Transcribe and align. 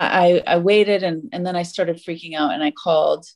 I, 0.00 0.42
I 0.46 0.58
waited 0.58 1.02
and, 1.02 1.28
and 1.32 1.46
then 1.46 1.56
I 1.56 1.62
started 1.62 1.96
freaking 1.96 2.34
out 2.34 2.52
and 2.52 2.62
I 2.62 2.70
called 2.70 3.26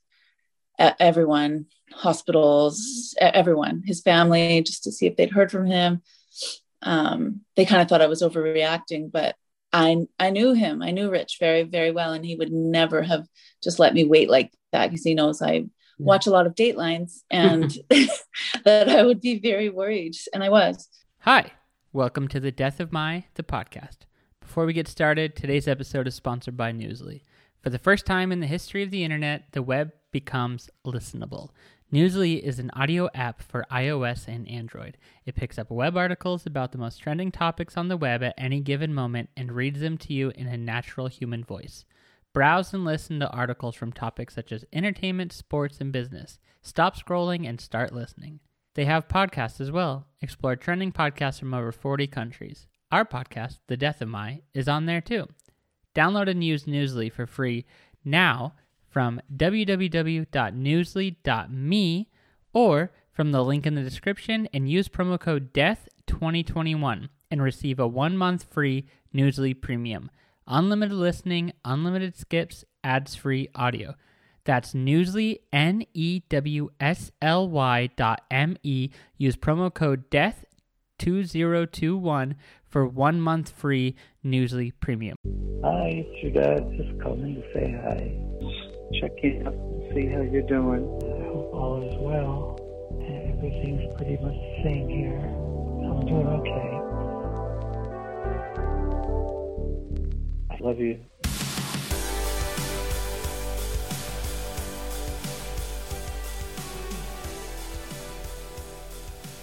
everyone, 0.79 1.67
hospitals, 1.93 3.15
everyone, 3.21 3.83
his 3.85 4.01
family, 4.01 4.63
just 4.63 4.85
to 4.85 4.93
see 4.93 5.07
if 5.07 5.17
they'd 5.17 5.33
heard 5.33 5.51
from 5.51 5.67
him. 5.67 6.03
Um, 6.83 7.41
they 7.57 7.65
kind 7.65 7.83
of 7.83 7.89
thought 7.89 8.03
I 8.03 8.07
was 8.07 8.23
overreacting, 8.23 9.11
but 9.11 9.35
I 9.73 10.07
I 10.19 10.31
knew 10.31 10.53
him. 10.53 10.83
I 10.83 10.93
knew 10.93 11.11
Rich 11.11 11.37
very 11.41 11.65
very 11.65 11.91
well, 11.91 12.13
and 12.13 12.25
he 12.25 12.37
would 12.37 12.53
never 12.53 13.03
have 13.03 13.27
just 13.63 13.79
let 13.79 13.95
me 13.95 14.05
wait 14.05 14.31
like 14.31 14.53
that 14.73 14.89
because 14.89 15.05
he 15.05 15.15
knows 15.15 15.43
I 15.43 15.67
watch 15.99 16.27
a 16.27 16.31
lot 16.31 16.47
of 16.47 16.55
Datelines 16.55 17.23
and 17.31 17.77
that 18.65 18.89
I 18.89 19.03
would 19.03 19.21
be 19.21 19.39
very 19.39 19.69
worried, 19.69 20.17
and 20.33 20.43
I 20.45 20.49
was. 20.49 20.89
Hi, 21.21 21.53
welcome 21.93 22.29
to 22.29 22.41
the 22.41 22.53
Death 22.53 22.81
of 22.81 22.93
My 22.93 23.25
the 23.35 23.43
podcast. 23.43 24.08
Before 24.49 24.65
we 24.65 24.73
get 24.73 24.89
started, 24.89 25.37
today's 25.37 25.69
episode 25.69 26.09
is 26.09 26.15
sponsored 26.15 26.57
by 26.57 26.73
Newsly. 26.73 27.21
For 27.61 27.69
the 27.69 27.79
first 27.79 28.07
time 28.07 28.33
in 28.33 28.41
the 28.41 28.47
history 28.47 28.83
of 28.83 28.91
the 28.91 29.05
internet, 29.05 29.53
the 29.53 29.61
web 29.61 29.93
becomes 30.11 30.71
listenable. 30.87 31.51
Newsly 31.93 32.41
is 32.41 32.59
an 32.59 32.71
audio 32.71 33.11
app 33.15 33.43
for 33.43 33.67
iOS 33.71 34.27
and 34.27 34.49
Android. 34.49 34.97
It 35.27 35.35
picks 35.35 35.59
up 35.59 35.71
web 35.71 35.99
articles 35.99 36.47
about 36.47 36.73
the 36.73 36.79
most 36.79 36.97
trending 36.97 37.31
topics 37.31 37.77
on 37.77 37.89
the 37.89 37.99
web 37.99 38.23
at 38.23 38.33
any 38.39 38.61
given 38.61 38.95
moment 38.95 39.29
and 39.37 39.53
reads 39.53 39.81
them 39.81 39.99
to 39.99 40.15
you 40.15 40.31
in 40.31 40.47
a 40.47 40.57
natural 40.57 41.09
human 41.09 41.45
voice. 41.45 41.85
Browse 42.33 42.73
and 42.73 42.87
listen 42.87 43.21
to 43.21 43.29
articles 43.29 43.75
from 43.75 43.93
topics 43.93 44.35
such 44.35 44.51
as 44.51 44.65
entertainment, 44.73 45.31
sports, 45.31 45.79
and 45.79 45.93
business. 45.93 46.39
Stop 46.63 46.97
scrolling 46.97 47.47
and 47.47 47.61
start 47.61 47.93
listening. 47.93 48.41
They 48.77 48.87
have 48.87 49.09
podcasts 49.09 49.61
as 49.61 49.71
well. 49.71 50.07
Explore 50.23 50.57
trending 50.57 50.91
podcasts 50.91 51.39
from 51.39 51.53
over 51.53 51.71
40 51.71 52.07
countries. 52.07 52.67
Our 52.91 53.05
podcast, 53.05 53.59
The 53.67 53.77
Death 53.77 54.01
of 54.01 54.09
My, 54.09 54.41
is 54.55 54.67
on 54.67 54.87
there 54.87 55.03
too. 55.03 55.27
Download 55.95 56.27
and 56.29 56.43
use 56.43 56.65
Newsly 56.65 57.13
for 57.13 57.27
free 57.27 57.67
now 58.05 58.55
from 58.89 59.21
www.newsly.me 59.37 62.09
or 62.55 62.91
from 63.13 63.33
the 63.33 63.45
link 63.45 63.67
in 63.67 63.75
the 63.75 63.83
description 63.83 64.49
and 64.55 64.71
use 64.71 64.89
promo 64.89 65.21
code 65.21 65.53
DEATH2021 65.53 67.11
and 67.31 67.43
receive 67.43 67.79
a 67.79 67.87
one 67.87 68.17
month 68.17 68.47
free 68.51 68.87
Newsly 69.15 69.61
Premium. 69.61 70.11
Unlimited 70.47 70.97
listening, 70.97 71.53
unlimited 71.65 72.17
skips, 72.17 72.65
ads 72.83 73.15
free 73.15 73.49
audio. 73.55 73.95
That's 74.45 74.73
Newsly, 74.73 75.41
N 75.53 75.85
E 75.93 76.23
W 76.31 76.71
S 76.81 77.13
L 77.21 77.51
Y 77.51 77.91
dot 77.97 78.23
M 78.31 78.57
E. 78.63 78.89
Use 79.19 79.37
promo 79.37 79.75
code 79.75 80.11
DEATH2021 80.11 82.35
for 82.69 82.87
one 82.87 83.21
month 83.21 83.51
free 83.51 83.95
Newsly 84.25 84.73
Premium. 84.81 85.17
Hi, 85.65 86.05
it's 86.07 86.23
your 86.23 86.33
dad. 86.33 86.71
Just 86.77 87.01
calling 87.03 87.35
to 87.35 87.43
say 87.53 87.73
hi. 87.83 88.15
Check 89.01 89.13
in 89.23 89.47
up 89.47 89.55
and 89.55 89.95
see 89.95 90.07
how 90.07 90.23
you're 90.23 90.43
doing. 90.43 90.85
I 91.03 91.25
hope 91.29 91.53
all 91.53 91.83
is 91.83 91.97
well. 91.99 92.59
Everything's 93.39 93.97
pretty 93.97 94.17
much 94.23 94.35
the 94.35 94.63
same 94.65 94.89
here. 94.89 95.19
I'm 95.19 96.07
doing 96.07 96.27
okay. 96.27 96.79
I 100.51 100.59
love 100.61 100.79
you. 100.79 100.99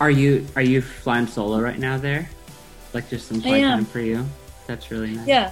Are 0.01 0.11
you 0.11 0.45
are 0.57 0.61
you 0.61 0.81
flying 0.81 1.25
solo 1.25 1.61
right 1.61 1.79
now 1.79 1.97
there? 1.97 2.29
Like 2.95 3.09
just 3.09 3.27
some 3.27 3.41
playtime 3.41 3.85
for 3.85 3.99
you. 3.99 4.25
That's 4.65 4.89
really 4.89 5.11
nice. 5.11 5.27
Yeah, 5.27 5.51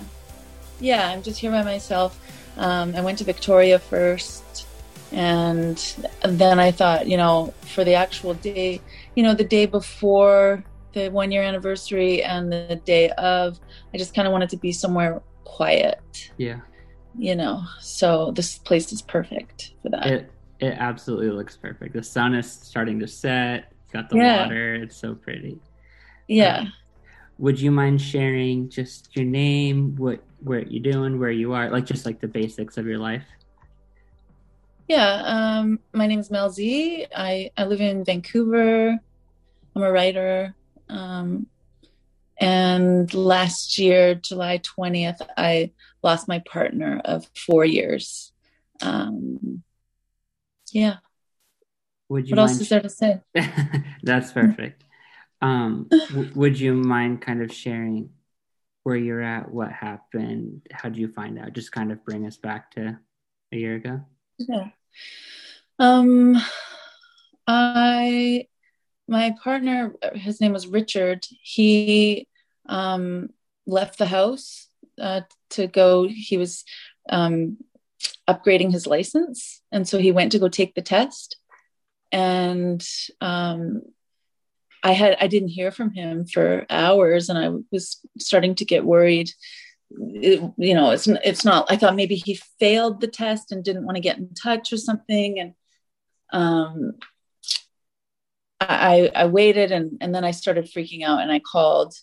yeah. 0.79 1.09
I'm 1.09 1.21
just 1.21 1.39
here 1.39 1.51
by 1.51 1.61
myself. 1.63 2.19
Um, 2.57 2.95
I 2.95 3.01
went 3.01 3.19
to 3.19 3.23
Victoria 3.23 3.77
first, 3.77 4.65
and 5.11 5.77
then 6.23 6.59
I 6.59 6.71
thought, 6.71 7.07
you 7.07 7.17
know, 7.17 7.53
for 7.61 7.83
the 7.83 7.93
actual 7.93 8.33
day, 8.33 8.81
you 9.15 9.21
know, 9.21 9.35
the 9.35 9.43
day 9.43 9.65
before 9.67 10.63
the 10.93 11.09
one 11.09 11.31
year 11.31 11.43
anniversary 11.43 12.23
and 12.23 12.51
the 12.51 12.79
day 12.85 13.09
of, 13.11 13.59
I 13.93 13.97
just 13.97 14.15
kind 14.15 14.27
of 14.27 14.31
wanted 14.31 14.49
to 14.49 14.57
be 14.57 14.71
somewhere 14.71 15.21
quiet. 15.43 16.31
Yeah. 16.37 16.61
You 17.17 17.35
know, 17.35 17.63
so 17.79 18.31
this 18.31 18.57
place 18.57 18.91
is 18.91 19.01
perfect 19.01 19.73
for 19.83 19.89
that. 19.89 20.07
It 20.07 20.31
it 20.59 20.75
absolutely 20.79 21.29
looks 21.29 21.57
perfect. 21.57 21.93
The 21.93 22.03
sun 22.03 22.33
is 22.33 22.49
starting 22.49 22.99
to 23.01 23.07
set. 23.07 23.73
It's 23.83 23.91
Got 23.91 24.09
the 24.09 24.17
yeah. 24.17 24.43
water. 24.43 24.75
It's 24.75 24.95
so 24.95 25.13
pretty. 25.13 25.59
Yeah. 26.27 26.59
Um, 26.59 26.73
would 27.37 27.59
you 27.59 27.71
mind 27.71 28.01
sharing 28.01 28.69
just 28.69 29.15
your 29.15 29.25
name, 29.25 29.95
what 29.95 30.23
where 30.41 30.61
you're 30.61 30.83
doing, 30.83 31.19
where 31.19 31.31
you 31.31 31.53
are, 31.53 31.69
like 31.69 31.85
just 31.85 32.05
like 32.05 32.19
the 32.19 32.27
basics 32.27 32.77
of 32.77 32.85
your 32.85 32.99
life? 32.99 33.25
Yeah, 34.87 35.21
um, 35.25 35.79
my 35.93 36.07
name 36.07 36.19
is 36.19 36.29
Mel 36.29 36.49
Zee. 36.49 37.07
I, 37.15 37.51
I 37.55 37.65
live 37.65 37.79
in 37.79 38.03
Vancouver. 38.03 38.99
I'm 39.75 39.81
a 39.81 39.91
writer. 39.91 40.53
Um, 40.89 41.47
and 42.37 43.11
last 43.13 43.77
year, 43.77 44.15
July 44.15 44.59
20th, 44.59 45.21
I 45.37 45.71
lost 46.03 46.27
my 46.27 46.39
partner 46.39 47.01
of 47.05 47.25
four 47.35 47.63
years. 47.63 48.33
Um, 48.81 49.63
yeah. 50.71 50.97
Would 52.09 52.27
you 52.27 52.35
what 52.35 52.41
else 52.41 52.59
is 52.59 52.69
there 52.69 52.81
to 52.81 52.89
say? 52.89 53.21
That's 54.03 54.31
perfect. 54.31 54.83
Um, 55.43 55.89
w- 56.09 56.31
would 56.33 56.59
you 56.59 56.73
mind 56.73 57.21
kind 57.21 57.43
of 57.43 57.53
sharing 57.53 58.09
where 58.83 58.95
you're 58.95 59.21
at, 59.21 59.51
what 59.51 59.71
happened, 59.71 60.61
how 60.71 60.89
did 60.89 60.97
you 60.97 61.07
find 61.07 61.39
out? 61.39 61.53
Just 61.53 61.71
kind 61.71 61.91
of 61.91 62.03
bring 62.03 62.25
us 62.25 62.37
back 62.37 62.71
to 62.71 62.97
a 63.51 63.55
year 63.55 63.75
ago. 63.75 64.01
Yeah. 64.37 64.69
Um, 65.79 66.37
I, 67.47 68.47
my 69.07 69.35
partner, 69.41 69.93
his 70.15 70.41
name 70.41 70.51
was 70.51 70.67
Richard. 70.67 71.25
He 71.41 72.27
um, 72.67 73.29
left 73.65 73.97
the 73.97 74.05
house 74.05 74.67
uh, 74.99 75.21
to 75.51 75.67
go. 75.67 76.07
He 76.07 76.37
was 76.37 76.65
um, 77.09 77.57
upgrading 78.27 78.71
his 78.71 78.85
license, 78.85 79.61
and 79.71 79.87
so 79.87 79.97
he 79.97 80.11
went 80.11 80.33
to 80.33 80.39
go 80.39 80.49
take 80.49 80.75
the 80.75 80.81
test. 80.81 81.37
And 82.11 82.85
um, 83.21 83.81
I 84.83 84.91
had 84.91 85.17
I 85.19 85.27
didn't 85.27 85.49
hear 85.49 85.71
from 85.71 85.91
him 85.91 86.25
for 86.25 86.65
hours, 86.69 87.29
and 87.29 87.39
I 87.39 87.49
was 87.71 87.99
starting 88.19 88.55
to 88.55 88.65
get 88.65 88.85
worried. 88.85 89.31
It, 89.91 90.41
you 90.57 90.73
know, 90.73 90.91
it's 90.91 91.07
it's 91.07 91.45
not. 91.45 91.71
I 91.71 91.77
thought 91.77 91.95
maybe 91.95 92.15
he 92.15 92.39
failed 92.59 92.99
the 92.99 93.07
test 93.07 93.51
and 93.51 93.63
didn't 93.63 93.85
want 93.85 93.95
to 93.95 94.01
get 94.01 94.17
in 94.17 94.33
touch 94.33 94.73
or 94.73 94.77
something, 94.77 95.39
and 95.39 95.53
um, 96.33 96.93
I 98.59 99.09
I 99.15 99.25
waited, 99.27 99.71
and 99.71 99.97
and 100.01 100.13
then 100.13 100.25
I 100.25 100.31
started 100.31 100.65
freaking 100.65 101.03
out, 101.03 101.21
and 101.21 101.31
I 101.31 101.39
called 101.39 101.95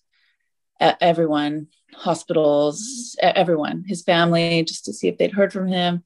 everyone, 0.80 1.66
hospitals, 1.94 3.14
everyone, 3.20 3.84
his 3.86 4.02
family, 4.02 4.64
just 4.64 4.86
to 4.86 4.94
see 4.94 5.08
if 5.08 5.18
they'd 5.18 5.32
heard 5.32 5.52
from 5.52 5.68
him. 5.68 6.02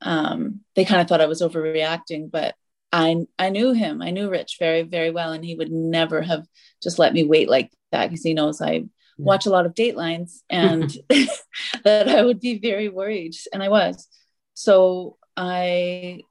Um, 0.00 0.60
they 0.76 0.84
kind 0.84 1.00
of 1.00 1.08
thought 1.08 1.20
I 1.20 1.26
was 1.26 1.42
overreacting, 1.42 2.30
but 2.30 2.54
I 2.92 3.26
I 3.38 3.50
knew 3.50 3.72
him. 3.72 4.02
I 4.02 4.10
knew 4.10 4.30
Rich 4.30 4.56
very 4.58 4.82
very 4.82 5.10
well, 5.10 5.32
and 5.32 5.44
he 5.44 5.54
would 5.54 5.70
never 5.70 6.22
have 6.22 6.46
just 6.82 6.98
let 6.98 7.12
me 7.12 7.24
wait 7.24 7.48
like 7.48 7.70
that 7.92 8.08
because 8.08 8.22
he 8.22 8.34
knows 8.34 8.60
I 8.60 8.84
watch 9.18 9.46
a 9.46 9.50
lot 9.50 9.66
of 9.66 9.74
Datelines 9.74 10.38
and 10.50 10.90
that 11.84 12.08
I 12.08 12.22
would 12.22 12.40
be 12.40 12.58
very 12.58 12.88
worried, 12.88 13.34
and 13.52 13.62
I 13.62 13.68
was. 13.68 14.08
So 14.54 15.18
I 15.36 16.22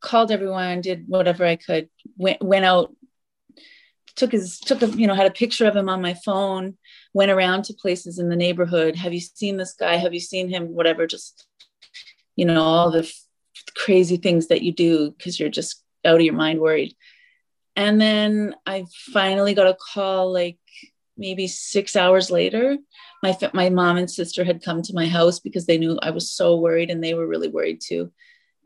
called 0.00 0.30
everyone, 0.30 0.80
did 0.80 1.04
whatever 1.06 1.46
I 1.46 1.56
could, 1.56 1.88
went 2.16 2.42
went 2.42 2.64
out, 2.64 2.94
took 4.16 4.32
his 4.32 4.58
took 4.58 4.82
a 4.82 4.88
you 4.88 5.06
know 5.06 5.14
had 5.14 5.26
a 5.26 5.32
picture 5.32 5.66
of 5.66 5.76
him 5.76 5.88
on 5.88 6.02
my 6.02 6.14
phone, 6.14 6.76
went 7.14 7.30
around 7.30 7.64
to 7.64 7.74
places 7.74 8.18
in 8.18 8.28
the 8.28 8.36
neighborhood. 8.36 8.96
Have 8.96 9.14
you 9.14 9.20
seen 9.20 9.56
this 9.56 9.74
guy? 9.74 9.96
Have 9.96 10.14
you 10.14 10.20
seen 10.20 10.48
him? 10.48 10.74
Whatever, 10.74 11.06
just 11.06 11.46
you 12.34 12.44
know 12.44 12.62
all 12.62 12.90
the 12.90 13.00
f- 13.00 13.24
crazy 13.76 14.16
things 14.16 14.48
that 14.48 14.62
you 14.62 14.72
do 14.72 15.12
because 15.12 15.38
you're 15.38 15.48
just 15.48 15.81
out 16.04 16.16
of 16.16 16.22
your 16.22 16.34
mind 16.34 16.60
worried. 16.60 16.94
And 17.76 18.00
then 18.00 18.54
I 18.66 18.84
finally 19.12 19.54
got 19.54 19.66
a 19.66 19.76
call 19.94 20.32
like 20.32 20.58
maybe 21.16 21.46
six 21.46 21.96
hours 21.96 22.30
later. 22.30 22.76
My, 23.22 23.36
my 23.54 23.70
mom 23.70 23.96
and 23.96 24.10
sister 24.10 24.44
had 24.44 24.64
come 24.64 24.82
to 24.82 24.94
my 24.94 25.06
house 25.06 25.38
because 25.38 25.66
they 25.66 25.78
knew 25.78 25.98
I 26.02 26.10
was 26.10 26.30
so 26.30 26.56
worried 26.56 26.90
and 26.90 27.02
they 27.02 27.14
were 27.14 27.26
really 27.26 27.48
worried 27.48 27.80
too. 27.80 28.12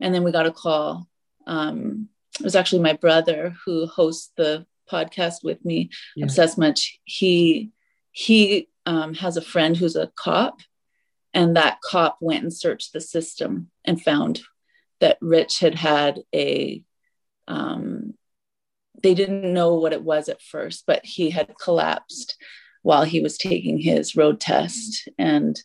And 0.01 0.13
then 0.13 0.23
we 0.23 0.31
got 0.31 0.45
a 0.45 0.51
call. 0.51 1.07
Um, 1.45 2.09
it 2.39 2.43
was 2.43 2.55
actually 2.55 2.81
my 2.81 2.93
brother 2.93 3.55
who 3.65 3.87
hosts 3.87 4.31
the 4.35 4.65
podcast 4.89 5.43
with 5.43 5.63
me, 5.65 5.89
yeah. 6.15 6.25
Obsessed 6.25 6.57
Much. 6.57 6.99
He 7.03 7.71
he 8.11 8.69
um, 8.85 9.13
has 9.15 9.37
a 9.37 9.41
friend 9.41 9.75
who's 9.75 9.95
a 9.95 10.11
cop, 10.15 10.61
and 11.33 11.55
that 11.55 11.81
cop 11.81 12.17
went 12.21 12.43
and 12.43 12.53
searched 12.53 12.93
the 12.93 13.01
system 13.01 13.69
and 13.85 14.01
found 14.01 14.41
that 14.99 15.17
Rich 15.21 15.59
had 15.59 15.75
had 15.75 16.23
a 16.33 16.83
um, 17.47 18.13
they 19.01 19.13
didn't 19.13 19.53
know 19.53 19.75
what 19.75 19.93
it 19.93 20.03
was 20.03 20.29
at 20.29 20.41
first, 20.41 20.85
but 20.87 21.05
he 21.05 21.29
had 21.29 21.55
collapsed 21.61 22.35
while 22.81 23.03
he 23.03 23.19
was 23.19 23.37
taking 23.37 23.79
his 23.79 24.15
road 24.15 24.39
test. 24.39 25.07
And 25.17 25.59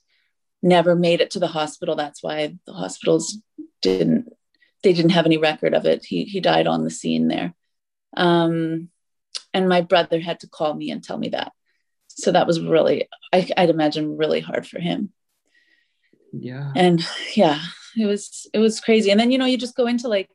never 0.62 0.94
made 0.94 1.20
it 1.20 1.32
to 1.32 1.40
the 1.40 1.48
hospital. 1.48 1.96
That's 1.96 2.22
why 2.22 2.56
the 2.66 2.72
hospitals 2.72 3.38
didn't 3.80 4.32
they 4.82 4.92
didn't 4.92 5.12
have 5.12 5.26
any 5.26 5.38
record 5.38 5.74
of 5.74 5.86
it. 5.86 6.04
He 6.04 6.24
he 6.24 6.40
died 6.40 6.66
on 6.66 6.84
the 6.84 6.90
scene 6.90 7.28
there. 7.28 7.54
Um, 8.16 8.88
and 9.54 9.68
my 9.68 9.80
brother 9.80 10.20
had 10.20 10.40
to 10.40 10.48
call 10.48 10.74
me 10.74 10.90
and 10.90 11.02
tell 11.02 11.18
me 11.18 11.30
that. 11.30 11.52
So 12.08 12.32
that 12.32 12.46
was 12.46 12.60
really, 12.60 13.08
I, 13.32 13.48
I'd 13.56 13.70
imagine, 13.70 14.16
really 14.16 14.40
hard 14.40 14.66
for 14.66 14.78
him. 14.78 15.12
Yeah. 16.32 16.72
And 16.74 17.02
yeah, 17.34 17.60
it 17.96 18.06
was 18.06 18.48
it 18.52 18.58
was 18.58 18.80
crazy. 18.80 19.10
And 19.10 19.20
then 19.20 19.30
you 19.30 19.38
know 19.38 19.46
you 19.46 19.58
just 19.58 19.76
go 19.76 19.86
into 19.86 20.08
like 20.08 20.28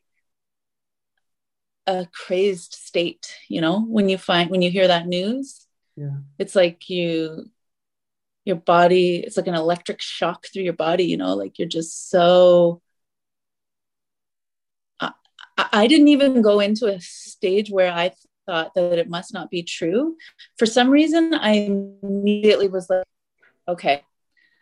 a 1.87 2.07
crazed 2.13 2.73
state. 2.73 3.33
You 3.49 3.61
know 3.61 3.81
when 3.81 4.09
you 4.09 4.17
find 4.17 4.49
when 4.49 4.61
you 4.61 4.69
hear 4.69 4.87
that 4.87 5.07
news. 5.07 5.65
Yeah. 5.95 6.17
It's 6.37 6.55
like 6.55 6.89
you 6.89 7.49
your 8.47 8.55
body 8.55 9.17
it's 9.17 9.35
like 9.35 9.47
an 9.47 9.55
electric 9.55 10.01
shock 10.01 10.47
through 10.47 10.63
your 10.63 10.71
body 10.71 11.03
you 11.03 11.17
know 11.17 11.35
like 11.35 11.59
you're 11.59 11.67
just 11.67 12.09
so 12.09 12.81
I, 15.01 15.11
I 15.57 15.87
didn't 15.87 16.07
even 16.07 16.41
go 16.41 16.61
into 16.61 16.87
a 16.87 16.99
stage 17.01 17.69
where 17.69 17.91
i 17.91 18.13
thought 18.45 18.73
that 18.75 18.97
it 18.97 19.09
must 19.09 19.33
not 19.33 19.51
be 19.51 19.63
true 19.63 20.15
for 20.57 20.65
some 20.65 20.89
reason 20.89 21.33
i 21.33 21.51
immediately 22.01 22.69
was 22.69 22.89
like 22.89 23.05
okay 23.67 24.01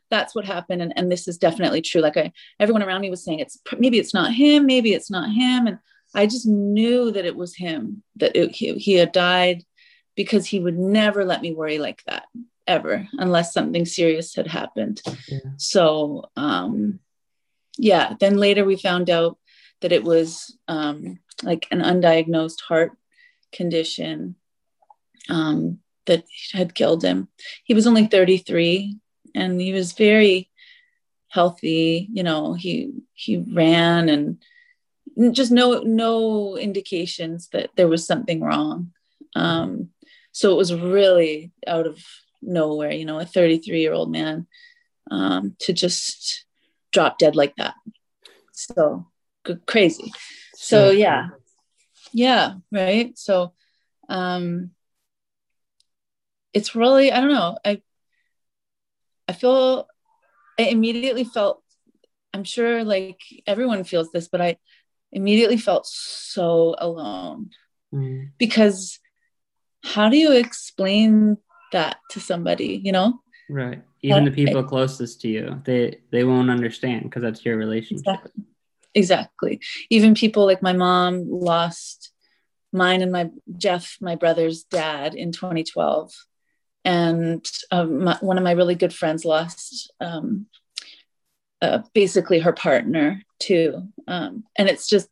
that's 0.10 0.34
what 0.34 0.46
happened 0.46 0.82
and, 0.82 0.94
and 0.96 1.12
this 1.12 1.28
is 1.28 1.38
definitely 1.38 1.82
true 1.82 2.02
like 2.02 2.18
i 2.18 2.32
everyone 2.60 2.82
around 2.82 3.02
me 3.02 3.12
was 3.12 3.24
saying 3.24 3.38
it's 3.38 3.60
maybe 3.78 4.00
it's 4.00 4.16
not 4.16 4.34
him 4.34 4.66
maybe 4.66 4.94
it's 4.94 5.12
not 5.12 5.30
him 5.30 5.68
and 5.68 5.78
i 6.16 6.26
just 6.26 6.48
knew 6.48 7.12
that 7.12 7.26
it 7.26 7.36
was 7.36 7.56
him 7.56 8.04
that 8.16 8.36
it, 8.36 8.52
he, 8.56 8.74
he 8.76 8.94
had 8.94 9.12
died 9.12 9.64
because 10.16 10.46
he 10.46 10.60
would 10.60 10.78
never 10.78 11.26
let 11.26 11.42
me 11.42 11.54
worry 11.54 11.78
like 11.78 12.02
that 12.08 12.26
ever 12.68 13.08
unless 13.14 13.54
something 13.54 13.86
serious 13.86 14.36
had 14.36 14.48
happened. 14.48 15.02
Yeah. 15.28 15.40
So, 15.58 16.30
um, 16.36 17.00
yeah, 17.78 18.14
then 18.20 18.38
later 18.38 18.66
we 18.66 18.78
found 18.78 19.10
out 19.10 19.38
that 19.82 19.92
it 19.92 20.04
was 20.04 20.58
um, 20.68 21.20
like 21.44 21.68
an 21.72 21.82
undiagnosed 21.82 22.62
heart 22.62 22.94
condition 23.52 24.36
um, 25.30 25.80
that 26.06 26.24
had 26.54 26.74
killed 26.74 27.04
him. 27.04 27.28
He 27.64 27.74
was 27.74 27.88
only 27.88 28.08
33 28.08 28.98
and 29.36 29.60
he 29.60 29.74
was 29.74 29.94
very 29.94 30.50
healthy. 31.28 32.08
You 32.12 32.24
know, 32.24 32.54
he 32.54 32.94
he 33.14 33.38
ran 33.38 34.08
and 34.08 34.42
just 35.32 35.52
no 35.52 35.80
no 35.82 36.58
indications 36.58 37.50
that 37.50 37.70
there 37.76 37.88
was 37.88 38.06
something 38.06 38.42
wrong. 38.42 38.92
Um, 39.36 39.90
so 40.32 40.52
it 40.52 40.58
was 40.58 40.74
really 40.74 41.52
out 41.68 41.88
of 41.88 42.04
nowhere, 42.42 42.92
you 42.92 43.06
know, 43.06 43.20
a 43.20 43.26
33 43.26 43.80
year 43.80 43.94
old 43.94 44.12
man 44.12 44.48
um, 45.12 45.56
to 45.60 45.74
just 45.74 46.46
drop 46.92 47.18
dead 47.18 47.36
like 47.36 47.56
that. 47.58 47.76
So 48.52 49.08
crazy. 49.66 50.12
So, 50.56 50.90
yeah. 50.90 51.30
Yeah. 52.14 52.56
Right. 52.72 53.18
So, 53.18 53.54
um, 54.10 54.72
it's 56.54 56.76
really, 56.76 57.12
I 57.12 57.20
don't 57.20 57.34
know. 57.34 57.58
I, 57.66 57.82
I 59.28 59.34
feel, 59.34 59.88
I 60.58 60.64
immediately 60.64 61.26
felt, 61.26 61.62
I'm 62.34 62.44
sure 62.44 62.84
like 62.84 63.22
everyone 63.46 63.84
feels 63.84 64.12
this, 64.12 64.28
but 64.28 64.42
I 64.42 64.58
immediately 65.16 65.58
felt 65.58 65.88
so 65.88 66.76
alone 66.78 67.50
mm. 67.94 68.30
because 68.38 69.00
how 69.84 70.10
do 70.10 70.18
you 70.18 70.34
explain 70.34 71.38
that 71.72 71.98
to 72.12 72.20
somebody, 72.20 72.82
you 72.84 72.92
know? 72.92 73.22
Right. 73.50 73.82
Even 74.02 74.26
the 74.26 74.32
people 74.32 74.64
closest 74.64 75.22
to 75.22 75.28
you, 75.28 75.62
they 75.66 75.98
they 76.12 76.24
won't 76.24 76.52
understand 76.52 77.04
because 77.04 77.24
that's 77.24 77.44
your 77.44 77.58
relationship. 77.58 78.06
Exactly. 78.06 78.44
exactly. 78.94 79.60
Even 79.90 80.14
people 80.14 80.46
like 80.46 80.62
my 80.62 80.74
mom 80.74 81.26
lost 81.28 82.12
mine 82.72 83.02
and 83.02 83.12
my 83.12 83.32
Jeff, 83.58 83.98
my 84.02 84.16
brother's 84.16 84.64
dad, 84.64 85.16
in 85.16 85.32
2012, 85.32 86.14
and 86.84 87.44
um, 87.72 88.04
my, 88.04 88.18
one 88.22 88.38
of 88.38 88.44
my 88.44 88.52
really 88.52 88.76
good 88.76 88.94
friends 88.94 89.26
lost 89.26 89.92
um, 90.00 90.46
uh, 91.66 91.82
basically 91.94 92.40
her 92.40 92.54
partner 92.54 93.22
too. 93.40 93.88
Um, 94.08 94.44
and 94.58 94.70
it's 94.70 94.88
just 94.88 95.10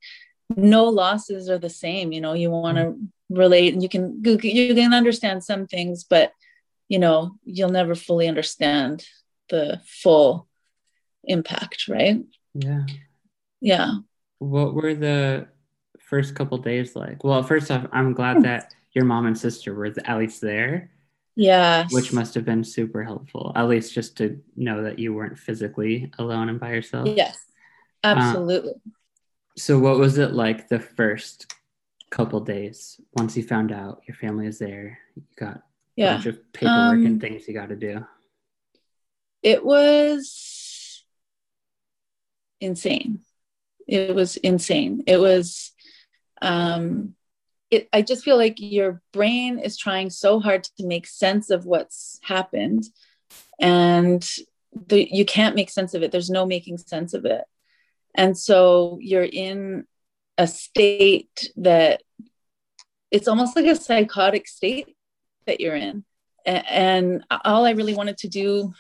no 0.56 0.86
losses 0.86 1.50
are 1.50 1.58
the 1.58 1.70
same. 1.70 2.12
You 2.12 2.22
know, 2.22 2.34
you 2.34 2.52
want 2.52 2.78
to 2.78 2.96
relate 3.30 3.74
and 3.74 3.82
you 3.82 3.90
can 3.90 4.22
you 4.24 4.76
can 4.76 4.94
understand 4.94 5.44
some 5.44 5.66
things, 5.68 6.04
but 6.04 6.32
you 6.90 7.00
know 7.00 7.32
you'll 7.44 7.70
never 7.70 7.96
fully 7.96 8.28
understand 8.28 9.06
the 9.50 9.82
full 9.86 10.48
impact 11.24 11.88
right? 11.88 12.22
Yeah. 12.54 12.86
Yeah. 13.62 13.92
What 14.40 14.74
were 14.74 14.94
the 14.94 15.48
first 16.00 16.36
couple 16.36 16.58
days 16.58 16.96
like? 16.96 17.24
Well 17.24 17.42
first 17.42 17.72
off 17.72 17.88
i'm 17.92 18.14
glad 18.14 18.44
that 18.44 18.74
your 18.94 19.06
mom 19.06 19.26
and 19.26 19.38
sister 19.38 19.74
were 19.74 19.92
at 20.06 20.18
least 20.18 20.42
there 20.42 20.92
yeah 21.36 21.86
which 21.92 22.14
must 22.14 22.34
have 22.36 22.46
been 22.46 22.64
super 22.64 23.04
helpful 23.04 23.52
at 23.56 23.68
least 23.68 23.94
just 23.94 24.18
to 24.18 24.40
know 24.56 24.84
that 24.84 25.00
you 25.00 25.14
weren't 25.14 25.40
physically 25.40 26.12
alone 26.20 26.50
and 26.50 26.60
by 26.60 26.72
yourself 26.72 27.08
yes 27.08 27.38
absolutely 28.04 28.74
um, 28.74 28.94
so 29.58 29.80
what 29.80 29.98
was 29.98 30.18
it 30.18 30.34
like 30.34 30.68
the 30.68 30.80
first 30.80 31.54
couple 32.12 32.40
days 32.40 33.00
once 33.16 33.36
you 33.36 33.44
found 33.44 33.72
out 33.72 34.02
your 34.08 34.16
family 34.16 34.46
is 34.46 34.60
there 34.60 35.00
you 35.16 35.24
got 35.36 35.64
yeah. 35.96 36.14
bunch 36.14 36.26
of 36.26 36.54
paperwork 36.54 36.98
um, 36.98 37.06
and 37.06 37.22
things 37.22 37.48
you 37.48 37.54
got 37.54 37.70
to 37.70 37.76
do. 37.76 38.06
It 39.42 39.64
was 39.64 41.04
insane. 42.60 43.20
It 43.88 44.16
was 44.16 44.38
insane. 44.38 45.04
It 45.08 45.18
was, 45.18 45.72
um, 46.42 47.16
it, 47.74 47.90
I 47.92 48.02
just 48.02 48.24
feel 48.24 48.38
like 48.38 48.56
your 48.58 49.02
brain 49.12 49.60
is 49.60 49.78
trying 49.78 50.10
so 50.10 50.40
hard 50.40 50.64
to 50.78 50.86
make 50.86 51.08
sense 51.08 51.50
of 51.50 51.66
what's 51.66 52.20
happened, 52.24 52.84
and 53.60 54.28
the, 54.88 55.08
you 55.12 55.26
can't 55.26 55.56
make 55.56 55.70
sense 55.70 55.94
of 55.94 56.04
it. 56.04 56.12
There's 56.12 56.30
no 56.30 56.46
making 56.46 56.78
sense 56.78 57.14
of 57.14 57.26
it, 57.26 57.44
and 58.16 58.38
so 58.38 58.98
you're 59.02 59.24
in 59.24 59.86
a 60.38 60.48
state 60.48 61.52
that 61.58 62.02
it's 63.12 63.28
almost 63.28 63.56
like 63.56 63.68
a 63.68 63.76
psychotic 63.76 64.48
state 64.48 64.96
that 65.46 65.62
you're 65.62 65.76
in. 65.76 66.04
And 66.46 67.24
all 67.46 67.66
I 67.66 67.72
really 67.72 67.94
wanted 67.94 68.18
to 68.18 68.28
do, 68.28 68.74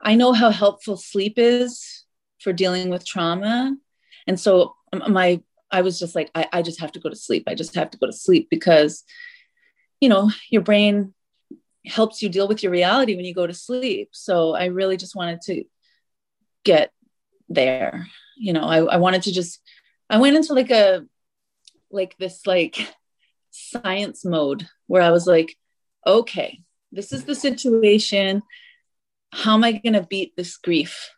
I 0.00 0.14
know 0.14 0.32
how 0.32 0.50
helpful 0.50 0.96
sleep 0.96 1.34
is 1.36 2.04
for 2.38 2.52
dealing 2.52 2.88
with 2.88 3.04
trauma. 3.04 3.76
And 4.26 4.38
so 4.38 4.76
my, 5.08 5.42
I 5.70 5.82
was 5.82 5.98
just 5.98 6.14
like, 6.14 6.30
I, 6.34 6.48
I 6.52 6.62
just 6.62 6.80
have 6.80 6.92
to 6.92 7.00
go 7.00 7.08
to 7.08 7.16
sleep. 7.16 7.44
I 7.46 7.54
just 7.54 7.74
have 7.74 7.90
to 7.90 7.98
go 7.98 8.06
to 8.06 8.12
sleep 8.12 8.48
because, 8.50 9.04
you 10.00 10.08
know, 10.08 10.30
your 10.50 10.62
brain 10.62 11.14
helps 11.84 12.22
you 12.22 12.28
deal 12.28 12.48
with 12.48 12.62
your 12.62 12.72
reality 12.72 13.16
when 13.16 13.24
you 13.24 13.34
go 13.34 13.46
to 13.46 13.54
sleep. 13.54 14.10
So 14.12 14.54
I 14.54 14.66
really 14.66 14.96
just 14.96 15.14
wanted 15.14 15.40
to 15.42 15.64
get 16.64 16.92
there. 17.48 18.06
You 18.36 18.52
know, 18.52 18.64
I, 18.64 18.78
I 18.78 18.96
wanted 18.96 19.22
to 19.22 19.32
just, 19.32 19.60
I 20.08 20.18
went 20.18 20.36
into 20.36 20.54
like 20.54 20.70
a, 20.70 21.04
like 21.90 22.16
this, 22.18 22.46
like 22.46 22.94
science 23.50 24.24
mode 24.24 24.66
where 24.86 25.02
I 25.02 25.10
was 25.10 25.26
like, 25.26 25.56
okay, 26.06 26.60
this 26.92 27.12
is 27.12 27.24
the 27.24 27.34
situation. 27.34 28.42
How 29.32 29.54
am 29.54 29.64
I 29.64 29.72
going 29.72 29.94
to 29.94 30.06
beat 30.08 30.34
this 30.36 30.56
grief? 30.56 31.10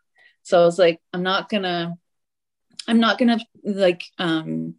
So 0.43 0.61
I 0.61 0.65
was 0.65 0.79
like, 0.79 1.01
I'm 1.13 1.23
not 1.23 1.49
going 1.49 1.63
to, 1.63 1.95
I'm 2.89 3.01
not 3.01 3.19
going 3.19 3.39
to 3.39 3.45
like, 3.65 4.03
um, 4.19 4.75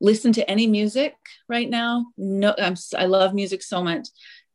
listen 0.00 0.32
to 0.34 0.50
any 0.50 0.66
music 0.66 1.14
right 1.48 1.68
now. 1.68 2.06
No, 2.16 2.54
I'm, 2.58 2.74
I 2.96 3.06
love 3.06 3.34
music 3.34 3.62
so 3.62 3.82
much. 3.82 4.08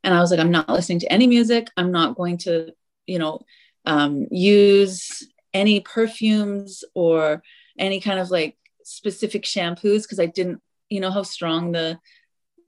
And 0.04 0.14
I 0.14 0.20
was 0.20 0.32
like, 0.32 0.40
I'm 0.40 0.52
not 0.52 0.70
listening 0.70 1.00
to 1.00 1.12
any 1.12 1.28
music. 1.28 1.70
I'm 1.78 1.92
not 1.92 2.16
going 2.16 2.38
to, 2.40 2.74
you 3.06 3.20
know, 3.20 3.42
um, 3.86 4.28
use 4.32 5.28
any 5.54 5.80
perfumes 5.80 6.84
or 6.94 7.44
any 7.78 8.00
kind 8.00 8.20
of 8.20 8.30
like 8.30 8.58
specific 8.84 9.44
shampoos 9.44 10.04
because 10.04 10.20
I 10.20 10.26
didn't, 10.26 10.62
you 10.90 11.00
know, 11.00 11.12
how 11.12 11.24
strong 11.24 11.72
the 11.72 12.00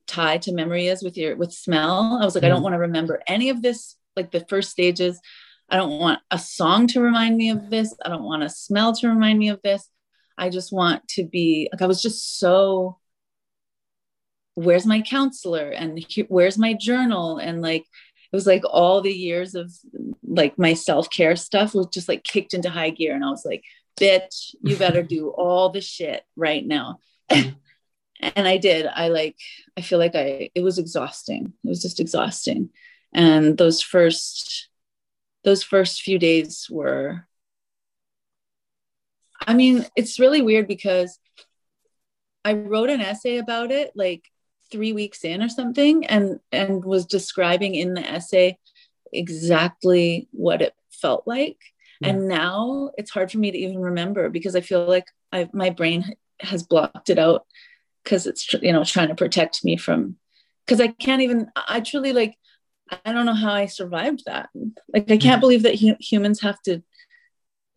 tie 0.08 0.38
to 0.38 0.52
memory 0.52 0.88
is 0.88 1.02
with 1.02 1.18
your 1.18 1.36
with 1.36 1.54
smell 1.54 2.20
i 2.22 2.26
was 2.26 2.36
like 2.36 2.44
mm. 2.44 2.46
i 2.46 2.50
don't 2.50 2.58
mm-hmm. 2.58 2.64
want 2.64 2.74
to 2.74 2.80
remember 2.80 3.22
any 3.28 3.50
of 3.50 3.62
this 3.62 3.96
like 4.16 4.32
the 4.32 4.46
first 4.50 4.70
stages 4.70 5.20
i 5.70 5.78
don't 5.78 5.98
want 5.98 6.20
a 6.30 6.38
song 6.38 6.88
to 6.88 7.02
remind 7.02 7.38
me 7.38 7.50
of 7.50 7.70
this 7.70 7.96
i 8.06 8.10
don't 8.10 8.24
want 8.24 8.44
a 8.44 8.50
smell 8.50 8.94
to 8.94 9.08
remind 9.08 9.40
me 9.40 9.50
of 9.50 9.62
this 9.64 9.90
i 10.38 10.50
just 10.50 10.72
want 10.72 11.08
to 11.08 11.24
be 11.24 11.70
like 11.72 11.82
i 11.82 11.86
was 11.86 12.02
just 12.02 12.40
so 12.40 12.98
where's 14.56 14.86
my 14.86 15.02
counselor 15.02 15.70
and 15.70 16.06
where's 16.28 16.58
my 16.58 16.74
journal 16.74 17.38
and 17.38 17.62
like 17.62 17.82
it 17.82 18.36
was 18.36 18.48
like 18.48 18.64
all 18.70 19.02
the 19.02 19.14
years 19.14 19.56
of 19.56 19.72
like 20.24 20.58
my 20.58 20.74
self-care 20.74 21.36
stuff 21.36 21.74
was 21.74 21.88
just 21.88 22.08
like 22.08 22.24
kicked 22.24 22.54
into 22.54 22.70
high 22.70 22.90
gear 22.90 23.16
and 23.16 23.24
i 23.24 23.30
was 23.30 23.46
like 23.46 23.64
bitch 24.00 24.56
you 24.64 24.76
better 24.76 25.04
do 25.16 25.30
all 25.30 25.70
the 25.70 25.82
shit 25.82 26.24
right 26.36 26.66
now 26.66 26.98
mm 27.30 27.56
and 28.36 28.48
I 28.48 28.58
did. 28.58 28.88
I 28.88 29.10
like, 29.10 29.38
I 29.78 29.82
feel 29.82 30.00
like 30.00 30.16
I, 30.16 30.50
it 30.56 30.62
was 30.62 30.78
exhausting. 30.78 31.54
It 31.64 31.70
was 31.70 31.82
just 31.82 32.00
exhausting. 32.00 32.70
And 33.14 33.58
those 33.58 33.82
first 33.82 34.70
those 35.44 35.62
first 35.62 36.02
few 36.02 36.18
days 36.18 36.68
were 36.72 37.28
I 39.48 39.54
mean, 39.54 39.86
it's 39.96 40.20
really 40.20 40.42
weird 40.42 40.68
because 40.68 41.20
I 42.46 42.54
wrote 42.54 42.90
an 42.90 43.02
essay 43.02 43.38
about 43.38 43.72
it 43.72 43.92
like 43.96 44.24
3 44.72 44.94
weeks 44.94 45.24
in 45.24 45.42
or 45.42 45.50
something 45.50 46.06
and 46.08 46.40
and 46.52 46.84
was 46.84 47.06
describing 47.06 47.76
in 47.76 47.94
the 47.94 48.02
essay 48.02 48.58
exactly 49.12 50.28
what 50.32 50.62
it 50.62 50.74
felt 50.92 51.28
like. 51.28 51.58
Yeah. 52.02 52.10
And 52.10 52.28
now 52.28 52.92
it's 52.98 53.12
hard 53.12 53.32
for 53.32 53.38
me 53.38 53.52
to 53.52 53.58
even 53.58 53.80
remember 53.80 54.30
because 54.30 54.56
I 54.56 54.62
feel 54.62 54.86
like 54.86 55.08
I 55.32 55.50
my 55.54 55.70
brain 55.70 56.16
has 56.40 56.64
blocked 56.64 57.10
it 57.10 57.20
out 57.20 57.46
because 58.04 58.28
it's 58.28 58.52
you 58.54 58.74
know 58.74 58.84
trying 58.84 59.10
to 59.10 59.16
protect 59.16 59.64
me 59.64 59.78
from 59.78 60.18
because 60.66 60.82
I 60.82 60.88
can't 60.88 61.22
even 61.22 61.48
I 61.56 61.80
truly 61.82 62.14
like 62.14 62.36
I 63.06 63.14
don't 63.14 63.26
know 63.26 63.34
how 63.34 63.54
I 63.54 63.68
survived 63.68 64.24
that. 64.26 64.50
Like 64.94 65.10
I 65.10 65.18
can't 65.18 65.42
believe 65.42 65.64
that 65.64 65.80
hu- 65.80 65.96
humans 66.00 66.42
have 66.42 66.62
to 66.64 66.84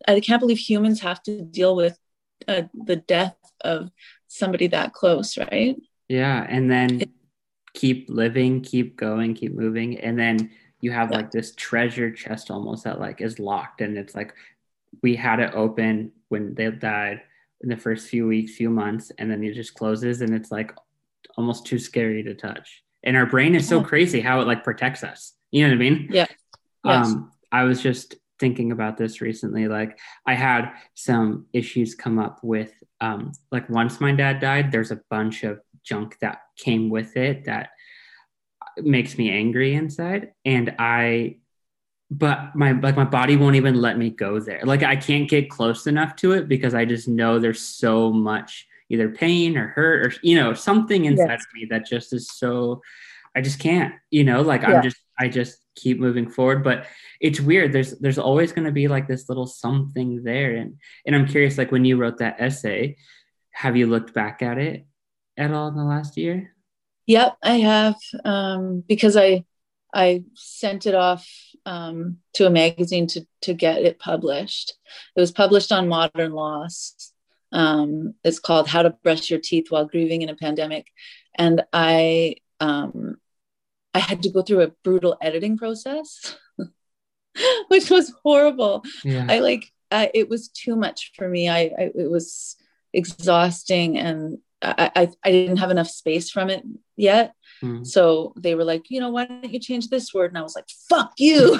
I 0.07 0.19
can't 0.19 0.39
believe 0.39 0.57
humans 0.57 1.01
have 1.01 1.21
to 1.23 1.41
deal 1.41 1.75
with 1.75 1.97
uh, 2.47 2.63
the 2.73 2.97
death 2.97 3.35
of 3.61 3.89
somebody 4.27 4.67
that 4.67 4.93
close, 4.93 5.37
right? 5.37 5.75
Yeah, 6.07 6.45
and 6.47 6.69
then 6.69 7.01
it, 7.01 7.09
keep 7.73 8.09
living, 8.09 8.61
keep 8.61 8.95
going, 8.97 9.33
keep 9.33 9.53
moving, 9.53 9.99
and 9.99 10.17
then 10.17 10.51
you 10.81 10.91
have 10.91 11.11
yeah. 11.11 11.17
like 11.17 11.31
this 11.31 11.55
treasure 11.55 12.11
chest 12.11 12.51
almost 12.51 12.83
that 12.83 12.99
like 12.99 13.21
is 13.21 13.39
locked, 13.39 13.81
and 13.81 13.97
it's 13.97 14.15
like 14.15 14.33
we 15.01 15.15
had 15.15 15.39
it 15.39 15.53
open 15.53 16.11
when 16.29 16.53
they 16.53 16.69
died 16.69 17.21
in 17.61 17.69
the 17.69 17.77
first 17.77 18.07
few 18.07 18.27
weeks, 18.27 18.55
few 18.55 18.69
months, 18.69 19.11
and 19.17 19.29
then 19.31 19.43
it 19.43 19.53
just 19.53 19.73
closes, 19.73 20.21
and 20.21 20.33
it's 20.33 20.51
like 20.51 20.73
almost 21.37 21.65
too 21.65 21.79
scary 21.79 22.23
to 22.23 22.33
touch. 22.33 22.83
And 23.03 23.15
our 23.15 23.25
brain 23.25 23.55
is 23.55 23.67
so 23.67 23.81
crazy 23.81 24.19
how 24.19 24.41
it 24.41 24.47
like 24.47 24.63
protects 24.63 25.03
us. 25.03 25.33
You 25.51 25.63
know 25.63 25.69
what 25.69 25.75
I 25.75 25.79
mean? 25.79 26.09
Yeah. 26.11 26.25
Yes. 26.83 27.07
Um, 27.07 27.31
I 27.51 27.63
was 27.63 27.81
just 27.81 28.15
thinking 28.39 28.71
about 28.71 28.97
this 28.97 29.21
recently. 29.21 29.67
Like 29.67 29.99
I 30.25 30.33
had 30.33 30.71
some 30.93 31.47
issues 31.53 31.95
come 31.95 32.19
up 32.19 32.39
with 32.43 32.71
um, 33.01 33.31
like 33.51 33.69
once 33.69 33.99
my 33.99 34.11
dad 34.11 34.39
died, 34.39 34.71
there's 34.71 34.91
a 34.91 35.01
bunch 35.09 35.43
of 35.43 35.59
junk 35.83 36.17
that 36.19 36.39
came 36.57 36.89
with 36.89 37.15
it 37.15 37.45
that 37.45 37.69
makes 38.77 39.17
me 39.17 39.31
angry 39.31 39.75
inside. 39.75 40.33
And 40.45 40.75
I 40.79 41.37
but 42.09 42.55
my 42.55 42.71
like 42.71 42.95
my 42.95 43.03
body 43.03 43.35
won't 43.35 43.57
even 43.57 43.81
let 43.81 43.97
me 43.97 44.09
go 44.09 44.39
there. 44.39 44.61
Like 44.63 44.83
I 44.83 44.95
can't 44.95 45.29
get 45.29 45.49
close 45.49 45.87
enough 45.87 46.15
to 46.17 46.31
it 46.33 46.47
because 46.47 46.73
I 46.73 46.85
just 46.85 47.07
know 47.07 47.37
there's 47.37 47.61
so 47.61 48.11
much 48.11 48.65
either 48.89 49.09
pain 49.09 49.57
or 49.57 49.67
hurt 49.67 50.05
or 50.05 50.13
you 50.21 50.35
know 50.35 50.53
something 50.53 51.05
inside 51.05 51.31
yes. 51.31 51.41
of 51.41 51.53
me 51.53 51.67
that 51.69 51.85
just 51.85 52.13
is 52.13 52.29
so 52.31 52.81
I 53.37 53.41
just 53.41 53.59
can't, 53.59 53.93
you 54.09 54.23
know, 54.23 54.41
like 54.41 54.63
yeah. 54.63 54.77
I'm 54.77 54.83
just 54.83 54.97
I 55.19 55.27
just 55.27 55.59
keep 55.75 55.99
moving 55.99 56.27
forward. 56.27 56.63
But 56.63 56.87
it's 57.21 57.39
weird. 57.39 57.71
There's 57.71 57.91
there's 57.99 58.17
always 58.17 58.51
going 58.51 58.65
to 58.65 58.71
be 58.71 58.87
like 58.87 59.07
this 59.07 59.29
little 59.29 59.45
something 59.45 60.23
there. 60.23 60.55
And 60.55 60.77
and 61.05 61.15
i'm 61.15 61.27
curious 61.27 61.55
like 61.57 61.71
when 61.71 61.85
you 61.85 61.97
wrote 61.97 62.17
that 62.17 62.37
essay 62.39 62.97
have 63.51 63.77
you 63.77 63.85
looked 63.85 64.13
back 64.13 64.41
at 64.41 64.57
it 64.57 64.87
at 65.37 65.51
all 65.51 65.67
in 65.67 65.75
the 65.75 65.83
last 65.83 66.17
year? 66.17 66.53
Yep 67.05 67.37
i 67.43 67.57
have 67.59 67.95
um, 68.25 68.83
because 68.87 69.15
i 69.15 69.45
i 69.93 70.23
sent 70.33 70.87
it 70.87 70.95
off 70.95 71.29
um, 71.67 72.17
to 72.33 72.47
a 72.47 72.49
magazine 72.49 73.05
to 73.07 73.27
to 73.41 73.53
get 73.53 73.83
it 73.83 73.99
published. 73.99 74.73
It 75.15 75.19
was 75.19 75.31
published 75.31 75.71
on 75.71 75.89
modern 75.89 76.31
loss. 76.31 77.13
Um, 77.51 78.15
it's 78.23 78.39
called 78.39 78.67
how 78.67 78.81
to 78.81 78.97
brush 79.03 79.29
your 79.29 79.39
teeth 79.39 79.67
while 79.69 79.85
grieving 79.85 80.21
in 80.21 80.29
a 80.29 80.35
pandemic. 80.35 80.87
And 81.35 81.63
i 81.71 82.37
um, 82.59 83.17
I 83.93 83.99
had 83.99 84.23
to 84.23 84.29
go 84.29 84.41
through 84.41 84.61
a 84.61 84.71
brutal 84.83 85.17
editing 85.21 85.57
process, 85.57 86.37
which 87.67 87.89
was 87.89 88.13
horrible. 88.23 88.83
Yeah. 89.03 89.25
I 89.29 89.39
like, 89.39 89.71
I, 89.91 90.11
it 90.13 90.29
was 90.29 90.49
too 90.49 90.75
much 90.75 91.13
for 91.15 91.27
me. 91.27 91.49
I, 91.49 91.59
I 91.59 91.91
it 91.95 92.11
was 92.11 92.55
exhausting 92.93 93.97
and 93.97 94.39
I, 94.61 94.91
I, 94.95 95.09
I, 95.23 95.31
didn't 95.31 95.57
have 95.57 95.69
enough 95.69 95.87
space 95.87 96.31
from 96.31 96.49
it 96.49 96.63
yet. 96.95 97.33
Mm. 97.63 97.85
So 97.85 98.33
they 98.37 98.55
were 98.55 98.63
like, 98.63 98.89
you 98.89 98.99
know, 98.99 99.11
why 99.11 99.25
don't 99.25 99.51
you 99.51 99.59
change 99.59 99.89
this 99.89 100.13
word? 100.13 100.31
And 100.31 100.37
I 100.37 100.41
was 100.41 100.55
like, 100.55 100.67
fuck 100.89 101.13
you. 101.17 101.59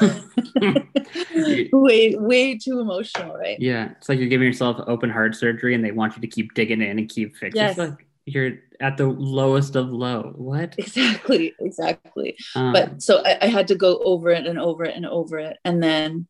way, 1.72 2.16
way 2.16 2.58
too 2.58 2.80
emotional, 2.80 3.36
right? 3.38 3.60
Yeah. 3.60 3.92
It's 3.98 4.10
like 4.10 4.18
you're 4.18 4.30
giving 4.30 4.48
yourself 4.48 4.78
open 4.88 5.12
heart 5.12 5.36
surgery 5.36 5.76
and 5.76 5.86
they 5.86 5.92
want 5.92 6.16
you 6.16 6.22
to 6.22 6.28
keep 6.28 6.54
digging 6.56 6.82
in 6.82 6.98
and 6.98 7.08
keep 7.08 7.36
fixing. 7.36 7.62
Yes. 7.62 7.78
Like, 7.78 8.07
you're 8.28 8.60
at 8.82 8.98
the 8.98 9.08
lowest 9.08 9.76
of 9.78 9.90
low. 9.90 10.34
What? 10.36 10.76
Exactly, 10.78 11.56
exactly. 11.60 12.36
Um, 12.56 12.74
but 12.74 13.02
so 13.02 13.24
I, 13.26 13.38
I, 13.44 13.48
had 13.48 13.70
to 13.70 13.76
go 13.76 13.98
over 14.00 14.30
it 14.30 14.46
and 14.46 14.60
over 14.60 14.84
it 14.84 14.96
and 14.96 15.06
over 15.06 15.40
it, 15.40 15.58
and 15.64 15.82
then, 15.82 16.28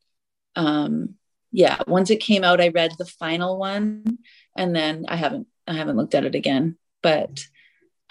um, 0.56 1.16
yeah, 1.52 1.80
once 1.88 2.12
it 2.12 2.18
came 2.18 2.44
out, 2.44 2.62
I 2.62 2.68
read 2.70 2.92
the 2.98 3.06
final 3.06 3.58
one, 3.58 4.20
and 4.56 4.76
then 4.76 5.06
I 5.08 5.16
haven't 5.16 5.48
I 5.66 5.74
haven't 5.74 5.98
looked 5.98 6.14
at 6.14 6.24
it 6.24 6.36
again. 6.36 6.78
But 7.02 7.44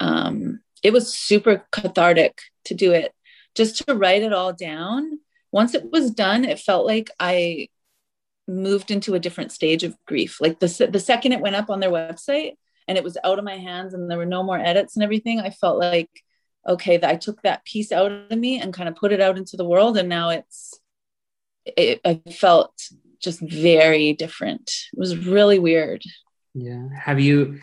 um, 0.01 0.61
it 0.83 0.93
was 0.93 1.17
super 1.17 1.65
cathartic 1.71 2.41
to 2.65 2.75
do 2.75 2.93
it, 2.93 3.15
just 3.55 3.87
to 3.87 3.95
write 3.95 4.23
it 4.23 4.33
all 4.33 4.53
down. 4.53 5.21
Once 5.53 5.75
it 5.75 5.93
was 5.93 6.11
done, 6.11 6.45
it 6.45 6.59
felt 6.59 6.87
like 6.87 7.11
I 7.21 7.69
moved 8.49 8.91
into 8.91 9.15
a 9.15 9.21
different 9.21 9.53
stage 9.53 9.85
of 9.85 9.97
grief. 10.07 10.41
Like 10.41 10.59
the 10.59 10.89
the 10.91 11.01
second 11.01 11.33
it 11.33 11.41
went 11.41 11.57
up 11.57 11.71
on 11.71 11.79
their 11.79 11.91
website 11.91 12.55
and 12.89 12.97
it 12.97 13.05
was 13.05 13.19
out 13.25 13.39
of 13.39 13.45
my 13.45 13.57
hands 13.57 13.95
and 13.95 14.11
there 14.11 14.19
were 14.19 14.27
no 14.27 14.43
more 14.43 14.59
edits 14.59 14.97
and 14.97 15.03
everything, 15.03 15.41
I 15.41 15.51
felt 15.51 15.79
like, 15.79 16.11
okay, 16.67 16.97
that 16.97 17.11
I 17.11 17.17
took 17.17 17.43
that 17.43 17.65
piece 17.65 17.93
out 17.93 18.11
of 18.11 18.39
me 18.39 18.61
and 18.61 18.75
kind 18.75 18.89
of 18.89 18.97
put 18.97 19.13
it 19.13 19.21
out 19.21 19.39
into 19.39 19.57
the 19.57 19.65
world. 19.65 19.97
And 19.97 20.09
now 20.09 20.31
it's, 20.31 20.79
it, 21.65 22.01
I 22.05 22.23
felt 22.31 22.73
just 23.21 23.41
very 23.41 24.13
different. 24.13 24.71
It 24.93 24.99
was 24.99 25.17
really 25.27 25.59
weird. 25.59 26.03
Yeah. 26.55 26.89
Have 26.97 27.21
you, 27.21 27.61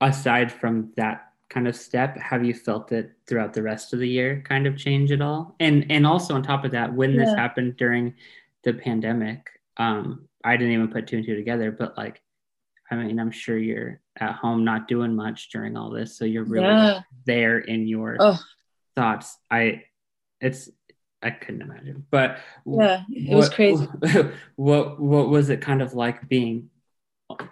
aside 0.00 0.52
from 0.52 0.92
that 0.96 1.32
kind 1.48 1.66
of 1.66 1.74
step, 1.74 2.16
have 2.16 2.44
you 2.44 2.54
felt 2.54 2.92
it 2.92 3.12
throughout 3.26 3.52
the 3.52 3.62
rest 3.62 3.92
of 3.92 3.98
the 3.98 4.08
year 4.08 4.42
kind 4.46 4.66
of 4.66 4.76
change 4.76 5.10
at 5.10 5.20
all? 5.20 5.56
And, 5.60 5.86
and 5.90 6.06
also 6.06 6.34
on 6.34 6.42
top 6.42 6.64
of 6.64 6.70
that, 6.72 6.92
when 6.92 7.12
yeah. 7.12 7.24
this 7.24 7.34
happened 7.34 7.76
during 7.76 8.14
the 8.62 8.72
pandemic, 8.72 9.48
um, 9.76 10.28
I 10.44 10.56
didn't 10.56 10.74
even 10.74 10.88
put 10.88 11.06
two 11.06 11.16
and 11.16 11.26
two 11.26 11.36
together, 11.36 11.70
but 11.70 11.96
like, 11.96 12.22
I 12.90 12.96
mean, 12.96 13.20
I'm 13.20 13.30
sure 13.30 13.56
you're 13.56 14.00
at 14.20 14.34
home 14.34 14.64
not 14.64 14.86
doing 14.86 15.14
much 15.14 15.50
during 15.50 15.76
all 15.76 15.90
this 15.90 16.16
so 16.16 16.24
you're 16.24 16.44
really 16.44 16.66
yeah. 16.66 17.00
there 17.26 17.58
in 17.58 17.86
your 17.86 18.16
oh. 18.20 18.38
thoughts 18.94 19.36
i 19.50 19.82
it's 20.40 20.68
i 21.22 21.30
couldn't 21.30 21.62
imagine 21.62 22.06
but 22.10 22.38
yeah 22.66 23.02
it 23.10 23.30
what, 23.30 23.36
was 23.36 23.48
crazy 23.48 23.86
what 24.56 25.00
what 25.00 25.28
was 25.28 25.48
it 25.48 25.60
kind 25.60 25.80
of 25.82 25.94
like 25.94 26.28
being 26.28 26.68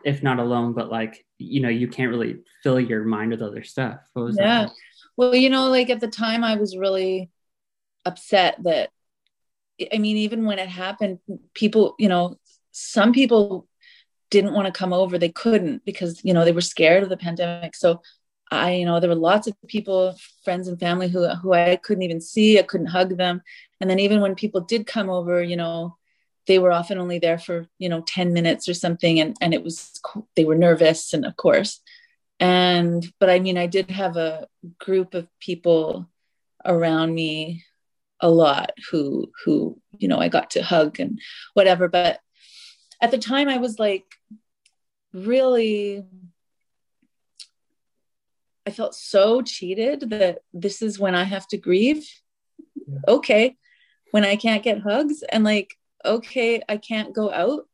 if 0.05 0.23
not 0.23 0.39
alone 0.39 0.73
but 0.73 0.91
like 0.91 1.25
you 1.39 1.61
know 1.61 1.69
you 1.69 1.89
can't 1.89 2.11
really 2.11 2.39
fill 2.63 2.81
your 2.81 3.05
mind 3.05 3.31
with 3.31 3.43
other 3.43 3.63
stuff 3.63 4.01
what 4.13 4.25
was 4.25 4.37
yeah 4.39 4.63
like? 4.63 4.71
well 5.17 5.35
you 5.35 5.49
know 5.49 5.69
like 5.69 5.89
at 5.89 6.01
the 6.01 6.09
time 6.09 6.45
i 6.45 6.57
was 6.57 6.77
really 6.77 7.31
upset 8.05 8.57
that 8.65 8.91
i 9.93 9.99
mean 9.99 10.17
even 10.17 10.45
when 10.45 10.59
it 10.59 10.69
happened 10.69 11.19
people 11.55 11.95
you 11.99 12.09
know 12.09 12.37
some 12.73 13.13
people 13.13 13.68
didn't 14.31 14.53
want 14.55 14.67
to 14.67 14.79
come 14.79 14.93
over 14.93 15.19
they 15.19 15.29
couldn't 15.31 15.85
because 15.85 16.25
you 16.25 16.35
know 16.35 16.45
they 16.45 16.53
were 16.53 16.61
scared 16.61 17.03
of 17.03 17.09
the 17.09 17.17
pandemic. 17.17 17.75
So 17.75 18.03
i 18.51 18.73
you 18.73 18.87
know 18.87 18.99
there 18.99 19.11
were 19.11 19.15
lots 19.15 19.47
of 19.47 19.55
people 19.67 20.17
friends 20.43 20.69
and 20.69 20.81
family 20.81 21.09
who 21.09 21.29
who 21.29 21.53
i 21.53 21.77
couldn't 21.77 22.03
even 22.03 22.21
see 22.21 22.59
i 22.59 22.63
couldn't 22.63 22.87
hug 22.87 23.17
them. 23.17 23.43
And 23.81 23.89
then 23.89 23.99
even 23.99 24.21
when 24.21 24.35
people 24.35 24.61
did 24.63 24.87
come 24.87 25.11
over 25.11 25.43
you 25.43 25.57
know 25.57 25.97
they 26.47 26.59
were 26.59 26.73
often 26.73 26.99
only 26.99 27.19
there 27.19 27.39
for 27.39 27.67
you 27.79 27.89
know 27.89 28.03
10 28.03 28.33
minutes 28.33 28.69
or 28.69 28.75
something 28.75 29.21
and 29.21 29.37
and 29.41 29.55
it 29.55 29.63
was 29.63 30.01
they 30.35 30.45
were 30.45 30.57
nervous 30.57 31.13
and 31.15 31.25
of 31.25 31.37
course. 31.37 31.81
And 32.41 33.05
but 33.19 33.31
i 33.31 33.39
mean 33.41 33.59
i 33.59 33.67
did 33.67 33.91
have 33.91 34.17
a 34.17 34.47
group 34.79 35.15
of 35.15 35.29
people 35.41 36.09
around 36.65 37.15
me 37.15 37.65
a 38.21 38.31
lot 38.31 38.71
who 38.91 39.31
who 39.45 39.81
you 39.99 40.09
know 40.09 40.19
i 40.19 40.29
got 40.29 40.51
to 40.51 40.63
hug 40.63 41.01
and 41.01 41.21
whatever 41.55 41.89
but 41.89 42.21
at 43.01 43.11
the 43.11 43.19
time 43.19 43.49
I 43.49 43.59
was 43.59 43.79
like 43.79 44.05
really 45.13 46.05
I 48.69 48.71
felt 48.71 48.95
so 48.95 49.41
cheated 49.41 50.11
that 50.11 50.41
this 50.53 50.83
is 50.83 50.99
when 50.99 51.15
I 51.15 51.25
have 51.25 51.49
to 51.49 51.57
grieve. 51.57 52.07
Yeah. 52.75 52.99
Okay. 53.09 53.57
When 54.11 54.27
I 54.27 54.37
can't 54.37 54.63
get 54.63 54.83
hugs 54.83 55.23
and 55.23 55.43
like, 55.43 55.75
okay, 56.05 56.61
I 56.69 56.77
can't 56.77 57.15
go 57.15 57.33
out. 57.33 57.67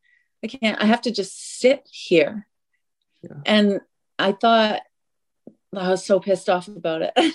I 0.44 0.46
can't, 0.46 0.80
I 0.80 0.86
have 0.86 1.00
to 1.02 1.10
just 1.10 1.58
sit 1.58 1.88
here. 1.90 2.46
Yeah. 3.22 3.38
And 3.44 3.80
I 4.20 4.32
thought 4.32 4.82
I 5.76 5.88
was 5.88 6.06
so 6.06 6.20
pissed 6.20 6.48
off 6.48 6.68
about 6.68 7.02
it. 7.02 7.12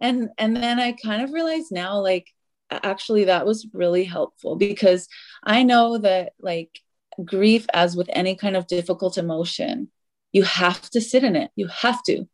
Mm-hmm. 0.00 0.04
and 0.06 0.30
and 0.38 0.56
then 0.56 0.78
I 0.78 0.92
kind 0.92 1.22
of 1.22 1.32
realized 1.32 1.72
now 1.72 1.98
like 1.98 2.28
actually 2.70 3.24
that 3.24 3.44
was 3.44 3.66
really 3.72 4.04
helpful 4.04 4.54
because 4.54 5.08
I 5.42 5.64
know 5.64 5.98
that 5.98 6.34
like 6.38 6.80
grief 7.24 7.66
as 7.72 7.96
with 7.96 8.08
any 8.12 8.34
kind 8.34 8.56
of 8.56 8.66
difficult 8.66 9.18
emotion. 9.18 9.90
You 10.32 10.42
have 10.44 10.88
to 10.90 11.00
sit 11.00 11.24
in 11.24 11.36
it. 11.36 11.50
You 11.56 11.68
have 11.68 12.02
to. 12.04 12.28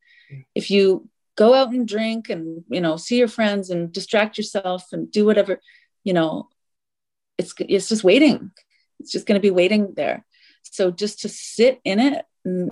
If 0.54 0.70
you 0.70 1.08
go 1.36 1.54
out 1.54 1.72
and 1.72 1.86
drink 1.86 2.28
and 2.28 2.64
you 2.68 2.80
know 2.80 2.96
see 2.96 3.18
your 3.18 3.28
friends 3.28 3.70
and 3.70 3.92
distract 3.92 4.38
yourself 4.38 4.86
and 4.92 5.10
do 5.10 5.24
whatever 5.24 5.60
you 6.04 6.12
know 6.12 6.48
it's 7.38 7.54
it's 7.58 7.88
just 7.88 8.04
waiting. 8.04 8.50
It's 9.00 9.10
just 9.10 9.26
going 9.26 9.40
to 9.40 9.42
be 9.42 9.50
waiting 9.50 9.94
there. 9.94 10.24
So 10.62 10.90
just 10.90 11.20
to 11.20 11.28
sit 11.28 11.80
in 11.84 11.98
it 11.98 12.24
and 12.44 12.70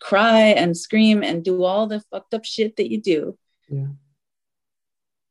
cry 0.00 0.40
and 0.40 0.76
scream 0.76 1.22
and 1.22 1.44
do 1.44 1.64
all 1.64 1.86
the 1.86 2.00
fucked 2.10 2.34
up 2.34 2.44
shit 2.44 2.76
that 2.76 2.90
you 2.90 3.00
do. 3.00 3.38
Yeah. 3.68 3.86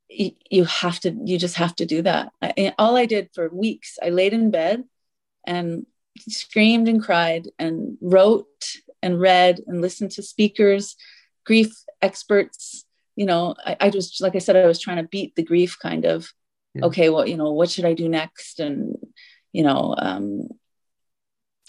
you, 0.10 0.32
you 0.50 0.64
have 0.66 1.00
to 1.02 1.16
you 1.26 1.38
just 1.38 1.56
have 1.56 1.76
to 1.76 1.86
do 1.86 2.02
that. 2.02 2.32
I, 2.42 2.74
all 2.78 2.98
i 2.98 3.06
did 3.06 3.30
for 3.36 3.50
weeks 3.50 4.00
i 4.02 4.10
laid 4.10 4.34
in 4.34 4.50
bed 4.50 4.84
and 5.46 5.86
screamed 6.20 6.88
and 6.88 7.02
cried 7.04 7.48
and 7.58 7.98
wrote 8.02 8.46
and 9.02 9.20
read 9.20 9.60
and 9.68 9.82
listened 9.82 10.12
to 10.12 10.22
speakers 10.22 10.96
grief 11.46 11.72
experts 12.02 12.86
you 13.16 13.26
know 13.26 13.56
I, 13.66 13.78
I 13.80 13.90
was 13.90 14.18
like 14.22 14.36
i 14.36 14.40
said 14.40 14.56
i 14.56 14.66
was 14.66 14.80
trying 14.80 14.98
to 14.98 15.04
beat 15.08 15.36
the 15.36 15.44
grief 15.44 15.78
kind 15.80 16.06
of 16.06 16.32
Yeah. 16.74 16.86
okay 16.86 17.10
well 17.10 17.28
you 17.28 17.38
know 17.38 17.52
what 17.52 17.70
should 17.70 17.86
i 17.86 17.94
do 17.94 18.08
next 18.10 18.60
and 18.60 18.96
you 19.52 19.64
know 19.64 19.96
um 19.98 20.48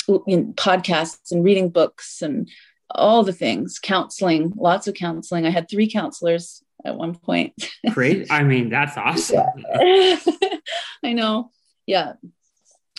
you 0.09 0.37
know, 0.37 0.53
podcasts 0.57 1.31
and 1.31 1.45
reading 1.45 1.71
books 1.71 2.23
and 2.23 2.49
all 2.91 3.23
the 3.23 3.33
things 3.33 3.79
counseling 3.79 4.53
lots 4.57 4.87
of 4.89 4.95
counseling 4.95 5.47
i 5.47 5.51
had 5.51 5.69
three 5.69 5.89
counselors 5.91 6.63
at 6.85 6.97
one 6.97 7.15
point 7.15 7.55
Great. 7.93 8.31
I 8.31 8.43
mean, 8.43 8.71
that's 8.71 8.97
awesome. 8.97 9.47
I 9.75 11.13
know. 11.13 11.51
Yeah. 11.87 12.15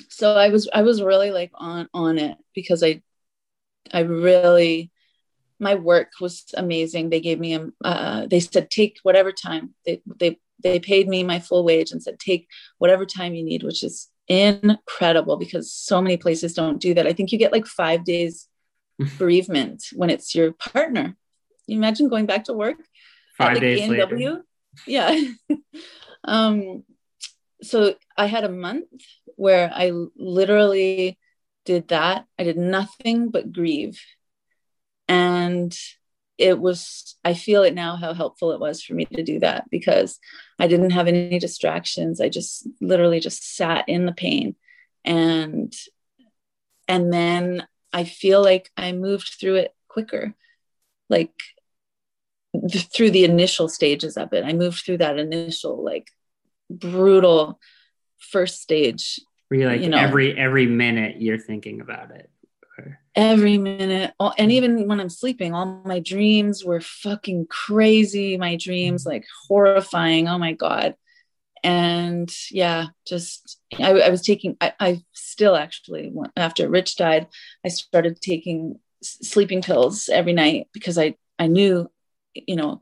So 0.09 0.33
I 0.33 0.49
was 0.49 0.69
I 0.73 0.81
was 0.81 1.01
really 1.01 1.31
like 1.31 1.51
on 1.55 1.89
on 1.93 2.17
it 2.17 2.37
because 2.53 2.83
I 2.83 3.01
I 3.91 4.01
really 4.01 4.91
my 5.59 5.75
work 5.75 6.11
was 6.19 6.45
amazing. 6.55 7.09
They 7.09 7.21
gave 7.21 7.39
me 7.39 7.55
a 7.55 7.67
uh, 7.83 8.27
they 8.27 8.39
said 8.39 8.69
take 8.69 8.97
whatever 9.03 9.31
time. 9.31 9.73
They 9.85 10.01
they 10.19 10.39
they 10.61 10.79
paid 10.79 11.07
me 11.07 11.23
my 11.23 11.39
full 11.39 11.63
wage 11.63 11.91
and 11.91 12.01
said 12.01 12.19
take 12.19 12.47
whatever 12.77 13.05
time 13.05 13.33
you 13.33 13.43
need, 13.43 13.63
which 13.63 13.83
is 13.83 14.09
incredible 14.27 15.37
because 15.37 15.71
so 15.71 16.01
many 16.01 16.17
places 16.17 16.53
don't 16.53 16.79
do 16.79 16.93
that. 16.93 17.07
I 17.07 17.13
think 17.13 17.31
you 17.31 17.37
get 17.37 17.51
like 17.51 17.67
5 17.67 18.03
days 18.03 18.47
bereavement 19.17 19.83
when 19.93 20.09
it's 20.09 20.33
your 20.33 20.53
partner. 20.53 21.15
You 21.67 21.77
imagine 21.77 22.09
going 22.09 22.25
back 22.25 22.45
to 22.45 22.53
work 22.53 22.77
Five 23.37 23.53
like 23.53 23.61
days 23.61 23.89
later. 23.89 24.43
Yeah. 24.87 25.19
um, 26.23 26.83
so 27.63 27.95
I 28.17 28.27
had 28.27 28.43
a 28.43 28.49
month 28.49 28.89
where 29.35 29.71
I 29.73 29.91
literally 30.15 31.17
did 31.65 31.89
that. 31.89 32.25
I 32.37 32.43
did 32.43 32.57
nothing 32.57 33.29
but 33.29 33.51
grieve. 33.51 33.99
And 35.07 35.75
it 36.37 36.59
was, 36.59 37.15
I 37.23 37.33
feel 37.33 37.63
it 37.63 37.73
now 37.73 37.95
how 37.95 38.13
helpful 38.13 38.51
it 38.51 38.59
was 38.59 38.83
for 38.83 38.93
me 38.93 39.05
to 39.05 39.23
do 39.23 39.39
that 39.39 39.69
because 39.69 40.19
I 40.59 40.67
didn't 40.67 40.91
have 40.91 41.07
any 41.07 41.39
distractions. 41.39 42.19
I 42.19 42.29
just 42.29 42.67
literally 42.81 43.19
just 43.19 43.55
sat 43.55 43.87
in 43.87 44.05
the 44.05 44.13
pain. 44.13 44.55
And 45.05 45.73
and 46.87 47.13
then 47.13 47.65
I 47.93 48.03
feel 48.03 48.41
like 48.41 48.71
I 48.75 48.91
moved 48.91 49.35
through 49.39 49.55
it 49.55 49.75
quicker. 49.87 50.33
Like 51.09 51.33
th- 52.69 52.87
through 52.87 53.11
the 53.11 53.25
initial 53.25 53.67
stages 53.67 54.17
of 54.17 54.33
it. 54.33 54.43
I 54.43 54.53
moved 54.53 54.83
through 54.83 54.97
that 54.97 55.19
initial 55.19 55.83
like 55.83 56.09
brutal 56.69 57.59
first 58.19 58.61
stage 58.61 59.19
Where 59.49 59.59
you 59.59 59.67
like 59.67 59.81
you 59.81 59.89
know. 59.89 59.97
every 59.97 60.37
every 60.37 60.65
minute 60.65 61.21
you're 61.21 61.37
thinking 61.37 61.81
about 61.81 62.11
it. 62.11 62.29
Or- 62.77 62.99
every 63.15 63.57
minute. 63.57 64.13
All, 64.19 64.33
and 64.37 64.51
even 64.51 64.87
when 64.87 64.99
i'm 64.99 65.09
sleeping 65.09 65.53
all 65.53 65.81
my 65.85 65.99
dreams 65.99 66.63
were 66.63 66.81
fucking 66.81 67.47
crazy. 67.47 68.37
My 68.37 68.55
dreams 68.55 69.01
mm-hmm. 69.01 69.09
like 69.09 69.25
horrifying. 69.47 70.27
Oh 70.27 70.37
my 70.37 70.53
god. 70.53 70.95
And 71.65 72.33
yeah 72.51 72.87
just 73.07 73.57
i, 73.79 73.91
I 73.91 74.09
was 74.09 74.21
taking 74.21 74.57
I, 74.59 74.73
I 74.79 75.01
still 75.13 75.55
actually 75.55 76.11
after 76.35 76.67
rich 76.67 76.97
died 76.97 77.27
i 77.65 77.69
started 77.69 78.19
taking 78.19 78.79
sleeping 79.01 79.61
pills 79.61 80.09
every 80.09 80.33
night 80.33 80.67
because 80.73 80.97
i 80.97 81.15
i 81.39 81.47
knew 81.47 81.89
you 82.33 82.55
know 82.55 82.81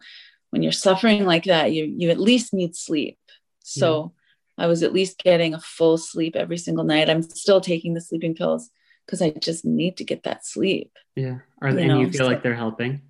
when 0.49 0.63
you're 0.63 0.71
suffering 0.71 1.25
like 1.25 1.45
that 1.45 1.71
you 1.71 1.85
you 1.85 2.09
at 2.09 2.19
least 2.19 2.53
need 2.53 2.75
sleep 2.75 3.17
so 3.63 4.13
i 4.57 4.67
was 4.67 4.83
at 4.83 4.93
least 4.93 5.17
getting 5.17 5.53
a 5.53 5.59
full 5.59 5.97
sleep 5.97 6.35
every 6.35 6.57
single 6.57 6.83
night 6.83 7.09
i'm 7.09 7.21
still 7.21 7.61
taking 7.61 7.93
the 7.93 8.01
sleeping 8.01 8.35
pills 8.35 8.69
because 9.05 9.21
I 9.21 9.31
just 9.31 9.65
need 9.65 9.97
to 9.97 10.05
get 10.05 10.23
that 10.23 10.45
sleep. 10.45 10.95
Yeah. 11.15 11.39
Or 11.61 11.69
You 11.69 11.79
and 11.79 11.87
know, 11.87 11.99
you 11.99 12.11
feel 12.11 12.27
like 12.27 12.43
they're 12.43 12.55
helping. 12.55 13.01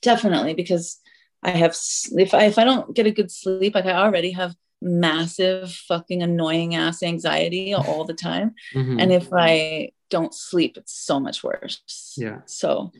Definitely, 0.00 0.54
because 0.54 0.98
I 1.42 1.50
have 1.50 1.76
if 2.12 2.32
I 2.32 2.44
if 2.44 2.58
I 2.58 2.64
don't 2.64 2.94
get 2.94 3.06
a 3.06 3.10
good 3.10 3.30
sleep, 3.30 3.74
like 3.74 3.84
I 3.86 3.96
already 3.96 4.30
have 4.30 4.54
massive 4.80 5.72
fucking 5.72 6.22
annoying 6.22 6.74
ass 6.74 7.02
anxiety 7.02 7.74
all 7.74 8.04
the 8.04 8.14
time, 8.14 8.54
Mhm. 8.74 9.02
and 9.02 9.12
if 9.12 9.28
I 9.32 9.90
don't 10.08 10.32
sleep, 10.32 10.76
it's 10.78 10.94
so 10.94 11.20
much 11.20 11.42
worse. 11.42 12.14
Yeah. 12.16 12.40
So, 12.46 12.92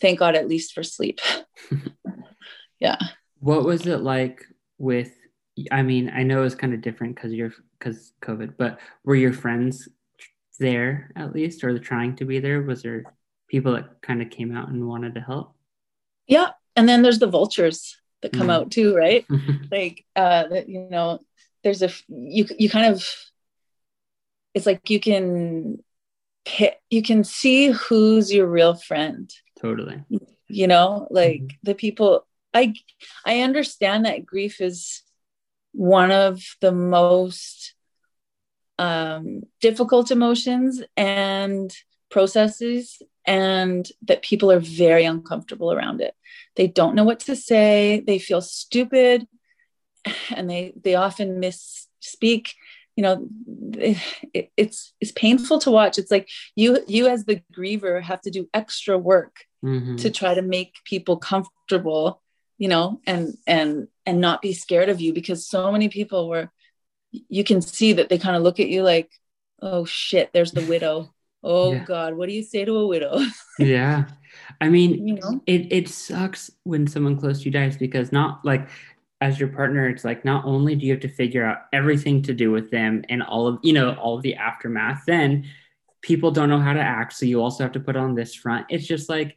thank 0.00 0.18
God 0.18 0.34
at 0.34 0.48
least 0.48 0.72
for 0.72 0.82
sleep. 0.82 1.20
yeah. 2.80 2.98
What 3.40 3.64
was 3.64 3.86
it 3.86 3.98
like 4.00 4.44
with? 4.78 5.12
I 5.70 5.82
mean, 5.82 6.10
I 6.14 6.22
know 6.22 6.42
it's 6.44 6.54
kind 6.54 6.74
of 6.74 6.80
different 6.82 7.14
because 7.16 7.32
you're 7.32 7.52
because 7.78 8.12
COVID, 8.22 8.54
but 8.56 8.78
were 9.04 9.14
your 9.14 9.32
friends 9.32 9.88
there 10.58 11.12
at 11.16 11.34
least, 11.34 11.64
or 11.64 11.78
trying 11.78 12.16
to 12.16 12.24
be 12.24 12.38
there? 12.40 12.62
Was 12.62 12.82
there 12.82 13.14
people 13.48 13.72
that 13.72 14.02
kind 14.02 14.22
of 14.22 14.30
came 14.30 14.56
out 14.56 14.68
and 14.68 14.86
wanted 14.88 15.14
to 15.14 15.20
help? 15.20 15.54
Yeah. 16.26 16.50
And 16.76 16.88
then 16.88 17.02
there's 17.02 17.18
the 17.18 17.26
vultures 17.26 17.96
that 18.22 18.32
come 18.32 18.48
Mhm. 18.48 18.50
out 18.50 18.70
too, 18.70 18.94
right? 18.96 19.26
like 19.70 20.04
uh 20.16 20.48
that 20.48 20.68
you 20.68 20.88
know 20.90 21.18
there's 21.62 21.82
a 21.82 21.90
you 22.08 22.46
you 22.58 22.70
kind 22.70 22.94
of 22.94 23.06
it's 24.54 24.66
like 24.66 24.88
you 24.90 25.00
can 25.00 25.78
pick 26.44 26.80
you 26.90 27.02
can 27.02 27.24
see 27.24 27.70
who's 27.70 28.32
your 28.32 28.46
real 28.46 28.74
friend 28.74 29.32
totally. 29.60 30.02
you 30.48 30.66
know 30.66 31.06
like 31.10 31.40
Mhm. 31.42 31.56
the 31.62 31.74
people 31.74 32.26
i 32.54 32.72
i 33.26 33.40
understand 33.42 34.04
that 34.06 34.24
grief 34.24 34.60
is 34.60 35.02
one 35.78 36.10
of 36.10 36.42
the 36.60 36.72
most 36.72 37.74
um 38.78 39.42
difficult 39.60 40.10
emotions 40.10 40.82
and 40.96 41.74
processes 42.10 43.02
and 43.26 43.88
that 44.02 44.22
people 44.22 44.50
are 44.50 44.60
very 44.60 45.04
uncomfortable 45.04 45.72
around 45.72 46.00
it. 46.00 46.14
They 46.56 46.66
don't 46.66 46.94
know 46.94 47.04
what 47.04 47.20
to 47.20 47.36
say. 47.36 48.02
They 48.06 48.18
feel 48.18 48.40
stupid 48.40 49.26
and 50.36 50.48
they 50.50 50.72
they 50.84 50.94
often 50.94 51.40
misspeak. 51.40 52.48
You 52.96 53.02
know 53.02 53.28
it, 54.34 54.50
it's 54.56 54.92
it's 55.00 55.12
painful 55.12 55.58
to 55.60 55.70
watch. 55.70 55.98
It's 55.98 56.10
like 56.10 56.28
you 56.56 56.78
you 56.88 57.06
as 57.08 57.24
the 57.24 57.42
griever 57.56 58.02
have 58.02 58.20
to 58.22 58.30
do 58.30 58.48
extra 58.54 58.98
work 58.98 59.34
Mhm. 59.64 59.98
to 60.02 60.08
try 60.10 60.34
to 60.34 60.42
make 60.42 60.72
people 60.84 61.16
comfortable 61.16 62.22
you 62.58 62.68
know 62.68 63.00
and 63.06 63.36
and 63.46 63.88
and 64.04 64.20
not 64.20 64.42
be 64.42 64.52
scared 64.52 64.88
of 64.88 65.00
you 65.00 65.12
because 65.12 65.46
so 65.46 65.72
many 65.72 65.88
people 65.88 66.28
were 66.28 66.50
you 67.10 67.44
can 67.44 67.62
see 67.62 67.94
that 67.94 68.08
they 68.08 68.18
kind 68.18 68.36
of 68.36 68.42
look 68.42 68.60
at 68.60 68.68
you 68.68 68.82
like 68.82 69.10
oh 69.62 69.84
shit 69.84 70.30
there's 70.32 70.52
the 70.52 70.64
widow. 70.66 71.12
Oh 71.42 71.72
Yeah. 71.72 71.84
god 71.84 72.14
what 72.16 72.28
do 72.28 72.34
you 72.34 72.42
say 72.42 72.64
to 72.64 72.76
a 72.76 72.86
widow? 72.86 73.18
Yeah. 73.58 74.06
I 74.60 74.68
mean, 74.68 75.06
you 75.06 75.14
know? 75.14 75.40
it 75.46 75.72
it 75.72 75.88
sucks 75.88 76.50
when 76.64 76.86
someone 76.86 77.16
close 77.16 77.38
to 77.40 77.44
you 77.46 77.50
dies 77.50 77.76
because 77.76 78.12
not 78.12 78.44
like 78.44 78.68
as 79.20 79.38
your 79.40 79.48
partner 79.48 79.88
it's 79.88 80.04
like 80.04 80.24
not 80.24 80.44
only 80.44 80.76
do 80.76 80.86
you 80.86 80.92
have 80.92 81.00
to 81.02 81.08
figure 81.08 81.44
out 81.44 81.58
everything 81.72 82.22
to 82.22 82.34
do 82.34 82.50
with 82.52 82.70
them 82.70 83.04
and 83.08 83.22
all 83.22 83.46
of 83.48 83.58
you 83.62 83.72
know 83.72 83.94
all 83.94 84.16
of 84.16 84.22
the 84.22 84.34
aftermath 84.36 85.02
then 85.06 85.44
people 86.02 86.30
don't 86.30 86.48
know 86.48 86.60
how 86.60 86.72
to 86.72 86.80
act. 86.80 87.12
So 87.14 87.26
you 87.26 87.42
also 87.42 87.64
have 87.64 87.72
to 87.72 87.80
put 87.80 87.96
on 87.96 88.14
this 88.14 88.34
front. 88.34 88.66
It's 88.68 88.86
just 88.86 89.08
like 89.08 89.36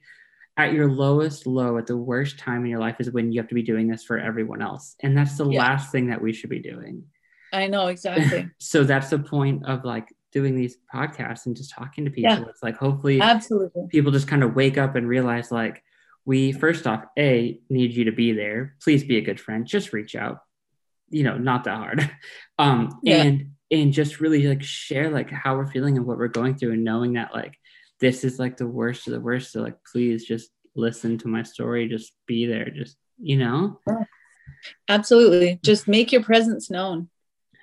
at 0.57 0.73
your 0.73 0.91
lowest 0.91 1.47
low 1.47 1.77
at 1.77 1.87
the 1.87 1.97
worst 1.97 2.37
time 2.37 2.63
in 2.65 2.69
your 2.71 2.79
life 2.79 2.97
is 2.99 3.09
when 3.11 3.31
you 3.31 3.39
have 3.39 3.47
to 3.49 3.55
be 3.55 3.63
doing 3.63 3.87
this 3.87 4.03
for 4.03 4.17
everyone 4.19 4.61
else. 4.61 4.95
And 5.01 5.17
that's 5.17 5.37
the 5.37 5.49
Yeah. 5.49 5.59
last 5.59 5.91
thing 5.91 6.07
that 6.07 6.21
we 6.21 6.33
should 6.33 6.49
be 6.49 6.59
doing. 6.59 7.05
I 7.53 7.67
know 7.67 7.87
exactly. 7.87 8.49
So 8.59 8.83
that's 8.83 9.09
the 9.09 9.19
point 9.19 9.65
of 9.65 9.83
like 9.85 10.07
doing 10.31 10.55
these 10.55 10.77
podcasts 10.93 11.45
and 11.45 11.55
just 11.55 11.71
talking 11.71 12.05
to 12.05 12.11
people. 12.11 12.31
Yeah. 12.31 12.43
it's 12.49 12.63
like 12.63 12.77
hopefully 12.77 13.19
absolutely. 13.21 13.87
people 13.89 14.11
just 14.11 14.27
kind 14.27 14.43
of 14.43 14.55
wake 14.55 14.77
up 14.77 14.95
and 14.95 15.07
realize 15.07 15.51
like 15.51 15.83
we 16.25 16.51
first 16.51 16.85
off 16.85 17.03
a 17.17 17.59
need 17.69 17.93
you 17.93 18.05
to 18.05 18.11
be 18.11 18.31
there. 18.33 18.75
Please 18.83 19.03
be 19.03 19.17
a 19.17 19.21
good 19.21 19.39
friend. 19.39 19.65
Just 19.65 19.91
reach 19.93 20.15
out. 20.15 20.39
You 21.09 21.23
know 21.23 21.37
not 21.37 21.63
that 21.65 21.77
hard. 21.77 22.09
Um 22.59 22.99
Yeah. 23.03 23.23
and 23.23 23.51
and 23.71 23.93
just 23.93 24.19
really 24.19 24.45
like 24.47 24.63
share 24.63 25.09
like 25.09 25.29
how 25.31 25.55
we're 25.55 25.65
feeling 25.71 25.97
and 25.97 26.05
what 26.05 26.17
we're 26.17 26.27
going 26.27 26.55
through 26.55 26.73
and 26.73 26.83
knowing 26.83 27.13
that 27.13 27.33
like 27.33 27.57
this 28.01 28.23
is 28.23 28.39
like 28.39 28.57
the 28.57 28.67
worst 28.67 29.07
of 29.07 29.13
the 29.13 29.21
worst 29.21 29.51
so 29.51 29.61
like 29.61 29.77
please 29.85 30.25
just 30.25 30.51
listen 30.75 31.17
to 31.19 31.27
my 31.27 31.43
story. 31.43 31.87
Just 31.87 32.13
be 32.25 32.45
there. 32.45 32.69
Just 32.69 32.97
you 33.21 33.37
know? 33.37 33.79
Absolutely. 34.89 35.59
Just 35.63 35.87
make 35.87 36.11
your 36.11 36.23
presence 36.23 36.69
known. 36.69 37.09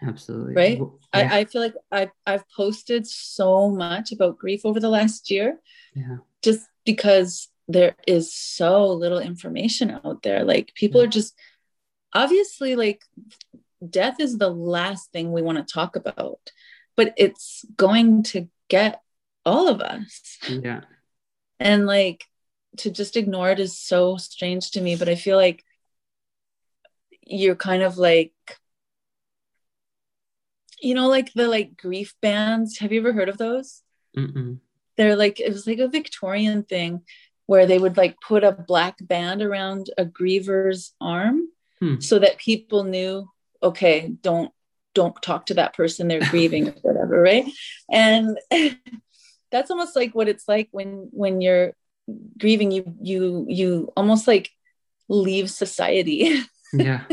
Absolutely. 0.03 0.55
Right? 0.55 0.79
Yeah, 1.15 1.31
I, 1.33 1.39
I 1.41 1.45
feel 1.45 1.63
like 1.63 1.75
I've, 1.91 2.11
I've 2.27 2.45
posted 2.57 3.07
so 3.07 3.69
much 3.71 4.13
about 4.13 4.39
grief 4.39 4.61
over 4.65 4.79
the 4.79 4.89
last 4.89 5.31
year 5.31 5.59
yeah. 5.95 6.19
just 6.43 6.67
because 6.85 7.49
there 7.67 7.97
is 8.07 8.33
so 8.33 8.87
little 8.93 9.19
information 9.19 9.99
out 10.05 10.23
there. 10.23 10.45
Like 10.45 10.73
people 10.75 11.01
Yeah. 11.01 11.07
are 11.09 11.11
just 11.11 11.35
obviously 12.15 12.77
like 12.77 13.03
death 13.89 14.21
is 14.21 14.39
the 14.39 14.51
last 14.51 15.13
thing 15.13 15.33
we 15.33 15.43
want 15.43 15.59
to 15.59 15.73
talk 15.73 15.95
about 15.95 16.41
but 16.97 17.15
it's 17.17 17.65
going 17.77 18.25
to 18.25 18.49
get 18.69 19.03
all 19.49 19.69
of 19.69 19.81
us. 19.81 20.39
Yeah. 20.49 20.83
And 21.59 21.87
like 21.87 22.25
to 22.79 22.91
just 22.91 23.17
ignore 23.17 23.51
it 23.51 23.59
is 23.59 23.79
so 23.79 24.17
strange 24.17 24.71
to 24.73 24.81
me, 24.81 24.95
but 24.97 25.09
I 25.09 25.15
feel 25.17 25.37
like 25.37 25.65
you're 27.27 27.57
kind 27.57 27.83
of 27.83 27.99
like 27.99 28.33
you 30.81 30.95
know 30.95 31.09
like 31.09 31.33
the 31.35 31.47
like 31.49 31.77
grief 31.77 32.15
bands 32.23 32.79
have 32.79 32.93
you 32.93 33.01
ever 33.01 33.13
heard 33.13 33.29
of 33.29 33.37
those 33.37 33.83
Mm-mm. 34.17 34.59
they're 34.97 35.17
like 35.17 35.41
it 35.41 35.53
was 35.53 35.67
like 35.67 35.79
a 35.79 35.89
victorian 35.89 36.63
thing 36.63 37.03
where 37.47 37.67
they 37.67 37.79
would 37.79 37.97
like 37.97 38.17
put 38.27 38.45
a 38.45 38.53
black 38.53 38.97
band 39.01 39.43
around 39.43 39.91
a 39.99 40.05
griever's 40.05 40.95
arm 41.01 41.49
Hmm. 41.81 42.01
so 42.01 42.19
that 42.19 42.39
people 42.39 42.83
knew 42.85 43.29
okay 43.63 44.09
don't 44.23 44.51
don't 44.95 45.21
talk 45.23 45.47
to 45.47 45.55
that 45.55 45.75
person 45.75 46.09
they're 46.09 46.31
grieving 46.31 46.69
or 46.69 46.75
whatever 46.83 47.21
right 47.21 47.45
and 47.91 48.39
that's 49.51 49.71
almost 49.71 49.97
like 49.97 50.15
what 50.15 50.29
it's 50.29 50.47
like 50.49 50.69
when 50.73 51.09
when 51.13 51.41
you're 51.41 51.73
grieving 52.39 52.71
you 52.71 52.95
you 53.01 53.47
you 53.49 53.93
almost 53.97 54.27
like 54.29 54.51
leave 55.09 55.51
society. 55.51 56.41
Yeah. 56.75 57.05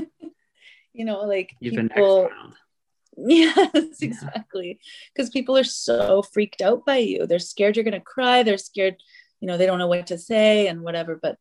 you 0.92 1.06
know 1.06 1.22
like 1.24 1.52
You've 1.62 1.76
been 1.76 1.88
people 1.88 2.30
yes 3.18 3.56
Yeah. 3.56 4.08
exactly. 4.10 4.80
Because 5.14 5.30
people 5.30 5.56
are 5.58 5.64
so 5.64 6.22
freaked 6.22 6.62
out 6.62 6.86
by 6.86 6.98
you. 6.98 7.26
They're 7.26 7.40
scared 7.40 7.78
you're 7.78 7.86
going 7.86 7.94
to 7.94 8.02
cry. 8.16 8.44
They're 8.44 8.58
scared 8.58 8.96
you 9.40 9.48
know 9.48 9.58
they 9.58 9.66
don't 9.66 9.80
know 9.80 9.88
what 9.88 10.08
to 10.08 10.18
say 10.18 10.68
and 10.68 10.82
whatever. 10.82 11.16
But 11.16 11.38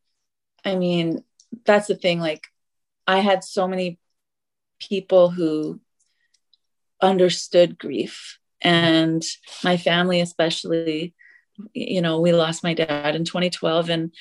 i 0.65 0.77
mean 0.77 1.25
that's 1.65 1.89
the 1.89 1.95
thing 1.95 2.19
like 2.21 2.47
i 3.07 3.19
had 3.21 3.45
so 3.45 3.69
many 3.69 3.99
people 4.81 5.29
who 5.31 5.79
understood 7.01 7.79
grief 7.79 8.39
and 8.65 9.23
my 9.63 9.77
family 9.77 10.21
especially 10.21 11.15
you 11.73 12.01
know 12.01 12.21
we 12.21 12.33
lost 12.33 12.65
my 12.65 12.75
dad 12.75 13.15
in 13.15 13.25
2012 13.25 13.91
and 13.91 14.13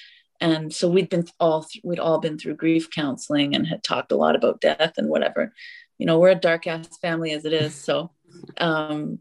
and 0.44 0.74
so 0.74 0.90
we'd 0.90 1.10
been 1.10 1.26
all 1.40 1.66
we'd 1.84 2.00
all 2.00 2.20
been 2.20 2.38
through 2.38 2.56
grief 2.56 2.90
counseling 2.90 3.56
and 3.56 3.66
had 3.66 3.84
talked 3.84 4.12
a 4.12 4.18
lot 4.18 4.36
about 4.36 4.60
death 4.60 4.94
and 4.98 5.08
whatever. 5.08 5.54
You 5.98 6.06
know 6.06 6.20
we're 6.20 6.32
a 6.32 6.36
dark 6.36 6.68
ass 6.68 6.98
family 6.98 7.32
as 7.32 7.46
it 7.46 7.54
is 7.54 7.74
so 7.74 8.12
um 8.58 9.20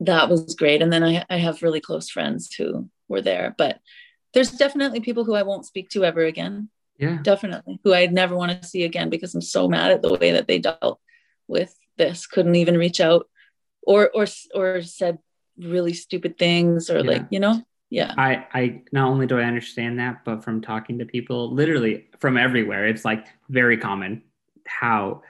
that 0.00 0.28
was 0.28 0.54
great. 0.54 0.82
And 0.82 0.92
then 0.92 1.02
I, 1.02 1.24
I 1.30 1.38
have 1.38 1.62
really 1.62 1.80
close 1.80 2.10
friends 2.10 2.52
who 2.54 2.90
were 3.08 3.22
there 3.22 3.54
but 3.56 3.80
there's 4.34 4.50
definitely 4.50 5.00
people 5.00 5.24
who 5.24 5.34
i 5.34 5.42
won't 5.42 5.64
speak 5.64 5.88
to 5.90 6.04
ever 6.04 6.24
again. 6.24 6.68
Yeah. 6.98 7.18
definitely. 7.22 7.80
Who 7.84 7.94
i'd 7.94 8.12
never 8.12 8.36
want 8.36 8.60
to 8.60 8.68
see 8.68 8.84
again 8.84 9.08
because 9.08 9.34
i'm 9.34 9.40
so 9.40 9.68
mad 9.68 9.92
at 9.92 10.02
the 10.02 10.12
way 10.12 10.32
that 10.32 10.46
they 10.46 10.58
dealt 10.58 11.00
with 11.48 11.74
this. 11.96 12.26
Couldn't 12.26 12.56
even 12.56 12.76
reach 12.76 13.00
out 13.00 13.28
or 13.86 14.10
or 14.14 14.26
or 14.54 14.82
said 14.82 15.18
really 15.56 15.94
stupid 15.94 16.36
things 16.36 16.90
or 16.90 16.98
Yeah. 17.00 17.10
like 17.12 17.26
you 17.30 17.40
know 17.40 17.62
yeah 17.88 18.12
I, 18.18 18.46
I 18.52 18.82
not 18.92 19.08
only 19.08 19.26
do 19.26 19.38
I 19.38 19.44
understand 19.44 19.98
that, 20.00 20.24
but 20.24 20.44
from 20.44 20.60
talking 20.60 20.98
to 20.98 21.06
people 21.06 21.54
literally 21.54 22.08
from 22.18 22.36
everywhere, 22.36 22.86
it's 22.86 23.04
like 23.04 23.24
very 23.48 23.78
common 23.78 24.22
how 24.66 25.22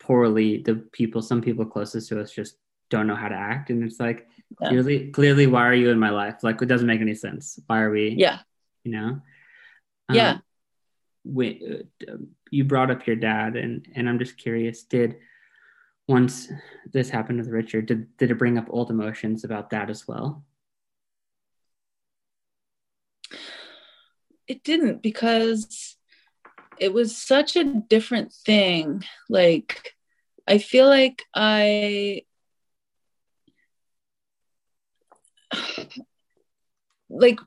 poorly 0.00 0.58
the 0.62 0.74
people, 0.92 1.22
some 1.22 1.40
people 1.40 1.64
closest 1.64 2.08
to 2.08 2.20
us 2.20 2.32
just 2.32 2.56
don't 2.88 3.06
know 3.06 3.14
how 3.14 3.28
to 3.28 3.36
act. 3.36 3.70
And 3.70 3.84
it's 3.84 4.00
like, 4.00 4.26
Yeah. 4.60 4.68
clearly, 4.70 5.10
clearly, 5.12 5.46
why 5.46 5.64
are 5.70 5.74
you 5.82 5.90
in 5.90 5.98
my 6.00 6.10
life? 6.10 6.42
Like, 6.42 6.60
it 6.60 6.66
doesn't 6.66 6.86
make 6.88 7.00
any 7.00 7.14
sense. 7.14 7.60
Why 7.68 7.80
are 7.82 7.90
we, 7.90 8.08
yeah 8.10 8.40
you 8.82 8.92
know? 8.92 9.20
Yeah. 10.12 10.30
Um, 10.30 10.42
when, 11.22 11.84
uh, 12.08 12.16
you 12.50 12.64
brought 12.64 12.90
up 12.90 13.06
your 13.06 13.16
dad, 13.16 13.54
and, 13.56 13.86
and 13.94 14.08
I'm 14.08 14.18
just 14.18 14.36
curious, 14.36 14.82
did, 14.82 15.16
once 16.10 16.52
this 16.92 17.08
happened 17.08 17.38
with 17.38 17.48
Richard, 17.48 17.86
did, 17.86 18.16
did 18.16 18.30
it 18.30 18.38
bring 18.38 18.58
up 18.58 18.66
old 18.68 18.90
emotions 18.90 19.44
about 19.44 19.70
that 19.70 19.88
as 19.88 20.06
well? 20.06 20.44
it 24.50 24.62
didn't 24.64 25.00
because 25.00 25.96
it 26.80 26.92
was 26.92 27.16
such 27.16 27.54
a 27.54 27.62
different 27.62 28.32
thing 28.32 29.04
like 29.28 29.94
i 30.48 30.58
feel 30.58 30.88
like 30.88 31.22
i 31.32 32.22
like 37.08 37.38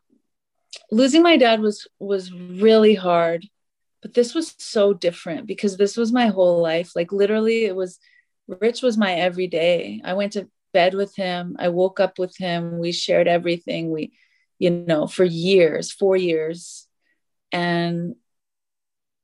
losing 0.91 1.21
my 1.21 1.35
dad 1.35 1.59
was 1.59 1.85
was 1.99 2.31
really 2.31 2.95
hard 2.95 3.45
but 4.01 4.13
this 4.13 4.33
was 4.33 4.55
so 4.57 4.93
different 4.93 5.45
because 5.45 5.75
this 5.75 5.97
was 5.97 6.13
my 6.13 6.27
whole 6.27 6.61
life 6.61 6.95
like 6.95 7.11
literally 7.11 7.65
it 7.65 7.75
was 7.75 7.99
rich 8.47 8.81
was 8.81 8.97
my 8.97 9.13
everyday. 9.13 10.01
I 10.03 10.13
went 10.13 10.33
to 10.33 10.49
bed 10.73 10.93
with 10.93 11.15
him. 11.15 11.55
I 11.59 11.69
woke 11.69 11.99
up 11.99 12.19
with 12.19 12.35
him. 12.37 12.79
We 12.79 12.91
shared 12.91 13.27
everything. 13.27 13.91
We 13.91 14.13
you 14.59 14.69
know 14.69 15.07
for 15.07 15.23
years 15.23 15.91
4 15.91 16.17
years. 16.17 16.87
And 17.51 18.15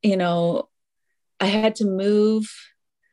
you 0.03 0.17
know 0.17 0.69
i 1.39 1.45
had 1.47 1.75
to 1.75 1.85
move. 1.85 2.49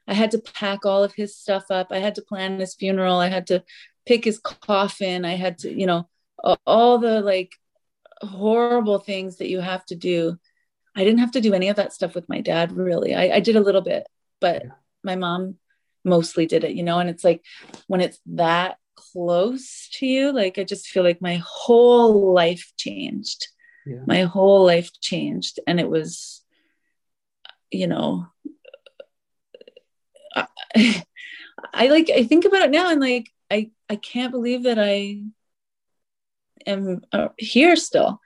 I 0.09 0.15
had 0.15 0.33
to 0.33 0.39
pack 0.39 0.87
all 0.87 1.03
of 1.03 1.15
his 1.15 1.37
stuff 1.37 1.65
up. 1.71 1.89
I 1.91 1.99
had 1.99 2.15
to 2.17 2.23
plan 2.23 2.61
his 2.61 2.75
funeral. 2.75 3.17
I 3.17 3.29
had 3.29 3.49
to 3.49 3.65
pick 4.07 4.25
his 4.25 4.39
coffin. 4.39 5.25
I 5.25 5.35
had 5.37 5.59
to 5.59 5.73
you 5.73 5.87
know 5.87 6.09
all 6.67 6.99
the 6.99 7.21
like 7.21 7.53
horrible 8.21 8.99
things 8.99 9.39
that 9.39 9.49
you 9.49 9.61
have 9.61 9.85
to 9.87 9.95
do. 9.97 10.39
I 10.95 11.05
didn't 11.05 11.21
have 11.21 11.33
to 11.33 11.41
do 11.41 11.55
any 11.55 11.69
of 11.69 11.77
that 11.77 11.93
stuff 11.93 12.15
with 12.15 12.29
my 12.29 12.41
dad 12.41 12.73
really. 12.73 13.15
I, 13.15 13.37
I 13.37 13.41
did 13.41 13.57
a 13.57 13.61
little 13.61 13.83
bit 13.83 14.07
but 14.41 14.65
my 15.03 15.17
mom 15.17 15.57
mostly 16.07 16.47
did 16.47 16.65
it 16.65 16.75
you 16.75 16.83
know? 16.83 16.99
And 16.99 17.11
it's 17.11 17.25
like 17.25 17.45
when 17.87 18.01
it's 18.01 18.19
that 18.27 18.79
close 18.95 19.91
to 19.93 20.07
you 20.07 20.33
like 20.33 20.57
i 20.57 20.65
just 20.65 20.89
feel 20.89 21.03
like 21.03 21.21
my 21.21 21.43
whole 21.45 22.33
life 22.33 22.73
changed. 22.79 23.49
Yeah. 23.85 24.01
my 24.07 24.23
whole 24.23 24.65
life 24.65 24.91
changed. 25.01 25.61
And 25.67 25.79
it 25.79 25.89
was 25.89 26.43
you 27.71 27.87
know 27.87 28.27
I, 30.35 30.47
I 31.75 31.89
like 31.89 32.11
i 32.11 32.25
think 32.25 32.45
about 32.45 32.63
it 32.63 32.71
now 32.71 32.91
and 32.91 33.01
like 33.01 33.29
i 33.51 33.71
i 33.91 33.97
can't 33.97 34.33
believe 34.33 34.63
that 34.63 34.79
i 34.79 35.21
am 36.67 37.03
uh, 37.13 37.29
here 37.39 37.77
still. 37.77 38.21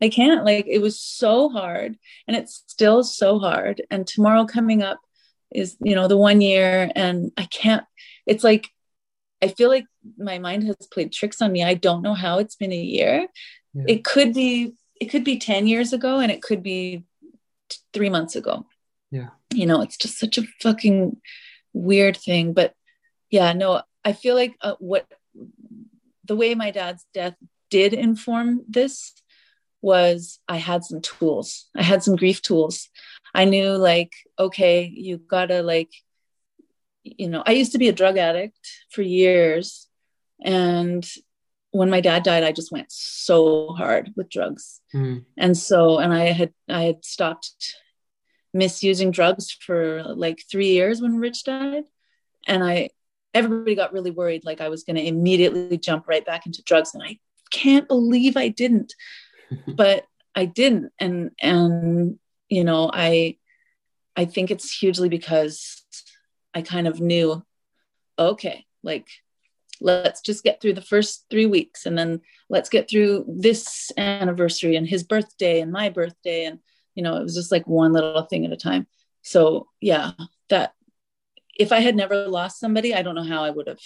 I 0.00 0.10
can't 0.10 0.44
like 0.44 0.66
it 0.68 0.80
was 0.80 1.00
so 1.00 1.48
hard 1.48 1.96
and 2.28 2.36
it's 2.36 2.62
still 2.66 3.02
so 3.02 3.38
hard. 3.38 3.82
And 3.90 4.06
tomorrow 4.06 4.44
coming 4.44 4.82
up 4.82 5.00
is 5.52 5.76
you 5.80 5.94
know 5.94 6.08
the 6.08 6.16
one 6.16 6.40
year 6.40 6.90
and 6.94 7.32
i 7.36 7.44
can't 7.44 7.84
it's 8.26 8.44
like 8.44 8.68
i 9.42 9.48
feel 9.48 9.68
like 9.68 9.86
my 10.18 10.38
mind 10.38 10.64
has 10.64 10.76
played 10.92 11.12
tricks 11.12 11.42
on 11.42 11.52
me. 11.52 11.64
I 11.64 11.74
don't 11.74 12.02
know 12.02 12.14
how 12.14 12.38
it's 12.38 12.56
been 12.56 12.72
a 12.72 12.76
year. 12.76 13.26
Yeah. 13.74 13.84
it 13.88 14.04
could 14.04 14.32
be 14.32 14.72
it 15.00 15.06
could 15.06 15.24
be 15.24 15.38
10 15.38 15.66
years 15.66 15.92
ago 15.92 16.20
and 16.20 16.32
it 16.32 16.40
could 16.42 16.62
be 16.62 17.04
t- 17.68 17.78
three 17.92 18.08
months 18.08 18.36
ago. 18.36 18.66
Yeah. 19.10 19.28
you 19.54 19.66
know 19.66 19.82
it's 19.82 19.96
just 19.96 20.18
such 20.18 20.36
a 20.36 20.42
fucking 20.60 21.16
weird 21.72 22.16
thing 22.16 22.52
but 22.52 22.74
yeah 23.30 23.52
no 23.52 23.82
i 24.04 24.12
feel 24.12 24.34
like 24.34 24.56
uh, 24.60 24.74
what 24.78 25.06
the 26.24 26.34
way 26.34 26.54
my 26.54 26.70
dad's 26.72 27.06
death 27.14 27.36
did 27.70 27.94
inform 27.94 28.64
this 28.68 29.14
was 29.80 30.40
i 30.48 30.56
had 30.56 30.84
some 30.84 31.00
tools. 31.00 31.70
I 31.76 31.82
had 31.82 32.02
some 32.02 32.16
grief 32.16 32.42
tools 32.42 32.88
i 33.40 33.44
knew 33.44 33.70
like 33.90 34.12
okay 34.38 34.84
you 35.06 35.18
gotta 35.18 35.62
like 35.62 35.92
you 37.02 37.28
know 37.28 37.42
i 37.46 37.52
used 37.52 37.72
to 37.72 37.78
be 37.78 37.88
a 37.88 37.92
drug 38.00 38.16
addict 38.18 38.58
for 38.90 39.02
years 39.02 39.86
and 40.44 41.08
when 41.70 41.90
my 41.90 42.00
dad 42.00 42.22
died 42.22 42.44
i 42.44 42.52
just 42.52 42.72
went 42.72 42.90
so 42.90 43.68
hard 43.80 44.12
with 44.16 44.28
drugs 44.36 44.80
Mm. 44.94 45.24
and 45.36 45.54
so 45.68 45.98
and 45.98 46.12
i 46.12 46.24
had 46.40 46.52
i 46.68 46.82
had 46.88 47.04
stopped 47.04 47.74
misusing 48.54 49.10
drugs 49.10 49.50
for 49.66 50.02
like 50.24 50.38
three 50.50 50.68
years 50.78 51.00
when 51.02 51.16
rich 51.26 51.44
died 51.44 51.84
and 52.46 52.64
i 52.64 52.88
everybody 53.34 53.74
got 53.74 53.92
really 53.92 54.10
worried 54.10 54.44
like 54.44 54.60
i 54.62 54.68
was 54.70 54.82
going 54.84 54.96
to 54.96 55.06
immediately 55.06 55.76
jump 55.76 56.08
right 56.08 56.24
back 56.24 56.46
into 56.46 56.62
drugs 56.62 56.94
and 56.94 57.02
i 57.02 57.18
can't 57.50 57.86
believe 57.88 58.36
i 58.36 58.48
didn't 58.48 58.94
but 59.82 60.04
i 60.34 60.44
didn't 60.46 60.90
and 60.98 61.30
and 61.42 62.18
you 62.48 62.64
know 62.64 62.90
i 62.92 63.36
i 64.16 64.24
think 64.24 64.50
it's 64.50 64.70
hugely 64.70 65.08
because 65.08 65.84
i 66.54 66.62
kind 66.62 66.86
of 66.86 67.00
knew 67.00 67.42
okay 68.18 68.64
like 68.82 69.08
let's 69.80 70.20
just 70.22 70.42
get 70.42 70.60
through 70.60 70.72
the 70.72 70.80
first 70.80 71.26
three 71.30 71.46
weeks 71.46 71.84
and 71.86 71.98
then 71.98 72.20
let's 72.48 72.68
get 72.70 72.88
through 72.88 73.24
this 73.28 73.92
anniversary 73.98 74.76
and 74.76 74.86
his 74.86 75.02
birthday 75.02 75.60
and 75.60 75.70
my 75.72 75.88
birthday 75.90 76.44
and 76.44 76.60
you 76.94 77.02
know 77.02 77.16
it 77.16 77.22
was 77.22 77.34
just 77.34 77.52
like 77.52 77.66
one 77.66 77.92
little 77.92 78.22
thing 78.22 78.44
at 78.46 78.52
a 78.52 78.56
time 78.56 78.86
so 79.22 79.66
yeah 79.80 80.12
that 80.48 80.72
if 81.58 81.72
i 81.72 81.80
had 81.80 81.94
never 81.96 82.28
lost 82.28 82.58
somebody 82.58 82.94
i 82.94 83.02
don't 83.02 83.14
know 83.16 83.22
how 83.22 83.44
i 83.44 83.50
would 83.50 83.66
have 83.66 83.78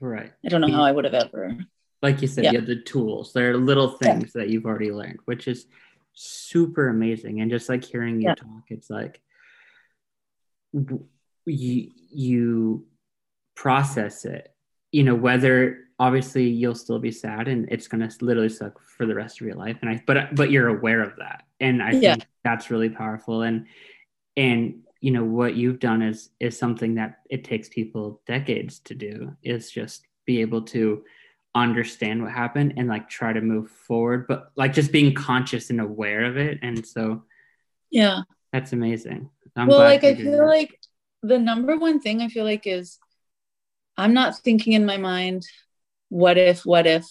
Right. 0.00 0.32
i 0.44 0.48
don't 0.48 0.60
know 0.60 0.72
how 0.72 0.82
i 0.82 0.90
would 0.92 1.04
have 1.04 1.14
ever 1.14 1.56
Like 2.02 2.20
you 2.20 2.28
said, 2.28 2.44
Yeah. 2.44 2.52
you 2.52 2.58
have 2.58 2.68
the 2.68 2.82
tools. 2.82 3.32
There 3.32 3.50
are 3.50 3.56
little 3.56 3.96
things 3.96 4.32
that 4.34 4.50
you've 4.50 4.66
already 4.66 4.92
learned, 4.92 5.20
which 5.24 5.48
is 5.48 5.66
super 6.16 6.88
amazing. 6.88 7.40
And 7.40 7.50
just 7.50 7.68
like 7.68 7.84
hearing 7.84 8.20
you 8.20 8.28
Yeah. 8.28 8.34
talk, 8.34 8.64
it's 8.70 8.90
like 8.90 9.20
you 10.72 11.90
you 12.10 12.86
process 13.54 14.24
it 14.24 14.52
you 14.92 15.02
know 15.02 15.14
whether 15.14 15.78
obviously 15.98 16.44
you'll 16.48 16.74
still 16.74 16.98
be 16.98 17.10
sad 17.10 17.48
and 17.48 17.68
it's 17.70 17.88
going 17.88 18.06
to 18.06 18.24
literally 18.24 18.48
suck 18.48 18.78
for 18.82 19.06
the 19.06 19.14
rest 19.14 19.40
of 19.40 19.46
your 19.46 19.56
life 19.56 19.78
and 19.80 19.88
i 19.88 20.02
but 20.06 20.34
but 20.34 20.50
you're 20.50 20.68
aware 20.68 21.00
of 21.02 21.14
that 21.16 21.44
and 21.60 21.82
i 21.82 21.92
Yeah. 21.92 22.12
think 22.14 22.26
that's 22.44 22.70
really 22.70 22.90
powerful 22.90 23.42
and 23.42 23.66
and 24.36 24.82
you 25.00 25.10
know 25.12 25.24
what 25.24 25.54
you've 25.56 25.78
done 25.78 26.02
is 26.02 26.30
is 26.40 26.58
something 26.58 26.96
that 26.96 27.18
it 27.30 27.44
takes 27.44 27.68
people 27.68 28.20
decades 28.26 28.80
to 28.80 28.94
do 28.94 29.34
is 29.42 29.70
just 29.70 30.04
be 30.26 30.40
able 30.42 30.62
to 30.62 31.02
understand 31.62 32.22
what 32.22 32.32
happened 32.32 32.74
and 32.76 32.88
like 32.88 33.08
try 33.08 33.32
to 33.32 33.40
move 33.40 33.70
forward 33.70 34.26
but 34.26 34.50
like 34.56 34.72
just 34.72 34.92
being 34.92 35.14
conscious 35.14 35.70
and 35.70 35.80
aware 35.80 36.24
of 36.24 36.36
it 36.36 36.58
and 36.62 36.86
so 36.86 37.22
Yeah. 37.90 38.22
that's 38.52 38.72
amazing 38.72 39.30
I'm 39.56 39.68
well, 39.68 39.78
like 39.78 40.04
I 40.04 40.14
feel 40.14 40.38
that. 40.38 40.46
like 40.46 40.78
the 41.22 41.38
number 41.38 41.76
one 41.78 41.98
thing 42.00 42.20
I 42.20 42.28
feel 42.28 42.44
like 42.44 42.66
is 42.66 42.98
I'm 43.96 44.12
not 44.12 44.36
thinking 44.38 44.74
in 44.74 44.84
my 44.84 44.98
mind, 44.98 45.46
what 46.10 46.36
if, 46.36 46.66
what 46.66 46.86
if, 46.86 47.06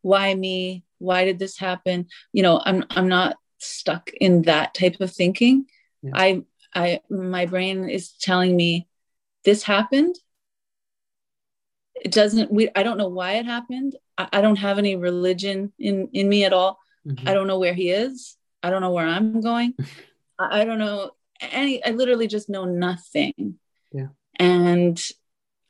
why 0.00 0.32
me? 0.34 0.82
Why 0.98 1.26
did 1.26 1.38
this 1.38 1.58
happen? 1.58 2.06
You 2.32 2.42
know, 2.42 2.62
I'm 2.64 2.84
I'm 2.88 3.08
not 3.08 3.36
stuck 3.58 4.10
in 4.18 4.42
that 4.42 4.72
type 4.72 4.96
of 5.00 5.12
thinking. 5.12 5.66
Yeah. 6.02 6.12
I 6.14 6.42
I 6.74 7.00
my 7.10 7.44
brain 7.44 7.90
is 7.90 8.12
telling 8.12 8.56
me 8.56 8.88
this 9.44 9.62
happened. 9.62 10.16
It 12.00 12.12
doesn't 12.12 12.50
we 12.50 12.70
I 12.74 12.82
don't 12.82 12.98
know 12.98 13.08
why 13.08 13.34
it 13.34 13.46
happened. 13.46 13.96
I, 14.16 14.28
I 14.32 14.40
don't 14.40 14.56
have 14.56 14.78
any 14.78 14.96
religion 14.96 15.72
in 15.78 16.08
in 16.12 16.28
me 16.28 16.44
at 16.44 16.52
all. 16.52 16.78
Mhm. 17.06 17.28
I 17.28 17.34
don't 17.34 17.46
know 17.46 17.58
where 17.58 17.74
he 17.74 17.90
is. 17.90 18.36
I 18.62 18.70
don't 18.70 18.82
know 18.82 18.92
where 18.92 19.06
I'm 19.06 19.40
going. 19.40 19.74
I, 20.38 20.60
I 20.60 20.64
don't 20.64 20.78
know 20.78 21.12
any, 21.40 21.84
I 21.84 21.90
literally 21.90 22.26
just 22.26 22.48
know 22.48 22.64
nothing. 22.64 23.58
Yeah. 23.92 24.08
And 24.38 25.02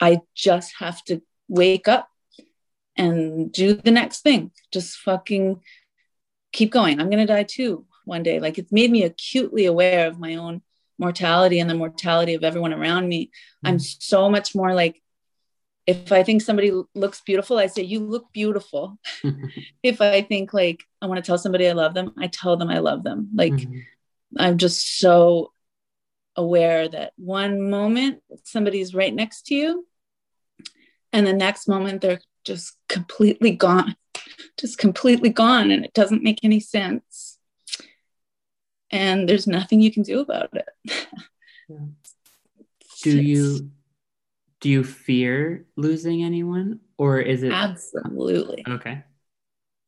I 0.00 0.20
just 0.34 0.74
have 0.78 1.02
to 1.04 1.22
wake 1.48 1.88
up 1.88 2.08
and 2.96 3.52
do 3.52 3.74
the 3.74 3.90
next 3.90 4.22
thing. 4.22 4.50
Just 4.72 4.98
fucking 4.98 5.60
keep 6.52 6.70
going. 6.70 7.00
I'm 7.00 7.10
going 7.10 7.26
to 7.26 7.32
die 7.32 7.44
too 7.44 7.86
one 8.04 8.22
day. 8.22 8.40
Like 8.40 8.58
it's 8.58 8.72
made 8.72 8.90
me 8.90 9.04
acutely 9.04 9.66
aware 9.66 10.06
of 10.08 10.18
my 10.18 10.36
own 10.36 10.62
mortality 10.98 11.60
and 11.60 11.70
the 11.70 11.74
mortality 11.74 12.34
of 12.34 12.44
everyone 12.44 12.72
around 12.72 13.08
me. 13.08 13.30
I'm 13.64 13.78
so 13.78 14.28
much 14.28 14.54
more 14.54 14.74
like, 14.74 15.00
if 15.86 16.12
I 16.12 16.22
think 16.22 16.42
somebody 16.42 16.72
looks 16.94 17.20
beautiful, 17.20 17.58
I 17.58 17.66
say, 17.66 17.82
You 17.82 18.00
look 18.00 18.32
beautiful 18.32 18.98
if 19.82 20.00
I 20.00 20.22
think 20.22 20.52
like 20.52 20.84
I 21.02 21.06
want 21.06 21.18
to 21.18 21.26
tell 21.26 21.38
somebody 21.38 21.68
I 21.68 21.72
love 21.72 21.94
them, 21.94 22.12
I 22.18 22.26
tell 22.28 22.56
them 22.56 22.68
I 22.70 22.78
love 22.78 23.02
them. 23.02 23.30
Like 23.34 23.52
Mhm. 23.52 23.82
I'm 24.38 24.58
just 24.58 24.98
so 24.98 25.52
aware 26.36 26.88
that 26.88 27.12
one 27.16 27.68
moment 27.68 28.22
somebody's 28.44 28.94
right 28.94 29.12
next 29.12 29.46
to 29.46 29.54
you, 29.54 29.86
and 31.12 31.26
the 31.26 31.32
next 31.32 31.66
moment 31.68 32.00
they're 32.00 32.20
just 32.44 32.76
completely 32.88 33.50
gone, 33.50 33.96
just 34.60 34.78
completely 34.78 35.30
gone, 35.30 35.70
and 35.70 35.84
it 35.84 35.92
doesn't 35.94 36.22
make 36.22 36.38
any 36.44 36.60
sense. 36.60 37.38
And 38.92 39.28
there's 39.28 39.46
nothing 39.46 39.80
you 39.80 39.92
can 39.92 40.02
do 40.02 40.20
about 40.20 40.50
it. 40.52 40.68
Yeah. 41.68 41.78
do 43.02 43.20
you 43.22 43.70
do 44.60 44.68
you 44.68 44.84
fear 44.84 45.66
losing 45.76 46.22
anyone 46.22 46.80
or 46.98 47.18
is 47.18 47.42
it 47.42 47.52
absolutely. 47.52 48.64
Okay. 48.68 49.04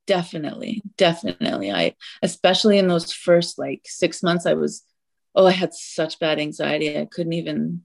Definitely. 0.06 0.82
Definitely. 0.96 1.70
I 1.70 1.94
especially 2.22 2.78
in 2.78 2.88
those 2.88 3.12
first 3.12 3.58
like 3.58 3.82
six 3.85 4.22
months 4.22 4.46
i 4.46 4.54
was 4.54 4.82
oh 5.35 5.46
i 5.46 5.52
had 5.52 5.74
such 5.74 6.18
bad 6.18 6.38
anxiety. 6.38 6.98
I 6.98 7.06
couldn't 7.06 7.35
even 7.35 7.82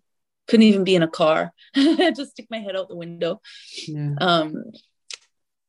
couldn't 0.48 0.66
even 0.66 0.84
be 0.84 0.96
in 0.96 1.04
a 1.04 1.08
car. 1.08 1.54
To 1.76 2.26
stick 2.26 2.48
my 2.50 2.60
head 2.60 2.76
out 2.76 2.88
the 2.88 2.96
window. 2.96 3.42
Yeah. 3.88 4.16
Um 4.20 4.64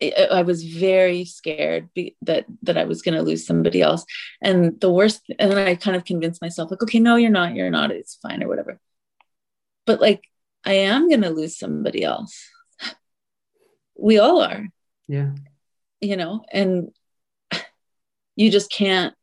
I 0.00 0.28
I 0.30 0.42
was 0.42 0.62
very 0.62 1.24
scared 1.24 1.88
be, 1.94 2.16
that 2.22 2.46
that 2.62 2.78
I 2.78 2.84
was 2.84 3.02
going 3.02 3.16
to 3.16 3.22
lose 3.22 3.46
somebody 3.46 3.82
else, 3.82 4.04
and 4.40 4.80
the 4.80 4.92
worst. 4.92 5.22
And 5.38 5.50
then 5.50 5.58
I 5.58 5.74
kind 5.74 5.96
of 5.96 6.04
convinced 6.04 6.40
myself, 6.40 6.70
like, 6.70 6.82
okay, 6.82 7.00
no, 7.00 7.16
you're 7.16 7.30
not, 7.30 7.54
you're 7.54 7.70
not. 7.70 7.90
It's 7.90 8.18
fine 8.22 8.42
or 8.42 8.48
whatever. 8.48 8.78
But 9.86 10.00
like, 10.00 10.22
I 10.68 10.72
am 10.72 11.08
going 11.08 11.22
to 11.22 11.30
lose 11.30 11.56
somebody 11.56 12.04
else. 12.04 12.46
We 13.98 14.18
all 14.18 14.42
are. 14.42 14.68
Yeah. 15.08 15.30
You 16.00 16.16
know 16.16 16.44
and 16.52 16.90
you 18.36 18.50
just 18.50 18.70
can't 18.70 19.14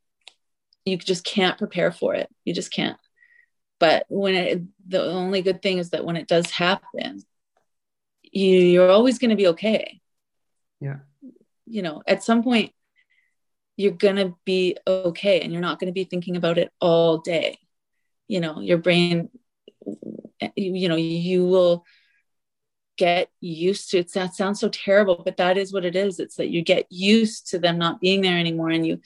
you 0.84 0.98
just 0.98 1.24
can't 1.24 1.56
prepare 1.56 1.92
for 1.92 2.14
it. 2.14 2.28
You 2.44 2.52
just 2.52 2.72
can't. 2.72 2.98
But 3.78 4.04
when 4.08 4.34
it 4.34 4.62
the 4.86 5.02
only 5.02 5.40
good 5.40 5.62
thing 5.62 5.78
is 5.78 5.90
that 5.90 6.04
when 6.04 6.16
it 6.16 6.26
does 6.26 6.50
happen 6.50 7.22
you 8.22 8.50
you're 8.50 8.90
always 8.90 9.18
going 9.18 9.30
to 9.30 9.36
be 9.36 9.46
okay. 9.48 10.00
Yeah. 10.80 10.98
you 11.64 11.80
know 11.82 12.02
at 12.06 12.24
some 12.24 12.42
point 12.42 12.72
you're 13.76 13.92
going 13.92 14.16
to 14.16 14.34
be 14.44 14.76
okay 14.86 15.40
and 15.40 15.52
you're 15.52 15.62
not 15.62 15.78
going 15.78 15.88
to 15.88 16.00
be 16.00 16.04
thinking 16.04 16.36
about 16.36 16.58
it 16.58 16.72
all 16.80 17.18
day. 17.18 17.58
You 18.26 18.40
know 18.40 18.60
your 18.60 18.78
brain 18.78 19.30
you 20.54 20.88
know 20.88 20.96
you 20.96 21.44
will 21.44 21.84
get 22.96 23.28
used 23.40 23.90
to 23.90 23.98
it 23.98 24.12
that 24.14 24.34
sounds 24.34 24.58
so 24.58 24.68
terrible 24.68 25.20
but 25.22 25.36
that 25.36 25.58
is 25.58 25.72
what 25.72 25.84
it 25.84 25.96
is. 25.96 26.18
It's 26.18 26.36
that 26.36 26.48
you 26.48 26.62
get 26.62 26.86
used 26.90 27.48
to 27.48 27.58
them 27.58 27.78
not 27.78 28.00
being 28.00 28.22
there 28.22 28.38
anymore 28.38 28.70
and 28.70 28.86
you 28.86 29.00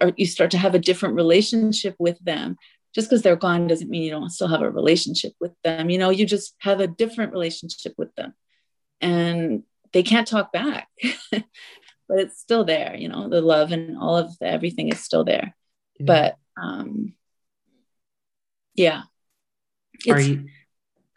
or 0.00 0.12
you 0.16 0.26
start 0.26 0.50
to 0.50 0.58
have 0.58 0.74
a 0.74 0.78
different 0.78 1.14
relationship 1.14 1.94
with 1.98 2.18
them. 2.20 2.56
Just 2.94 3.08
because 3.08 3.22
they're 3.22 3.36
gone 3.36 3.66
doesn't 3.66 3.90
mean 3.90 4.02
you 4.02 4.10
don't 4.10 4.30
still 4.30 4.48
have 4.48 4.62
a 4.62 4.70
relationship 4.70 5.32
with 5.40 5.52
them. 5.62 5.90
You 5.90 5.98
know 5.98 6.10
you 6.10 6.26
just 6.26 6.54
have 6.58 6.80
a 6.80 6.86
different 6.86 7.32
relationship 7.32 7.94
with 7.96 8.14
them. 8.14 8.34
And 9.00 9.62
they 9.92 10.02
can't 10.02 10.26
talk 10.26 10.52
back 10.52 10.88
but 11.30 12.18
it's 12.18 12.38
still 12.38 12.64
there 12.64 12.94
you 12.94 13.08
know 13.08 13.28
the 13.30 13.40
love 13.40 13.72
and 13.72 13.96
all 13.96 14.18
of 14.18 14.38
the, 14.38 14.46
everything 14.46 14.88
is 14.88 15.00
still 15.00 15.24
there. 15.24 15.54
Yeah. 15.98 16.06
but 16.06 16.36
um 16.62 17.14
yeah. 18.74 19.02
Are 20.08 20.18
it's 20.18 20.28
you 20.28 20.48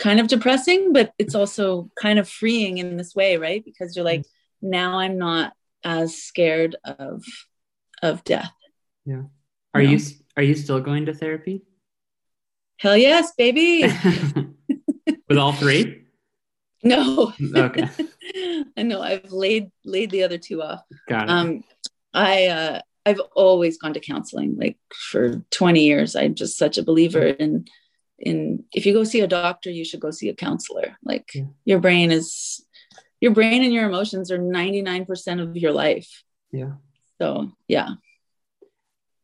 kind 0.01 0.19
of 0.19 0.27
depressing 0.27 0.93
but 0.93 1.13
it's 1.19 1.35
also 1.35 1.89
kind 1.95 2.17
of 2.17 2.27
freeing 2.27 2.79
in 2.79 2.97
this 2.97 3.13
way 3.13 3.37
right? 3.37 3.63
Because 3.63 3.95
you're 3.95 4.03
like 4.13 4.25
now 4.61 4.97
i'm 4.99 5.17
not 5.17 5.53
as 5.83 6.17
scared 6.17 6.75
of 6.83 7.23
of 8.01 8.23
death. 8.23 8.51
Yeah. 9.05 9.23
are 9.75 9.83
No. 9.83 9.89
you 9.91 9.99
are 10.37 10.43
you 10.43 10.55
still 10.55 10.79
going 10.81 11.05
to 11.05 11.13
therapy? 11.13 11.61
Hell 12.77 12.97
yes 12.97 13.33
baby. 13.37 13.83
With 15.29 15.37
all 15.37 15.53
three? 15.53 16.05
No. 16.83 17.31
Okay. 17.55 17.87
I 18.77 18.81
know 18.83 19.01
i've 19.01 19.31
laid 19.31 19.69
laid 19.85 20.09
the 20.09 20.23
other 20.23 20.39
two 20.39 20.63
off. 20.63 20.81
Got 21.07 21.25
it. 21.25 21.29
Um 21.29 21.63
i 22.13 22.47
uh 22.47 22.81
i've 23.05 23.21
always 23.35 23.77
gone 23.77 23.93
to 23.93 23.99
counseling 23.99 24.57
like 24.57 24.77
for 25.11 25.43
20 25.51 25.83
years. 25.83 26.15
I'm 26.15 26.33
just 26.35 26.57
such 26.57 26.77
a 26.79 26.83
believer 26.83 27.25
in 27.27 27.65
in 28.21 28.63
if 28.73 28.85
you 28.85 28.93
go 28.93 29.03
see 29.03 29.21
a 29.21 29.27
doctor 29.27 29.69
you 29.69 29.83
should 29.83 29.99
go 29.99 30.11
see 30.11 30.29
a 30.29 30.33
counselor 30.35 30.97
like 31.03 31.29
Yeah. 31.33 31.45
your 31.65 31.79
brain 31.79 32.11
is 32.11 32.63
your 33.19 33.31
brain 33.33 33.63
and 33.63 33.73
your 33.73 33.87
emotions 33.87 34.31
are 34.31 34.39
99% 34.39 35.41
of 35.41 35.55
your 35.57 35.71
life 35.71 36.23
yeah 36.51 36.73
so 37.19 37.51
yeah 37.67 37.89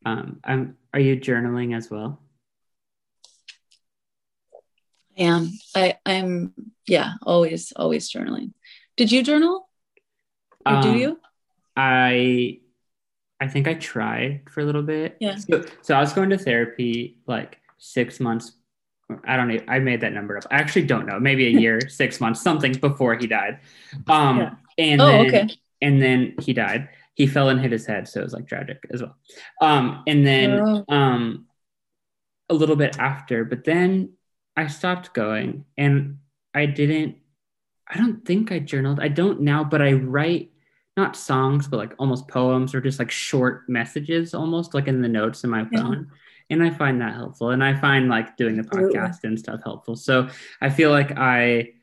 um 0.05 0.39
i'm 0.43 0.77
are 0.93 0.99
you 0.99 1.15
journaling 1.17 1.75
as 1.75 1.89
well 1.89 2.19
i 5.17 5.21
am 5.23 5.51
i 5.75 5.95
i'm 6.05 6.53
yeah 6.87 7.13
always 7.23 7.71
always 7.75 8.11
journaling 8.11 8.51
did 8.95 9.11
you 9.11 9.23
journal 9.23 9.69
or 10.65 10.81
do 10.81 10.89
Um, 10.89 10.97
you 10.97 11.19
I 11.75 12.59
I 13.39 13.47
think 13.47 13.67
I 13.67 13.75
tried 13.75 14.49
for 14.49 14.61
a 14.61 14.65
little 14.65 14.81
bit. 14.81 15.15
Yeah. 15.19 15.35
So, 15.35 15.63
so 15.83 15.93
I 15.93 15.99
was 15.99 16.11
going 16.11 16.31
to 16.31 16.39
therapy 16.39 17.19
like 17.27 17.61
six 17.77 18.19
months. 18.19 18.53
I 19.25 19.37
don't 19.37 19.47
know. 19.47 19.59
I 19.67 19.79
made 19.79 20.01
that 20.01 20.13
number 20.13 20.37
up. 20.37 20.43
I 20.51 20.55
actually 20.55 20.85
don't 20.85 21.05
know. 21.05 21.19
Maybe 21.19 21.47
a 21.47 21.59
year, 21.59 21.79
six 21.89 22.19
months, 22.19 22.41
something 22.41 22.73
before 22.73 23.15
he 23.15 23.27
died. 23.27 23.59
Um, 24.07 24.37
Yeah. 24.39 24.55
and 24.77 25.01
oh 25.01 25.05
then, 25.07 25.25
okay 25.27 25.47
and 25.81 26.01
then 26.01 26.33
he 26.41 26.53
died. 26.53 26.89
He 27.13 27.27
fell 27.27 27.49
and 27.49 27.59
hit 27.61 27.71
his 27.71 27.85
head, 27.85 28.07
so 28.07 28.19
it 28.19 28.23
was 28.23 28.33
like 28.33 28.47
tragic 28.47 28.79
as 28.91 29.01
well. 29.01 29.15
Um, 29.61 30.03
and 30.07 30.25
then 30.25 30.59
Oh. 30.59 30.85
um, 30.89 31.45
a 32.49 32.53
little 32.53 32.75
bit 32.75 32.97
after, 32.99 33.45
but 33.45 33.63
then 33.63 34.13
I 34.55 34.67
stopped 34.67 35.13
going, 35.13 35.65
and 35.77 36.17
I 36.53 36.65
didn't. 36.65 37.17
I 37.87 37.97
don't 37.97 38.25
think 38.25 38.51
I 38.51 38.59
journaled. 38.59 38.99
I 38.99 39.07
don't 39.07 39.41
now, 39.41 39.63
but 39.63 39.81
I 39.81 39.93
write 39.93 40.51
not 40.97 41.15
songs, 41.15 41.67
but 41.67 41.77
like 41.77 41.93
almost 41.99 42.27
poems 42.27 42.73
or 42.75 42.81
just 42.81 42.97
like 42.99 43.11
short 43.11 43.69
messages, 43.69 44.33
almost 44.33 44.73
like 44.73 44.87
in 44.87 45.01
the 45.01 45.07
notes 45.07 45.43
in 45.43 45.49
my 45.51 45.65
Yeah. 45.71 46.01
And 46.49 46.63
I 46.63 46.69
find 46.69 47.01
that 47.01 47.13
helpful. 47.13 47.49
And 47.49 47.63
I 47.63 47.79
find 47.79 48.07
like 48.07 48.37
doing 48.37 48.55
the 48.55 48.63
podcast 48.63 49.23
and 49.23 49.37
stuff 49.37 49.61
helpful. 49.63 49.95
So 49.95 50.29
I 50.61 50.69
feel 50.69 50.91
like 50.91 51.17
I 51.17 51.73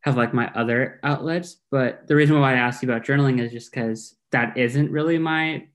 have 0.00 0.16
like 0.16 0.32
my 0.32 0.50
other 0.54 0.98
outlets. 1.02 1.56
But 1.70 2.06
the 2.06 2.16
reason 2.16 2.40
why 2.40 2.54
I 2.54 2.58
asked 2.58 2.82
you 2.82 2.88
about 2.88 3.04
journaling 3.04 3.40
is 3.40 3.52
just 3.52 3.70
because 3.70 4.16
that 4.32 4.56
isn't 4.56 4.90
really 4.90 5.18
my 5.18 5.66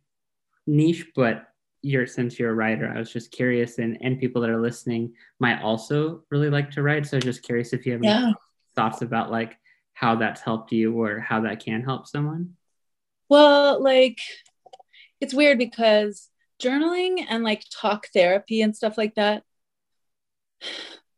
niche. 0.65 1.11
But 1.15 1.47
you're 1.81 2.07
since 2.07 2.39
you're 2.39 2.51
a 2.51 2.55
writer, 2.55 2.91
I 2.93 2.97
was 2.97 3.11
just 3.11 3.31
curious, 3.31 3.77
and 3.77 3.97
and 4.01 4.19
people 4.19 4.41
that 4.41 4.49
are 4.49 4.61
listening 4.61 5.13
might 5.39 5.61
also 5.61 6.23
really 6.31 6.49
like 6.49 6.71
to 6.71 6.81
write. 6.81 7.05
So 7.05 7.17
I 7.17 7.19
was 7.19 7.25
just 7.25 7.43
curious 7.43 7.73
if 7.73 7.85
you 7.85 7.91
have 7.91 8.01
any 8.01 8.07
yeah 8.07 8.33
thoughts 8.75 9.01
about 9.01 9.31
like 9.31 9.57
how 9.93 10.15
that's 10.15 10.41
helped 10.41 10.71
you 10.71 10.93
or 10.93 11.19
how 11.19 11.41
that 11.41 11.63
can 11.63 11.83
help 11.83 12.07
someone? 12.07 12.55
Well, 13.29 13.81
like 13.81 14.19
it's 15.21 15.33
weird 15.33 15.57
because 15.57 16.29
journaling 16.63 17.26
and 17.28 17.43
like 17.43 17.63
talk 17.71 18.08
therapy 18.13 18.62
and 18.62 18.76
stuff 18.76 18.97
like 18.97 19.15
that, 19.15 19.43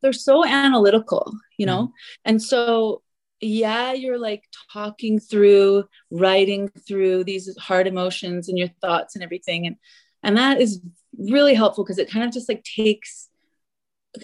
they're 0.02 0.14
so 0.14 0.46
analytical, 0.46 1.34
you 1.58 1.66
know? 1.66 1.84
Mm-hmm. 1.84 2.22
And 2.26 2.42
so, 2.42 3.02
yeah, 3.42 3.94
you're 3.94 4.20
like 4.20 4.44
talking 4.72 5.20
through, 5.20 5.86
writing 6.12 6.70
through 6.88 7.24
these 7.24 7.56
hard 7.58 7.88
emotions 7.88 8.50
and 8.50 8.58
your 8.58 8.70
thoughts 8.82 9.16
and 9.16 9.24
everything. 9.24 9.68
And 9.68 9.76
and 10.26 10.38
that 10.38 10.60
is 10.60 10.82
really 11.18 11.54
helpful 11.54 11.84
because 11.84 12.00
it 12.00 12.10
kind 12.10 12.26
of 12.26 12.34
just 12.34 12.50
like 12.50 12.64
takes 12.64 13.30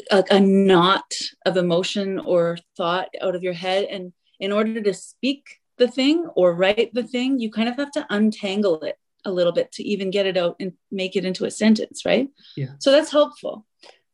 a, 0.09 0.23
a 0.31 0.39
knot 0.39 1.13
of 1.45 1.57
emotion 1.57 2.17
or 2.17 2.57
thought 2.75 3.09
out 3.21 3.35
of 3.35 3.43
your 3.43 3.53
head 3.53 3.85
and 3.85 4.11
in 4.39 4.51
order 4.51 4.81
to 4.81 4.93
speak 4.93 5.59
the 5.77 5.87
thing 5.87 6.25
or 6.35 6.55
write 6.55 6.91
the 6.93 7.03
thing 7.03 7.39
you 7.39 7.51
kind 7.51 7.69
of 7.69 7.75
have 7.75 7.91
to 7.91 8.05
untangle 8.09 8.81
it 8.81 8.97
a 9.25 9.31
little 9.31 9.51
bit 9.51 9.71
to 9.73 9.83
even 9.83 10.11
get 10.11 10.25
it 10.25 10.37
out 10.37 10.55
and 10.59 10.73
make 10.91 11.15
it 11.15 11.25
into 11.25 11.45
a 11.45 11.51
sentence 11.51 12.05
right? 12.05 12.29
Yeah. 12.55 12.73
So 12.79 12.91
that's 12.91 13.11
helpful. 13.11 13.65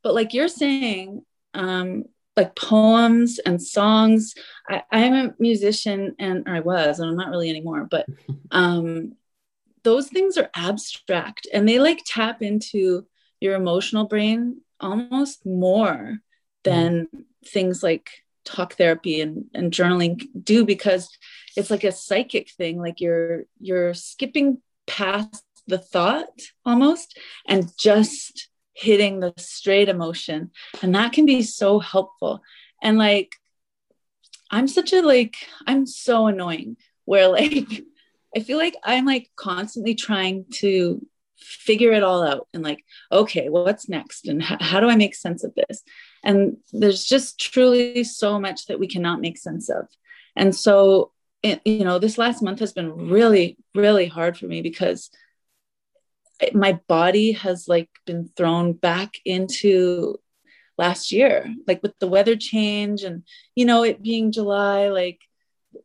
But 0.03 0.13
like 0.13 0.33
you're 0.33 0.47
saying 0.47 1.23
um 1.53 2.05
like 2.37 2.55
poems 2.55 3.39
and 3.39 3.61
songs 3.61 4.35
I, 4.69 4.83
i'm 4.91 5.13
a 5.13 5.33
musician 5.39 6.15
and 6.19 6.47
i 6.47 6.59
was 6.59 6.99
and 6.99 7.09
i'm 7.09 7.17
not 7.17 7.29
really 7.29 7.49
anymore 7.49 7.87
but 7.89 8.05
um 8.51 9.13
those 9.83 10.07
things 10.07 10.37
are 10.37 10.49
abstract 10.53 11.47
and 11.51 11.67
they 11.67 11.79
like 11.79 12.03
tap 12.05 12.41
into 12.41 13.07
your 13.39 13.55
emotional 13.55 14.05
brain 14.05 14.61
almost 14.79 15.45
more 15.45 16.17
than 16.63 17.07
mm. 17.15 17.23
things 17.45 17.81
like 17.81 18.09
talk 18.45 18.73
therapy 18.73 19.21
and, 19.21 19.45
and 19.53 19.71
journaling 19.71 20.23
do 20.41 20.65
because 20.65 21.09
it's 21.55 21.69
like 21.69 21.83
a 21.83 21.91
psychic 21.91 22.49
thing 22.51 22.79
like 22.79 23.01
you're 23.01 23.43
you're 23.59 23.93
skipping 23.93 24.61
past 24.87 25.43
the 25.67 25.77
thought 25.77 26.29
almost 26.65 27.17
and 27.47 27.71
just 27.77 28.49
hitting 28.73 29.19
the 29.19 29.33
straight 29.37 29.89
emotion. 29.89 30.51
And 30.81 30.95
that 30.95 31.13
can 31.13 31.25
be 31.25 31.41
so 31.41 31.79
helpful. 31.79 32.41
And 32.81 32.97
like 32.97 33.35
i'm 34.49 34.67
such 34.67 34.93
a 34.93 35.01
like 35.01 35.35
i'm 35.65 35.85
so 35.85 36.27
annoying 36.27 36.77
where 37.03 37.27
like 37.39 37.83
i 38.33 38.39
feel 38.39 38.57
like 38.57 38.75
i'm 38.83 39.05
like 39.05 39.29
constantly 39.35 39.93
trying 39.93 40.45
to 40.51 41.05
figure 41.37 41.91
it 41.91 42.03
all 42.03 42.23
out 42.23 42.47
and 42.53 42.63
like 42.63 42.83
okay 43.11 43.49
well, 43.49 43.63
what's 43.63 43.87
next? 43.87 44.27
And 44.27 44.41
h- 44.41 44.57
how 44.59 44.79
do 44.79 44.89
i 44.89 44.95
make 44.95 45.15
sense 45.15 45.43
of 45.43 45.53
this? 45.55 45.83
And 46.23 46.57
there's 46.73 47.05
just 47.05 47.39
truly 47.39 48.03
so 48.03 48.39
much 48.39 48.65
that 48.65 48.79
we 48.79 48.87
cannot 48.87 49.21
make 49.21 49.37
sense 49.37 49.69
of. 49.69 49.87
And 50.35 50.55
so 50.55 51.11
you 51.43 51.83
know 51.83 51.99
this 51.99 52.17
last 52.17 52.41
month 52.41 52.59
has 52.59 52.73
been 52.73 53.09
really 53.09 53.57
really 53.75 54.07
hard 54.07 54.37
for 54.37 54.47
me 54.47 54.61
because 54.61 55.09
my 56.53 56.79
body 56.87 57.31
has 57.31 57.67
like 57.67 57.89
been 58.05 58.29
thrown 58.35 58.73
back 58.73 59.13
into 59.25 60.17
last 60.77 61.11
year 61.11 61.53
like 61.67 61.81
with 61.81 61.97
the 61.99 62.07
weather 62.07 62.35
change 62.35 63.03
and 63.03 63.23
you 63.55 63.65
know 63.65 63.83
it 63.83 64.03
being 64.03 64.31
july 64.31 64.89
like 64.89 65.19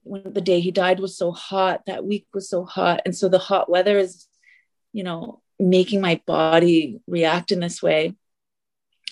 when 0.03 0.33
the 0.33 0.41
day 0.41 0.61
he 0.61 0.71
died 0.71 1.01
was 1.01 1.17
so 1.17 1.33
hot 1.33 1.83
that 1.87 2.05
week 2.05 2.27
was 2.33 2.49
so 2.49 2.65
hot. 2.65 3.03
And 3.05 3.17
so 3.17 3.29
the 3.29 3.39
hot 3.39 3.69
weather 3.69 3.99
is 3.99 4.27
you 4.93 5.05
know 5.05 5.41
making 5.59 6.01
my 6.01 6.21
body 6.27 7.01
react 7.07 7.53
in 7.53 7.61
this 7.61 7.83
way. 7.83 8.15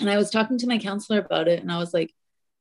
And 0.01 0.11
i 0.11 0.17
was 0.17 0.31
talking 0.31 0.59
to 0.59 0.67
my 0.67 0.79
counselor 0.79 1.19
about 1.19 1.49
it 1.49 1.61
and 1.61 1.71
i 1.71 1.79
was 1.79 1.93
like 1.93 2.13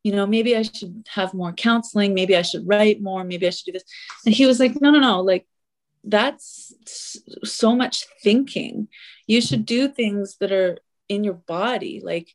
you 0.03 0.13
know 0.13 0.25
maybe 0.25 0.55
i 0.55 0.61
should 0.61 1.05
have 1.09 1.33
more 1.33 1.51
counseling 1.51 2.13
maybe 2.13 2.35
i 2.35 2.41
should 2.41 2.67
write 2.67 3.01
more 3.01 3.23
maybe 3.23 3.45
i 3.47 3.49
should 3.49 3.65
do 3.65 3.71
this. 3.71 3.83
And 4.25 4.33
he 4.33 4.45
was 4.45 4.59
like 4.59 4.79
no 4.81 4.91
no 4.91 4.99
no 4.99 5.21
like 5.21 5.45
that's 6.03 6.73
so 7.43 7.75
much 7.75 8.05
thinking. 8.23 8.87
You 9.27 9.41
should 9.41 9.65
do 9.65 9.89
things 9.89 10.37
that 10.39 10.51
are 10.51 10.79
in 11.07 11.23
your 11.23 11.33
body 11.33 12.01
like 12.03 12.29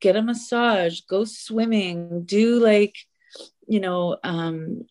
get 0.00 0.16
a 0.16 0.22
massage 0.22 1.00
go 1.08 1.24
swimming 1.24 2.24
do 2.24 2.58
like 2.58 2.96
you 3.66 3.80
know 3.80 4.18
um 4.22 4.82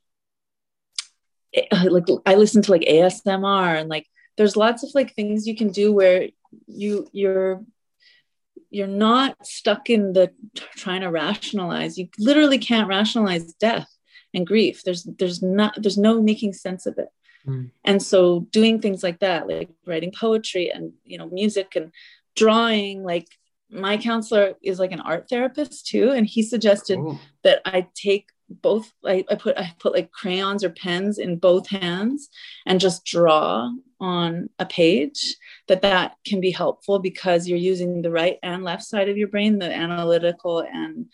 eh, 1.53 1.67
like 1.89 2.05
i 2.25 2.33
listen 2.33 2.63
to 2.63 2.71
like 2.71 2.81
asmr 2.81 3.79
and 3.79 3.89
like 3.89 4.07
there's 4.37 4.57
lots 4.57 4.83
of 4.83 4.89
like 4.95 5.13
things 5.13 5.45
you 5.45 5.55
can 5.55 5.69
do 5.69 5.93
where 5.93 6.29
you 6.65 7.07
you're 7.11 7.63
you're 8.71 8.87
not 8.87 9.35
stuck 9.45 9.89
in 9.89 10.13
the 10.13 10.31
trying 10.75 11.01
to 11.01 11.11
rationalize 11.11 11.97
you 11.97 12.07
literally 12.17 12.57
can't 12.57 12.87
rationalize 12.87 13.53
death 13.53 13.89
and 14.33 14.47
grief 14.47 14.81
there's 14.83 15.03
there's 15.19 15.43
not 15.43 15.75
there's 15.77 15.97
no 15.97 16.21
making 16.21 16.53
sense 16.53 16.85
of 16.85 16.97
it 16.97 17.09
mm. 17.45 17.69
and 17.83 18.01
so 18.01 18.41
doing 18.51 18.79
things 18.79 19.03
like 19.03 19.19
that 19.19 19.47
like 19.47 19.69
writing 19.85 20.11
poetry 20.17 20.71
and 20.71 20.93
you 21.05 21.17
know 21.17 21.29
music 21.29 21.75
and 21.75 21.91
drawing 22.35 23.03
like 23.03 23.27
my 23.69 23.97
counselor 23.97 24.53
is 24.63 24.79
like 24.79 24.91
an 24.91 25.01
art 25.01 25.27
therapist 25.29 25.85
too 25.85 26.11
and 26.11 26.25
he 26.25 26.41
suggested 26.41 26.97
oh. 26.99 27.19
that 27.43 27.61
i 27.65 27.87
take 27.93 28.27
both 28.49 28.91
I, 29.05 29.23
I 29.29 29.35
put 29.35 29.57
i 29.57 29.73
put 29.79 29.93
like 29.93 30.11
crayons 30.11 30.63
or 30.63 30.69
pens 30.69 31.17
in 31.17 31.37
both 31.37 31.67
hands 31.69 32.29
and 32.65 32.79
just 32.79 33.05
draw 33.05 33.71
on 34.01 34.49
a 34.59 34.65
page 34.65 35.37
that 35.67 35.83
that 35.83 36.15
can 36.25 36.41
be 36.41 36.51
helpful 36.51 36.99
because 36.99 37.47
you're 37.47 37.57
using 37.57 38.01
the 38.01 38.11
right 38.11 38.39
and 38.43 38.63
left 38.63 38.83
side 38.83 39.07
of 39.07 39.17
your 39.17 39.27
brain 39.27 39.59
the 39.59 39.71
analytical 39.71 40.59
and 40.59 41.05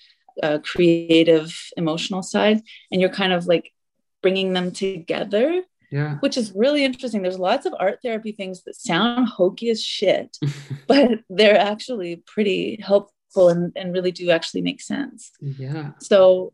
uh, 0.41 0.57
creative 0.63 1.53
emotional 1.75 2.23
side 2.23 2.61
and 2.91 3.01
you're 3.01 3.09
kind 3.09 3.33
of 3.33 3.45
like 3.45 3.73
bringing 4.21 4.53
them 4.53 4.71
together 4.71 5.61
yeah. 5.91 6.17
which 6.19 6.37
is 6.37 6.51
really 6.53 6.83
interesting. 6.83 7.21
There's 7.21 7.39
lots 7.39 7.65
of 7.65 7.73
art 7.79 7.99
therapy 8.03 8.31
things 8.31 8.63
that 8.63 8.75
sound 8.75 9.27
hokey 9.27 9.69
as 9.69 9.83
shit 9.83 10.37
but 10.87 11.19
they're 11.29 11.59
actually 11.59 12.23
pretty 12.25 12.79
helpful 12.81 13.49
and, 13.49 13.71
and 13.75 13.93
really 13.93 14.11
do 14.11 14.29
actually 14.31 14.61
make 14.61 14.81
sense. 14.81 15.31
Yeah. 15.41 15.91
So 15.99 16.53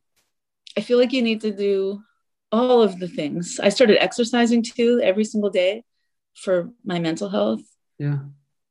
I 0.77 0.81
feel 0.81 0.97
like 0.97 1.13
you 1.13 1.21
need 1.21 1.41
to 1.41 1.51
do 1.51 2.01
all 2.51 2.81
of 2.81 2.99
the 2.99 3.07
things. 3.07 3.59
I 3.61 3.69
started 3.69 4.01
exercising 4.01 4.63
too 4.63 5.01
every 5.03 5.25
single 5.25 5.49
day 5.49 5.83
for 6.35 6.69
my 6.83 6.99
mental 6.99 7.29
health. 7.29 7.61
Yeah. 7.99 8.19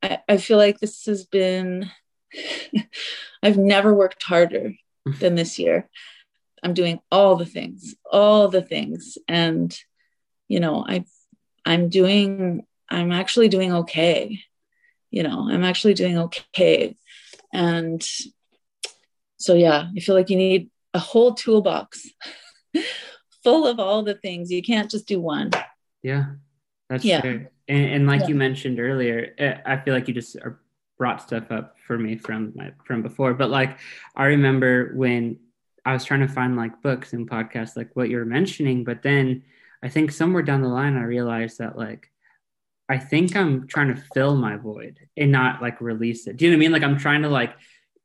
I, 0.03 0.19
I 0.29 0.37
feel 0.37 0.59
like 0.59 0.79
this 0.79 1.07
has 1.07 1.25
been, 1.25 1.91
I've 3.43 3.59
never 3.59 3.95
worked 3.95 4.23
harder 4.23 4.73
mm. 5.07 5.19
than 5.19 5.35
this 5.35 5.59
year. 5.59 5.89
I'm 6.63 6.75
doing 6.75 7.01
all 7.11 7.37
the 7.37 7.47
things, 7.47 7.95
all 8.11 8.49
the 8.49 8.63
things. 8.63 9.19
And, 9.27 9.77
you 10.49 10.61
know, 10.61 10.85
I, 10.87 11.05
I'm 11.65 11.89
doing, 11.89 12.65
I'm 12.89 13.13
actually 13.13 13.49
doing 13.49 13.73
okay. 13.73 14.41
You 15.11 15.23
know, 15.23 15.49
I'm 15.51 15.65
actually 15.65 15.95
doing 15.95 16.19
okay. 16.19 16.97
And 17.53 18.03
so, 19.39 19.55
yeah, 19.55 19.89
I 19.95 20.01
feel 20.01 20.15
like 20.15 20.31
you 20.31 20.37
need 20.37 20.71
a 20.95 20.99
whole 20.99 21.35
toolbox 21.35 22.09
full 23.43 23.67
of 23.67 23.79
all 23.81 24.03
the 24.03 24.15
things. 24.15 24.51
You 24.51 24.63
can't 24.63 24.91
just 24.91 25.07
do 25.07 25.21
one. 25.21 25.51
Yeah, 26.03 26.27
that's 26.93 27.07
yeah. 27.07 27.23
true. 27.23 27.47
And, 27.69 27.85
and 27.87 28.07
like 28.07 28.21
yeah. 28.21 28.29
you 28.29 28.35
mentioned 28.35 28.79
earlier, 28.79 29.33
eh, 29.39 29.57
I 29.65 29.79
feel 29.79 29.95
like 29.95 30.09
you 30.09 30.15
just 30.15 30.37
brought 30.99 31.23
stuff 31.23 31.51
up 31.51 31.77
for 31.87 31.97
me 31.97 32.19
from 32.19 32.53
my 32.55 32.73
from 32.85 33.01
before. 33.01 33.33
But 33.33 33.49
like, 33.49 33.79
I 34.15 34.27
remember 34.27 34.93
when 34.95 35.39
I 35.87 35.95
was 35.95 36.05
trying 36.05 36.21
to 36.21 36.29
find 36.29 36.55
like 36.55 36.83
books 36.83 37.15
and 37.15 37.29
podcasts, 37.29 37.79
like 37.79 37.97
what 37.97 38.11
you 38.11 38.19
were 38.19 38.27
mentioning. 38.27 38.85
But 38.85 39.03
then 39.03 39.43
I 39.83 39.89
think 39.89 40.13
somewhere 40.13 40.43
down 40.43 40.61
the 40.61 40.69
line, 40.69 40.99
I 40.99 41.05
realized 41.05 41.61
that 41.61 41.79
like 41.79 42.11
I 42.91 42.99
think 42.99 43.35
I'm 43.35 43.67
trying 43.67 43.95
to 43.95 44.03
fill 44.13 44.37
my 44.37 44.57
void 44.57 44.99
and 45.17 45.33
not 45.33 45.63
like 45.63 45.81
release 45.81 46.27
it. 46.27 46.37
Do 46.37 46.45
you 46.45 46.51
know 46.51 46.57
what 46.57 46.59
I 46.59 46.61
mean? 46.61 46.73
Like 46.73 46.83
I'm 46.83 46.99
trying 46.99 47.23
to 47.23 47.31
like 47.31 47.55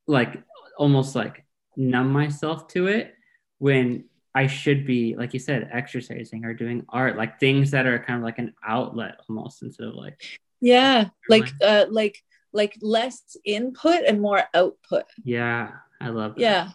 like 0.07 0.41
almost 0.77 1.13
like 1.13 1.43
numb 1.75 2.13
myself 2.13 2.69
to 2.69 2.87
it 2.87 3.15
when 3.57 4.05
I 4.37 4.45
should 4.45 4.85
be, 4.85 5.15
like 5.15 5.33
you 5.33 5.39
said, 5.39 5.67
exercising 5.73 6.45
or 6.45 6.53
doing 6.53 6.85
art, 6.89 7.17
like 7.17 7.39
things 7.39 7.71
that 7.71 7.87
are 7.87 7.97
kind 7.97 8.17
of 8.17 8.23
like 8.23 8.37
an 8.37 8.53
outlet 8.63 9.15
almost 9.27 9.63
instead 9.63 9.87
of 9.87 9.95
like 9.95 10.21
yeah, 10.61 11.09
like 11.27 11.49
uh 11.59 11.85
like 11.89 12.23
like 12.53 12.77
less 12.79 13.35
input 13.43 14.03
and 14.07 14.21
more 14.21 14.43
output. 14.53 15.05
Yeah, 15.23 15.71
I 15.99 16.09
love 16.09 16.35
that. 16.35 16.41
Yeah. 16.41 16.69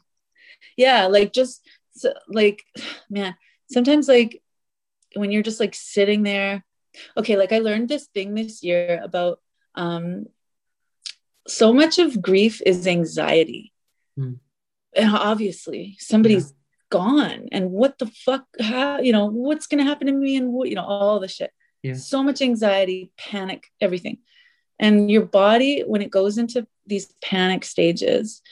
Yeah, 0.77 1.07
like 1.07 1.33
just 1.33 1.65
so, 1.93 2.13
like 2.27 2.65
man, 3.09 3.37
sometimes 3.71 4.09
like 4.09 4.43
when 5.15 5.31
you're 5.31 5.45
just 5.45 5.61
like 5.61 5.77
sitting 5.77 6.25
there 6.25 6.65
okay, 7.17 7.37
like 7.37 7.53
I 7.53 7.59
learned 7.59 7.89
this 7.89 8.07
thing 8.09 8.35
this 8.35 8.65
year 8.65 9.01
about 9.05 9.39
um 9.77 10.27
so 11.47 11.73
much 11.73 12.01
of 12.01 12.21
grief 12.21 12.61
is 12.67 12.89
anxiety. 12.89 13.73
Mm 14.19 14.41
and 14.95 15.15
obviously 15.15 15.97
somebody's 15.99 16.51
yeah. 16.51 16.57
Gone 16.93 17.49
and 17.53 17.71
what 17.71 17.99
the 17.99 18.07
fuck 18.07 18.45
how 18.61 19.01
you 19.01 19.13
know 19.13 19.25
what's 19.25 19.67
going 19.67 19.79
to 19.79 19.89
happen 19.89 20.07
to 20.07 20.13
me 20.13 20.37
and 20.37 20.53
what 20.53 20.69
you 20.69 20.75
know 20.75 20.85
all 20.85 21.19
the 21.19 21.27
shit 21.27 21.51
yeah. 21.83 21.95
so 21.95 22.23
much 22.23 22.43
anxiety 22.43 23.11
panic 23.17 23.69
everything 23.81 24.19
and 24.79 25.11
your 25.11 25.23
body 25.23 25.81
when 25.87 26.03
it 26.03 26.11
goes 26.11 26.37
into 26.37 26.67
these 26.87 27.15
panic 27.23 27.65
stages 27.65 28.43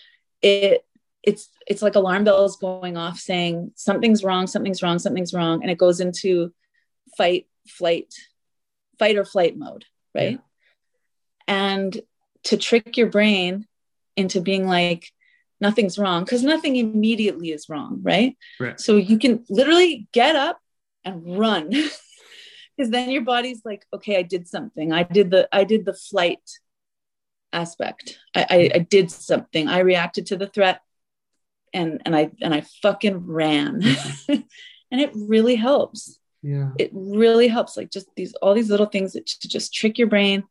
it 0.40 0.86
it's 1.22 1.50
it's 1.66 1.82
like 1.82 1.96
alarm 1.96 2.24
bells 2.24 2.56
going 2.56 2.96
off 2.96 3.18
saying 3.18 3.70
something's 3.74 4.24
wrong 4.24 4.46
something's 4.46 4.82
wrong 4.82 4.98
something's 4.98 5.34
wrong 5.34 5.60
and 5.60 5.70
it 5.70 5.76
goes 5.76 6.00
into 6.00 6.50
fight 7.18 7.46
flight 7.68 8.14
fight 8.98 9.18
or 9.18 9.24
flight 9.26 9.54
mode 9.54 9.84
right 10.14 10.32
yeah. 10.32 10.38
and 11.46 12.00
to 12.44 12.56
trick 12.56 12.96
your 12.96 13.08
brain 13.08 13.66
into 14.16 14.40
being 14.40 14.66
like 14.66 15.12
nothing's 15.60 15.98
wrong 15.98 16.24
because 16.24 16.42
nothing 16.42 16.76
immediately 16.76 17.50
is 17.50 17.68
wrong 17.68 18.00
right? 18.02 18.36
right. 18.58 18.80
So 18.80 18.96
you 18.96 19.18
can 19.18 19.44
literally 19.48 20.08
get 20.12 20.36
up 20.36 20.60
and 21.04 21.38
run 21.38 21.70
because 22.76 22.90
then 22.90 23.10
your 23.10 23.22
body's 23.22 23.62
like 23.64 23.84
okay 23.92 24.16
i 24.18 24.22
did 24.22 24.48
something. 24.48 24.92
I 24.92 25.02
did 25.02 25.30
the 25.30 25.48
i 25.52 25.64
did 25.64 25.84
the 25.84 25.94
flight 25.94 26.42
aspect. 27.52 28.18
I, 28.34 28.46
I, 28.48 28.70
I 28.76 28.78
did 28.78 29.10
something. 29.10 29.68
I 29.68 29.80
reacted 29.80 30.26
to 30.26 30.36
the 30.36 30.46
threat 30.46 30.80
and 31.72 32.02
and 32.04 32.14
i 32.16 32.30
and 32.40 32.54
i 32.54 32.62
fucking 32.82 33.26
ran. 33.26 33.82
And 34.90 35.00
it 35.00 35.12
really 35.14 35.54
helps. 35.54 36.18
Yeah. 36.42 36.70
It 36.78 36.90
really 36.92 37.48
helps 37.48 37.76
like 37.76 37.90
just 37.90 38.08
these 38.16 38.34
all 38.42 38.54
these 38.54 38.70
little 38.70 38.86
things 38.86 39.12
that 39.12 39.26
to 39.26 39.48
just 39.48 39.74
trick 39.74 39.98
your 39.98 40.08
brain 40.08 40.44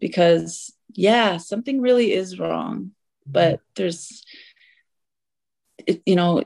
because 0.00 0.72
yeah 0.94 1.36
something 1.36 1.80
really 1.80 2.12
is 2.12 2.38
wrong 2.38 2.76
mm-hmm. 2.76 3.32
but 3.32 3.60
there's 3.76 4.24
it, 5.86 6.02
you 6.06 6.16
know 6.16 6.42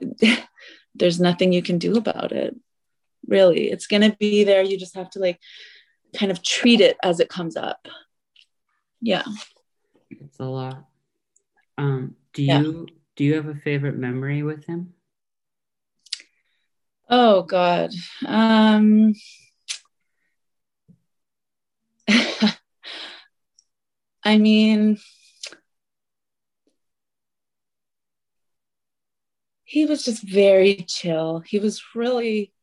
there's 0.94 1.20
nothing 1.20 1.52
you 1.52 1.62
can 1.62 1.78
do 1.78 1.96
about 1.96 2.32
it 2.32 2.54
really. 3.28 3.70
It's 3.70 3.86
going 3.86 4.02
to 4.02 4.16
be 4.18 4.42
there. 4.44 4.62
You 4.62 4.78
just 4.78 4.96
have 4.96 5.10
to 5.10 5.18
like 5.18 5.38
kind 6.16 6.32
of 6.32 6.42
treat 6.42 6.80
it 6.80 6.96
as 7.02 7.20
it 7.20 7.28
comes 7.28 7.56
up. 7.56 7.86
Yeah. 9.00 9.24
It's 10.10 10.40
a 10.40 10.44
lot. 10.44 10.86
Um 11.76 12.16
do 12.32 12.42
you 12.42 12.48
yeah. 12.48 12.62
do 13.14 13.24
you 13.24 13.34
have 13.34 13.46
a 13.46 13.54
favorite 13.54 13.96
memory 13.96 14.42
with 14.42 14.64
him? 14.64 14.94
Oh 17.08 17.42
god. 17.42 17.92
Um 18.26 19.14
i 24.24 24.38
mean 24.38 24.98
he 29.68 29.84
was 29.84 30.02
just 30.02 30.22
very 30.22 30.76
chill. 30.88 31.40
He 31.40 31.58
was 31.58 31.82
really 31.94 32.54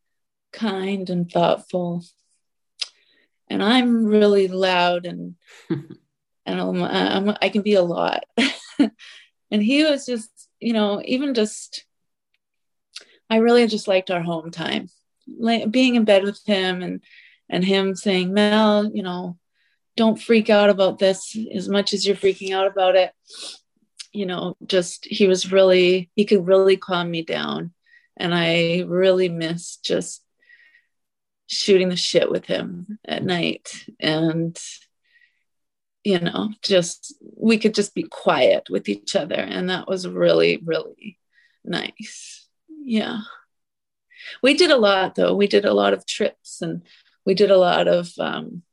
kind 0.51 1.08
and 1.12 1.32
thoughtful. 1.32 2.03
And 3.47 3.64
I'm 3.64 4.08
really 4.08 4.47
loud 4.47 5.06
and 5.06 5.36
and 5.70 5.99
I'm, 6.47 6.82
I'm, 6.82 7.38
i 7.43 7.49
can 7.49 7.62
be 7.62 7.76
a 7.76 7.84
lot. 7.84 8.24
and 8.80 9.62
he 9.62 9.84
was 9.84 10.08
just, 10.08 10.49
you 10.60 10.74
know, 10.74 10.99
even 11.06 11.36
just, 11.36 11.86
I 13.30 13.38
really 13.38 13.68
just 13.68 13.88
liked 13.88 14.10
our 14.10 14.24
home 14.24 14.49
time, 14.49 14.89
like 15.28 15.70
being 15.70 15.93
in 15.93 16.06
bed 16.06 16.24
with 16.24 16.41
him 16.47 16.82
and 16.82 17.03
and 17.47 17.64
him 17.64 17.93
saying, 17.93 18.34
Mel, 18.34 18.89
you 18.91 19.03
know, 19.03 19.38
don't 19.95 20.20
freak 20.20 20.49
out 20.49 20.72
about 20.72 20.97
this 20.97 21.38
as 21.53 21.70
much 21.70 21.93
as 21.93 22.08
you're 22.08 22.16
freaking 22.16 22.56
out 22.56 22.66
about 22.66 22.95
it 22.95 23.12
you 24.16 24.26
know, 24.26 24.55
just 24.66 25.05
he 25.05 25.28
was 25.28 25.51
really, 25.51 26.09
he 26.16 26.26
could 26.26 26.47
really 26.47 26.78
calm 26.78 27.11
me 27.11 27.22
down. 27.22 27.74
And 28.18 28.34
I 28.34 28.86
really 28.88 29.28
miss 29.28 29.78
just 29.78 30.24
shooting 31.47 31.89
the 31.89 31.97
shit 31.97 32.32
with 32.32 32.45
him 32.45 32.97
at 33.05 33.24
night. 33.24 33.86
And, 33.99 34.57
you 36.03 36.20
know, 36.20 36.53
just 36.61 37.13
we 37.36 37.57
could 37.57 37.74
just 37.74 37.93
be 37.93 38.03
quiet 38.03 38.70
with 38.70 38.88
each 38.88 39.16
other. 39.16 39.36
And 39.36 39.70
that 39.70 39.88
was 39.88 40.07
really, 40.07 40.61
really 40.63 41.20
nice. 41.66 42.47
Yeah. 42.70 43.20
We 44.41 44.53
did 44.53 44.72
a 44.72 44.78
lot 44.78 45.16
though. 45.16 45.36
We 45.36 45.47
did 45.47 45.66
a 45.66 45.74
lot 45.74 45.93
of 45.93 46.05
trips 46.05 46.61
and 46.61 46.84
we 47.26 47.34
did 47.34 47.51
a 47.51 47.57
lot 47.57 47.88
of 47.88 48.09
um, 48.18 48.63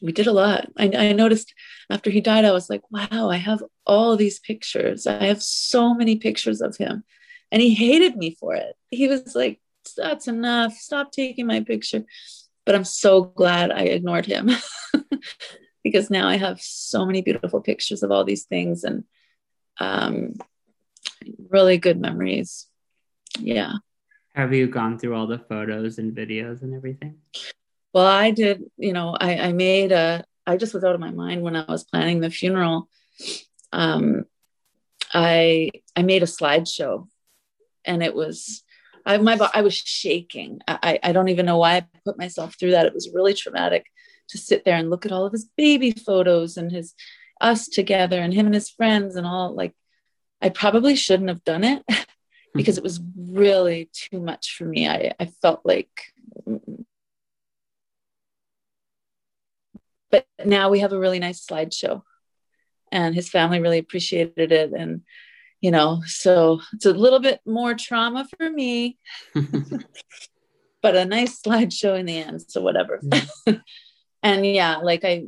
we 0.00 0.12
did 0.12 0.26
a 0.26 0.32
lot. 0.32 0.68
I, 0.76 0.90
I, 0.96 1.12
noticed 1.12 1.54
after 1.90 2.10
he 2.10 2.20
died, 2.20 2.44
I 2.44 2.52
was 2.52 2.70
like, 2.70 2.82
wow, 2.90 3.28
I 3.30 3.36
have 3.36 3.62
all 3.86 4.16
these 4.16 4.38
pictures. 4.38 5.06
I 5.06 5.24
have 5.24 5.42
so 5.42 5.94
many 5.94 6.16
pictures 6.16 6.60
of 6.60 6.76
him. 6.76 7.04
And 7.52 7.60
he 7.60 7.74
hated 7.74 8.16
me 8.16 8.36
for 8.38 8.54
it. 8.54 8.76
He 8.90 9.08
was 9.08 9.34
like, 9.34 9.60
that's 9.96 10.28
enough. 10.28 10.74
Stop 10.74 11.12
taking 11.12 11.46
my 11.46 11.60
picture. 11.60 12.04
But 12.64 12.74
I'm 12.74 12.84
so 12.84 13.24
glad 13.24 13.70
I 13.70 13.82
ignored 13.82 14.26
him 14.26 14.50
because 15.84 16.10
now 16.10 16.28
I 16.28 16.36
have 16.36 16.60
so 16.60 17.04
many 17.04 17.22
beautiful 17.22 17.60
pictures 17.60 18.02
of 18.02 18.10
all 18.10 18.24
these 18.24 18.44
things 18.44 18.84
and 18.84 19.04
um, 19.78 20.34
really 21.48 21.78
good 21.78 22.00
memories. 22.00 22.66
Yeah. 23.38 23.74
Have 24.34 24.54
you 24.54 24.68
gone 24.68 24.98
through 24.98 25.16
all 25.16 25.26
the 25.26 25.38
photos 25.38 25.98
and 25.98 26.14
videos 26.14 26.62
and 26.62 26.74
everything? 26.74 27.18
Well 27.92 28.06
i 28.06 28.30
did 28.30 28.62
you 28.76 28.92
know 28.92 29.16
i 29.18 29.36
i 29.36 29.52
made 29.52 29.92
a 29.92 30.24
i 30.46 30.56
just 30.56 30.74
was 30.74 30.84
out 30.84 30.94
of 30.94 31.00
my 31.00 31.10
mind 31.10 31.42
when 31.42 31.56
i 31.56 31.64
was 31.68 31.84
planning 31.84 32.20
the 32.20 32.30
funeral. 32.30 32.88
Um 33.72 34.24
i 35.12 35.70
i 35.96 36.02
made 36.02 36.22
a 36.22 36.26
slideshow 36.26 37.08
and 37.84 38.02
it 38.02 38.14
was 38.14 38.62
i 39.06 39.16
my 39.18 39.38
i 39.54 39.62
was 39.62 39.74
shaking. 39.74 40.60
I 40.66 40.98
i 41.02 41.12
don't 41.12 41.28
even 41.28 41.46
know 41.46 41.58
why 41.58 41.76
i 41.76 41.86
put 42.04 42.18
myself 42.18 42.56
through 42.58 42.72
that. 42.72 42.86
It 42.86 42.94
was 42.94 43.10
really 43.12 43.34
traumatic 43.34 43.86
to 44.28 44.38
sit 44.38 44.64
there 44.64 44.76
and 44.76 44.90
look 44.90 45.04
at 45.04 45.12
all 45.12 45.26
of 45.26 45.32
his 45.32 45.48
baby 45.56 45.90
photos 45.92 46.56
and 46.56 46.70
his 46.70 46.94
us 47.40 47.68
together 47.68 48.20
and 48.20 48.34
him 48.34 48.46
and 48.46 48.54
his 48.54 48.70
friends 48.70 49.16
and 49.16 49.26
all 49.26 49.54
like 49.54 49.74
i 50.42 50.48
probably 50.50 50.94
shouldn't 50.94 51.30
have 51.30 51.42
done 51.42 51.64
it 51.64 51.82
because 52.54 52.76
it 52.76 52.84
was 52.84 53.00
really 53.16 53.88
too 53.92 54.20
much 54.20 54.54
for 54.56 54.64
me. 54.64 54.88
I 54.88 55.12
i 55.18 55.26
felt 55.26 55.60
like 55.64 55.90
but 60.10 60.26
now 60.44 60.70
we 60.70 60.80
have 60.80 60.92
a 60.92 60.98
really 60.98 61.18
nice 61.18 61.44
slideshow. 61.44 62.02
And 62.92 63.14
his 63.14 63.28
family 63.28 63.60
really 63.60 63.78
appreciated 63.78 64.52
it. 64.52 64.72
And 64.72 65.02
you 65.60 65.70
know 65.70 66.02
so 66.06 66.60
it's 66.72 66.86
a 66.86 66.92
little 66.92 67.20
bit 67.20 67.40
more 67.46 67.74
trauma 67.74 68.26
for 68.36 68.50
me. 68.50 68.98
But 70.82 70.96
a 70.96 71.04
nice 71.04 71.42
slideshow 71.42 71.98
in 72.00 72.06
the 72.06 72.16
end 72.16 72.42
so 72.48 72.62
whatever. 72.62 73.00
Yeah. 73.02 73.58
and 74.22 74.46
yeah 74.46 74.78
like 74.78 75.04
I, 75.04 75.24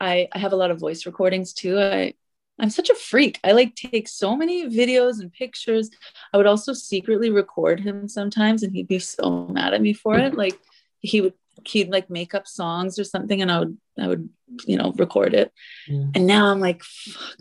I 0.00 0.26
i 0.32 0.38
have 0.38 0.52
a 0.52 0.56
lot 0.56 0.72
of 0.72 0.80
voice 0.80 1.06
recordings 1.06 1.52
too. 1.52 1.78
I 1.78 2.14
i'm 2.58 2.70
such 2.70 2.90
a 2.90 2.96
freak. 2.96 3.38
I 3.44 3.52
like 3.52 3.76
take 3.76 4.08
so 4.08 4.36
many 4.36 4.68
videos 4.68 5.20
and 5.20 5.32
pictures. 5.32 5.90
I 6.32 6.38
would 6.38 6.46
also 6.46 6.72
secretly 6.72 7.30
record 7.30 7.78
him 7.78 8.08
sometimes 8.08 8.64
and 8.64 8.74
he'd 8.74 8.88
be 8.88 8.98
so 8.98 9.46
mad 9.46 9.74
at 9.74 9.80
me 9.80 9.92
for 9.92 10.18
it. 10.18 10.34
Like 10.44 10.58
he 10.98 11.20
would 11.20 11.34
he'd 11.66 11.90
like 11.90 12.10
make 12.10 12.34
up 12.34 12.46
songs 12.46 12.98
or 12.98 13.04
something 13.04 13.40
and 13.42 13.50
I 13.50 13.58
would 13.58 13.78
I 13.98 14.06
would 14.06 14.28
you 14.66 14.76
know 14.76 14.92
record 14.92 15.34
it. 15.34 15.52
Yeah. 15.86 16.06
and 16.14 16.26
now 16.26 16.46
I'm 16.46 16.60
like 16.60 16.82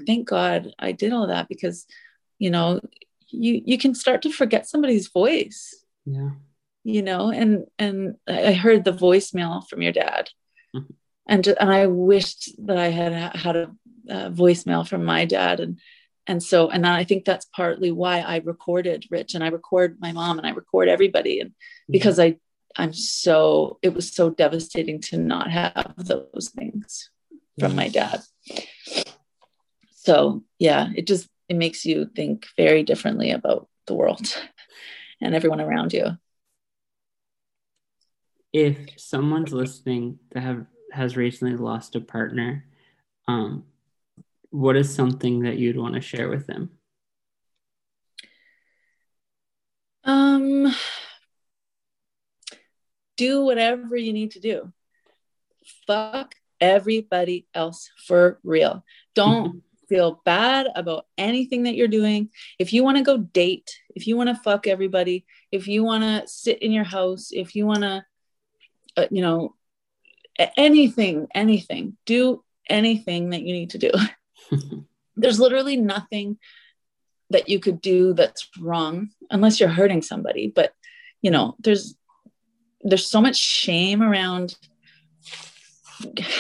thank 0.06 0.28
God 0.28 0.74
I 0.80 0.92
did 0.92 1.14
all 1.14 1.28
that 1.28 1.48
because 1.48 1.86
you 2.38 2.50
know 2.50 2.82
you 3.28 3.62
you 3.66 3.78
can 3.78 3.96
start 3.96 4.22
to 4.24 4.32
forget 4.32 4.68
somebody's 4.68 5.08
voice. 5.10 5.84
Yeah. 6.06 6.32
You 6.84 7.02
know 7.02 7.32
and 7.32 7.66
and 7.78 8.16
I 8.28 8.54
heard 8.54 8.84
the 8.84 8.94
voicemail 8.94 9.68
from 9.68 9.82
your 9.82 9.94
dad. 9.94 10.30
Mm-hmm. 10.76 10.94
and 11.28 11.48
and 11.48 11.72
I 11.72 11.88
wished 11.88 12.52
that 12.68 12.78
I 12.78 12.90
had 12.90 13.36
had 13.36 13.56
a, 13.56 13.72
a 14.08 14.32
voicemail 14.32 14.88
from 14.88 15.04
my 15.04 15.26
dad. 15.26 15.60
And 15.60 15.80
and 16.28 16.44
so 16.44 16.70
and 16.70 16.86
I 16.86 17.04
think 17.06 17.26
that's 17.26 17.46
partly 17.46 17.92
why 17.92 18.20
I 18.20 18.38
recorded 18.38 19.08
Rich 19.10 19.34
and 19.34 19.44
I 19.44 19.48
record 19.48 19.98
my 20.00 20.12
mom 20.12 20.38
and 20.38 20.46
I 20.46 20.52
record 20.52 20.88
everybody 20.88 21.40
and 21.40 21.54
because 21.90 22.20
I 22.20 22.38
I'm 22.80 22.94
so, 22.94 23.78
it 23.82 23.94
was 23.94 24.10
so 24.10 24.30
devastating 24.30 25.02
to 25.02 25.18
not 25.18 25.52
have 25.52 25.94
those 25.98 26.52
things 26.56 27.10
from 27.60 27.76
my 27.76 27.90
dad. 27.90 28.22
So, 29.92 30.44
yeah, 30.60 30.88
it 30.96 31.06
just, 31.06 31.28
it 31.50 31.58
makes 31.58 31.86
you 31.86 32.10
think 32.16 32.48
very 32.56 32.84
differently 32.84 33.32
about 33.32 33.68
the 33.86 33.96
world 33.96 34.22
and 35.22 35.36
everyone 35.36 35.60
around 35.60 35.92
you. 35.92 36.18
If 38.54 38.98
someone's 38.98 39.52
listening 39.52 40.20
that 40.32 40.42
have 40.42 40.66
has 40.92 41.18
recently 41.18 41.56
lost 41.56 41.96
a 41.96 42.02
partner, 42.02 42.66
um, 43.28 43.66
what 44.50 44.76
is 44.76 44.92
something 44.92 45.42
that 45.42 45.58
you'd 45.58 45.78
want 45.78 45.96
to 45.96 46.02
share 46.02 46.30
with 46.30 46.48
them? 46.48 46.72
Um, 50.04 50.74
do 53.20 53.42
whatever 53.42 53.98
you 53.98 54.14
need 54.14 54.32
to 54.32 54.40
do. 54.40 54.72
Fuck 55.86 56.36
everybody 56.62 57.48
else 57.54 57.92
for 58.08 58.40
real. 58.44 58.86
Don't 59.14 59.62
feel 59.90 60.22
bad 60.24 60.68
about 60.74 61.06
anything 61.18 61.64
that 61.64 61.76
you're 61.76 61.90
doing. 61.90 62.30
If 62.60 62.72
you 62.72 62.82
want 62.86 62.96
to 62.96 63.04
go 63.04 63.18
date, 63.18 63.78
if 63.94 64.08
you 64.08 64.16
want 64.16 64.30
to 64.30 64.42
fuck 64.42 64.68
everybody, 64.68 65.26
if 65.52 65.68
you 65.68 65.84
want 65.84 66.04
to 66.04 66.32
sit 66.32 66.64
in 66.64 66.72
your 66.72 66.86
house, 66.86 67.32
if 67.34 67.56
you 67.56 67.66
want 67.66 67.82
to, 67.82 68.06
uh, 68.96 69.08
you 69.12 69.22
know, 69.22 69.56
anything, 70.56 71.28
anything, 71.36 71.98
do 72.06 72.42
anything 72.70 73.32
that 73.32 73.42
you 73.42 73.52
need 73.52 73.72
to 73.72 73.80
do. 73.80 73.92
There's 75.18 75.42
literally 75.42 75.76
nothing 75.76 76.38
that 77.32 77.50
you 77.50 77.60
could 77.60 77.82
do 77.82 78.14
that's 78.14 78.48
wrong 78.60 79.10
unless 79.30 79.60
you're 79.60 79.70
hurting 79.70 80.02
somebody 80.02 80.48
but 80.48 80.74
you 81.22 81.30
know 81.30 81.56
there's 81.60 81.96
there's 82.82 83.10
so 83.10 83.22
much 83.22 83.36
shame 83.36 84.02
around 84.02 84.56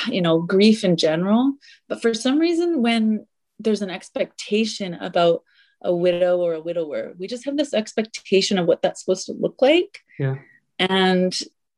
you 0.07 0.21
know 0.21 0.41
grief 0.41 0.83
in 0.83 0.97
general. 0.97 1.53
But 1.87 2.01
for 2.01 2.13
some 2.13 2.39
reason 2.39 2.81
when 2.81 3.25
there's 3.59 3.81
an 3.81 3.89
expectation 3.89 4.93
about 4.93 5.43
a 5.81 5.93
widow 5.95 6.37
or 6.39 6.53
a 6.53 6.61
widower 6.61 7.13
we 7.17 7.27
just 7.27 7.45
have 7.45 7.55
this 7.55 7.73
expectation 7.73 8.57
of 8.57 8.65
what 8.65 8.81
that's 8.81 9.01
supposed 9.01 9.25
to 9.27 9.33
look 9.33 9.61
like. 9.61 9.99
Yeah. 10.17 10.35
And 10.77 11.37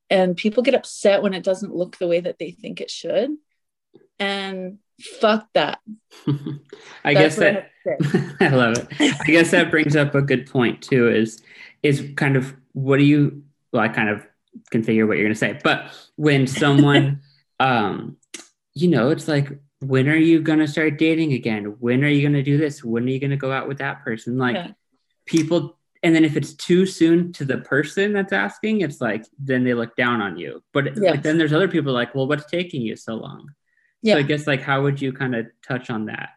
and 0.10 0.36
people 0.36 0.64
get 0.64 0.76
upset 0.76 1.24
when 1.24 1.34
it 1.34 1.44
doesn't 1.44 1.74
look 1.74 1.98
the 1.98 2.08
way 2.08 2.20
that 2.20 2.38
they 2.38 2.52
think 2.52 2.82
it 2.82 2.92
should. 2.92 3.32
And 4.20 4.80
fuck 5.02 5.48
that. 5.54 5.80
I 7.04 7.14
That's 7.14 7.38
guess 7.38 7.38
I 7.38 7.42
that 7.42 7.72
have 7.86 7.98
to 7.98 8.10
say. 8.10 8.36
i 8.42 8.50
love 8.50 8.78
it. 8.78 8.88
I 9.00 9.32
guess 9.32 9.52
that 9.52 9.72
brings 9.72 9.96
up 9.96 10.14
a 10.14 10.22
good 10.22 10.50
point 10.50 10.82
too 10.82 11.10
is 11.10 11.42
is 11.82 12.12
kind 12.16 12.36
of 12.36 12.56
what 12.74 12.98
do 12.98 13.04
you 13.04 13.44
well 13.72 13.82
i 13.82 13.88
kind 13.88 14.10
of 14.10 14.26
can 14.70 14.84
figure 14.84 15.08
what 15.08 15.18
you're 15.18 15.26
going 15.26 15.34
to 15.34 15.40
say. 15.40 15.60
But 15.64 15.92
when 16.16 16.48
someone 16.48 17.22
um 17.60 18.18
you 18.74 18.88
know 18.88 19.10
it's 19.10 19.28
like 19.28 19.50
when 19.80 20.08
are 20.08 20.16
you 20.16 20.42
going 20.42 20.60
to 20.60 20.68
start 20.68 20.98
dating 20.98 21.34
again? 21.34 21.76
When 21.80 22.04
are 22.04 22.08
you 22.08 22.22
going 22.22 22.34
to 22.34 22.44
do 22.44 22.58
this? 22.58 22.84
When 22.84 23.04
are 23.06 23.08
you 23.10 23.20
going 23.20 23.32
to 23.32 23.38
go 23.38 23.52
out 23.52 23.68
with 23.68 23.80
that 23.80 24.04
person? 24.04 24.38
Like 24.38 24.56
Yeah. 24.56 24.72
people 25.26 25.78
and 26.04 26.16
then 26.16 26.26
if 26.26 26.36
it's 26.36 26.54
too 26.54 26.86
soon 26.86 27.32
to 27.34 27.46
the 27.46 27.60
person 27.60 28.12
that's 28.14 28.34
asking 28.34 28.82
it's 28.82 29.00
like 29.02 29.26
then 29.38 29.64
they 29.64 29.74
look 29.74 29.96
down 29.96 30.22
on 30.22 30.38
you. 30.38 30.64
But 30.74 30.98
Yes. 30.98 30.98
like, 30.98 31.24
then 31.24 31.38
there's 31.38 31.54
other 31.54 31.68
people 31.68 31.94
like 31.94 32.14
well 32.16 32.28
what's 32.28 32.46
taking 32.50 32.82
you 32.82 32.96
so 32.96 33.16
long? 33.16 33.50
Yeah. 34.02 34.16
So 34.16 34.20
i 34.20 34.24
guess 34.24 34.48
like 34.48 34.62
how 34.62 34.82
would 34.84 35.02
you 35.02 35.14
kind 35.14 35.36
of 35.36 35.48
touch 35.68 35.90
on 35.90 36.06
that? 36.06 36.30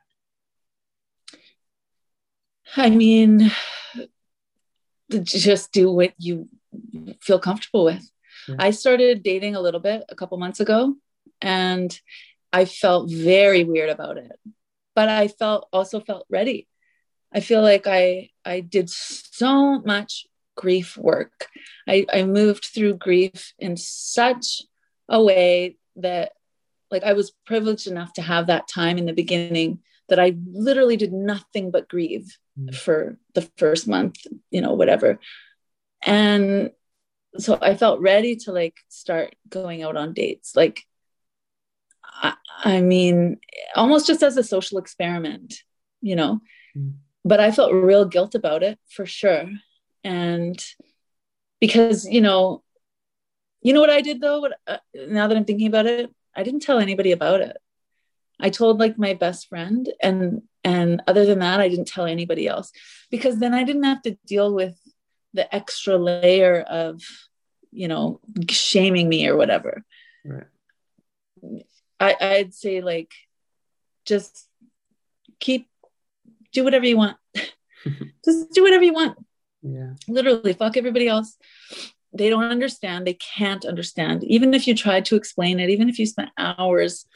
I 2.76 2.90
mean, 2.90 3.50
just 5.22 5.72
do 5.72 5.90
what 5.92 6.12
you 6.18 6.48
feel 7.20 7.38
comfortable 7.38 7.84
with. 7.84 8.08
Yeah. 8.48 8.56
I 8.58 8.70
started 8.70 9.22
dating 9.22 9.54
a 9.56 9.60
little 9.60 9.80
bit 9.80 10.04
a 10.08 10.14
couple 10.14 10.38
months 10.38 10.60
ago 10.60 10.94
and 11.40 11.98
I 12.52 12.64
felt 12.64 13.10
very 13.10 13.64
weird 13.64 13.90
about 13.90 14.18
it. 14.18 14.32
But 14.94 15.08
I 15.08 15.28
felt 15.28 15.68
also 15.72 16.00
felt 16.00 16.26
ready. 16.30 16.68
I 17.32 17.40
feel 17.40 17.62
like 17.62 17.86
I 17.86 18.30
I 18.44 18.60
did 18.60 18.88
so 18.90 19.80
much 19.80 20.26
grief 20.56 20.96
work. 20.96 21.48
I, 21.88 22.06
I 22.12 22.22
moved 22.22 22.66
through 22.66 22.98
grief 22.98 23.54
in 23.58 23.76
such 23.76 24.62
a 25.08 25.20
way 25.22 25.76
that 25.96 26.32
like 26.90 27.02
I 27.02 27.14
was 27.14 27.32
privileged 27.44 27.88
enough 27.88 28.12
to 28.14 28.22
have 28.22 28.46
that 28.46 28.68
time 28.68 28.98
in 28.98 29.06
the 29.06 29.12
beginning 29.12 29.80
that 30.08 30.20
I 30.20 30.36
literally 30.52 30.96
did 30.96 31.12
nothing 31.12 31.70
but 31.70 31.88
grieve 31.88 32.38
Mm. 32.56 32.72
for 32.72 33.18
the 33.34 33.42
first 33.58 33.88
month, 33.88 34.14
you 34.52 34.60
know, 34.60 34.74
whatever. 34.74 35.18
And 36.04 36.70
so 37.38 37.58
I 37.60 37.74
felt 37.74 38.00
ready 38.00 38.36
to 38.36 38.52
like 38.52 38.76
start 38.88 39.34
going 39.48 39.82
out 39.82 39.96
on 39.96 40.12
dates. 40.12 40.54
Like, 40.54 40.82
I, 42.02 42.34
I 42.62 42.80
mean, 42.80 43.38
almost 43.74 44.06
just 44.06 44.22
as 44.22 44.36
a 44.36 44.44
social 44.44 44.78
experiment, 44.78 45.62
you 46.00 46.16
know. 46.16 46.40
Mm. 46.76 46.94
But 47.24 47.40
I 47.40 47.50
felt 47.50 47.72
real 47.72 48.04
guilt 48.04 48.34
about 48.34 48.62
it 48.62 48.78
for 48.88 49.06
sure. 49.06 49.50
And 50.04 50.62
because, 51.60 52.06
you 52.06 52.20
know, 52.20 52.62
you 53.62 53.72
know 53.72 53.80
what 53.80 53.90
I 53.90 54.02
did 54.02 54.20
though? 54.20 54.40
What, 54.40 54.52
uh, 54.66 54.76
now 54.94 55.26
that 55.26 55.36
I'm 55.36 55.46
thinking 55.46 55.66
about 55.66 55.86
it, 55.86 56.14
I 56.36 56.42
didn't 56.42 56.60
tell 56.60 56.78
anybody 56.78 57.12
about 57.12 57.40
it. 57.40 57.56
I 58.38 58.50
told 58.50 58.78
like 58.78 58.98
my 58.98 59.14
best 59.14 59.48
friend 59.48 59.90
and 60.02 60.42
and 60.64 61.02
other 61.06 61.24
than 61.24 61.38
that 61.38 61.60
I 61.60 61.68
didn't 61.68 61.88
tell 61.88 62.06
anybody 62.06 62.48
else 62.48 62.72
because 63.10 63.38
then 63.38 63.54
I 63.54 63.64
didn't 63.64 63.84
have 63.84 64.02
to 64.02 64.16
deal 64.26 64.52
with 64.52 64.76
the 65.34 65.52
extra 65.54 65.96
layer 65.98 66.60
of 66.60 67.02
you 67.70 67.88
know 67.88 68.20
shaming 68.48 69.08
me 69.08 69.28
or 69.28 69.36
whatever. 69.36 69.84
right 70.24 70.46
I 72.00 72.16
I'd 72.20 72.54
say 72.54 72.80
like 72.80 73.12
just 74.06 74.48
keep 75.40 75.68
do 76.52 76.64
whatever 76.64 76.86
you 76.86 76.96
want. 76.96 77.16
just 78.24 78.52
do 78.52 78.62
whatever 78.62 78.84
you 78.84 78.94
want. 78.94 79.18
yeah 79.62 79.94
Literally 80.08 80.52
fuck 80.54 80.76
everybody 80.76 81.08
else. 81.08 81.36
They 82.16 82.30
don't 82.30 82.44
understand. 82.44 83.06
They 83.06 83.14
can't 83.14 83.64
understand. 83.64 84.22
Even 84.24 84.54
if 84.54 84.68
you 84.68 84.74
try 84.76 85.00
to 85.00 85.16
explain 85.16 85.58
it, 85.58 85.68
even 85.68 85.88
if 85.88 85.98
you 85.98 86.06
spent 86.06 86.30
hours 86.38 87.06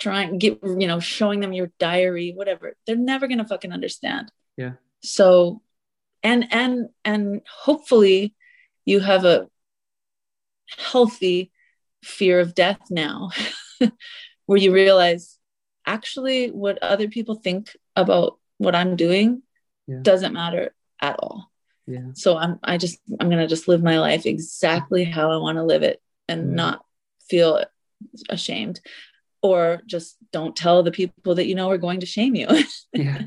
trying 0.00 0.38
get 0.38 0.58
you 0.64 0.88
know 0.88 0.98
showing 0.98 1.40
them 1.40 1.52
your 1.52 1.70
diary 1.78 2.32
whatever 2.34 2.74
they're 2.86 2.96
never 2.96 3.28
going 3.28 3.38
to 3.38 3.44
fucking 3.44 3.70
understand 3.70 4.32
Yeah. 4.56 4.72
so 5.02 5.60
and 6.22 6.46
and 6.52 6.88
and 7.04 7.40
hopefully 7.48 8.34
you 8.84 9.00
have 9.00 9.24
a 9.24 9.48
healthy 10.78 11.50
fear 12.02 12.40
of 12.40 12.54
death 12.54 12.80
now 12.90 13.30
where 14.46 14.58
you 14.58 14.72
realize 14.72 15.38
actually 15.86 16.48
what 16.50 16.82
other 16.82 17.08
people 17.08 17.34
think 17.34 17.76
about 17.96 18.38
what 18.58 18.74
i'm 18.74 18.96
doing 18.96 19.42
Yeah. 19.86 19.98
doesn't 20.02 20.32
matter 20.32 20.74
at 21.00 21.16
all. 21.18 21.50
Yeah. 21.86 22.10
So 22.14 22.36
i'm 22.36 22.58
i 22.62 22.76
just 22.78 22.98
i'm 23.18 23.28
going 23.28 23.40
to 23.40 23.46
just 23.48 23.68
live 23.68 23.82
my 23.82 23.98
life 23.98 24.26
exactly 24.26 25.04
how 25.04 25.30
i 25.30 25.36
want 25.36 25.56
to 25.56 25.64
live 25.64 25.82
it 25.82 26.00
and 26.28 26.54
not 26.54 26.84
feel 27.28 27.64
ashamed 28.28 28.80
or 29.42 29.80
just 29.86 30.16
don't 30.32 30.54
tell 30.54 30.82
the 30.82 30.90
people 30.92 31.34
that 31.34 31.46
you 31.46 31.54
know 31.54 31.70
are 31.70 31.78
going 31.78 32.00
to 32.00 32.06
shame 32.06 32.34
you. 32.34 32.46
Yeah 32.94 33.22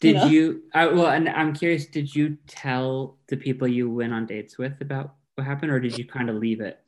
did 0.00 0.16
know? 0.16 0.26
you 0.26 0.62
I, 0.74 0.86
well 0.86 1.08
and 1.08 1.28
i'm 1.28 1.52
curious 1.54 1.86
did 1.86 2.14
you 2.14 2.38
tell 2.46 3.18
the 3.28 3.36
people 3.36 3.66
you 3.66 3.90
went 3.90 4.12
on 4.12 4.26
dates 4.26 4.56
with 4.58 4.80
about 4.80 5.14
what 5.34 5.46
happened 5.46 5.70
or 5.72 5.78
did 5.80 5.96
you 5.96 6.04
kind 6.04 6.28
of 6.30 6.36
leave 6.36 6.60
it? 6.60 6.80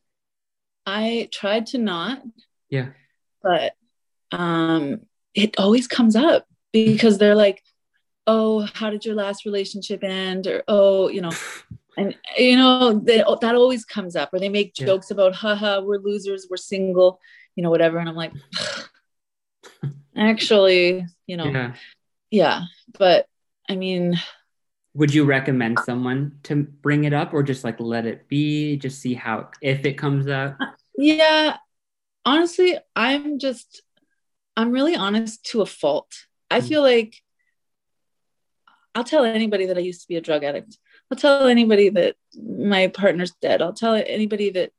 I 0.84 1.28
tried 1.30 1.66
to 1.66 1.78
not. 1.78 2.20
Yeah. 2.68 2.88
But 3.42 3.74
um 4.32 5.02
it 5.34 5.56
always 5.58 5.86
comes 5.86 6.16
up 6.16 6.46
because 6.72 7.18
they're 7.18 7.36
like 7.36 7.62
oh 8.26 8.66
how 8.74 8.90
did 8.90 9.04
your 9.04 9.14
last 9.14 9.44
relationship 9.44 10.02
end? 10.02 10.46
or 10.48 10.64
oh 10.66 11.08
you 11.08 11.20
know 11.20 11.30
and 11.96 12.16
you 12.36 12.56
know 12.56 12.92
they, 12.98 13.18
that 13.40 13.54
always 13.54 13.84
comes 13.84 14.16
up 14.16 14.30
or 14.32 14.40
they 14.40 14.48
make 14.48 14.72
Yeah. 14.78 14.86
jokes 14.86 15.10
about 15.12 15.34
haha 15.34 15.80
we're 15.80 15.98
losers 15.98 16.46
we're 16.50 16.56
single 16.56 17.20
you 17.54 17.62
know 17.62 17.70
whatever 17.70 17.98
and 17.98 18.08
i'm 18.08 18.16
like 18.16 18.32
actually 20.16 21.06
you 21.26 21.36
know 21.36 21.44
yeah 21.44 21.74
yeah 22.30 22.62
but 22.98 23.26
i 23.68 23.74
mean 23.76 24.18
would 24.94 25.14
you 25.14 25.24
recommend 25.24 25.78
someone 25.78 26.38
to 26.42 26.56
bring 26.56 27.04
it 27.04 27.12
up 27.12 27.32
or 27.32 27.44
just 27.44 27.62
like 27.62 27.78
let 27.78 28.06
it 28.06 28.26
be? 28.28 28.76
Just 28.76 29.00
see 29.00 29.14
how 29.14 29.48
if 29.62 29.86
it 29.86 29.94
comes 29.96 30.26
up? 30.26 30.58
Yeah 30.96 31.58
honestly 32.26 32.76
i'm 32.96 33.38
just 33.38 33.82
i'm 34.56 34.72
really 34.72 34.96
honest 34.96 35.44
to 35.46 35.62
a 35.62 35.66
fault. 35.66 36.12
I 36.50 36.60
Mm. 36.60 36.68
feel 36.68 36.82
like 36.82 37.14
i'll 38.96 39.04
tell 39.04 39.24
anybody 39.24 39.66
that 39.66 39.76
i 39.78 39.80
used 39.80 40.02
to 40.02 40.08
be 40.08 40.16
a 40.16 40.20
drug 40.20 40.42
addict. 40.42 40.76
I'll 41.10 41.16
tell 41.18 41.46
anybody 41.46 41.88
that 41.90 42.16
my 42.36 42.88
partner's 42.88 43.30
dead. 43.40 43.62
I'll 43.62 43.72
tell 43.72 43.94
anybody 43.94 44.50
that 44.50 44.72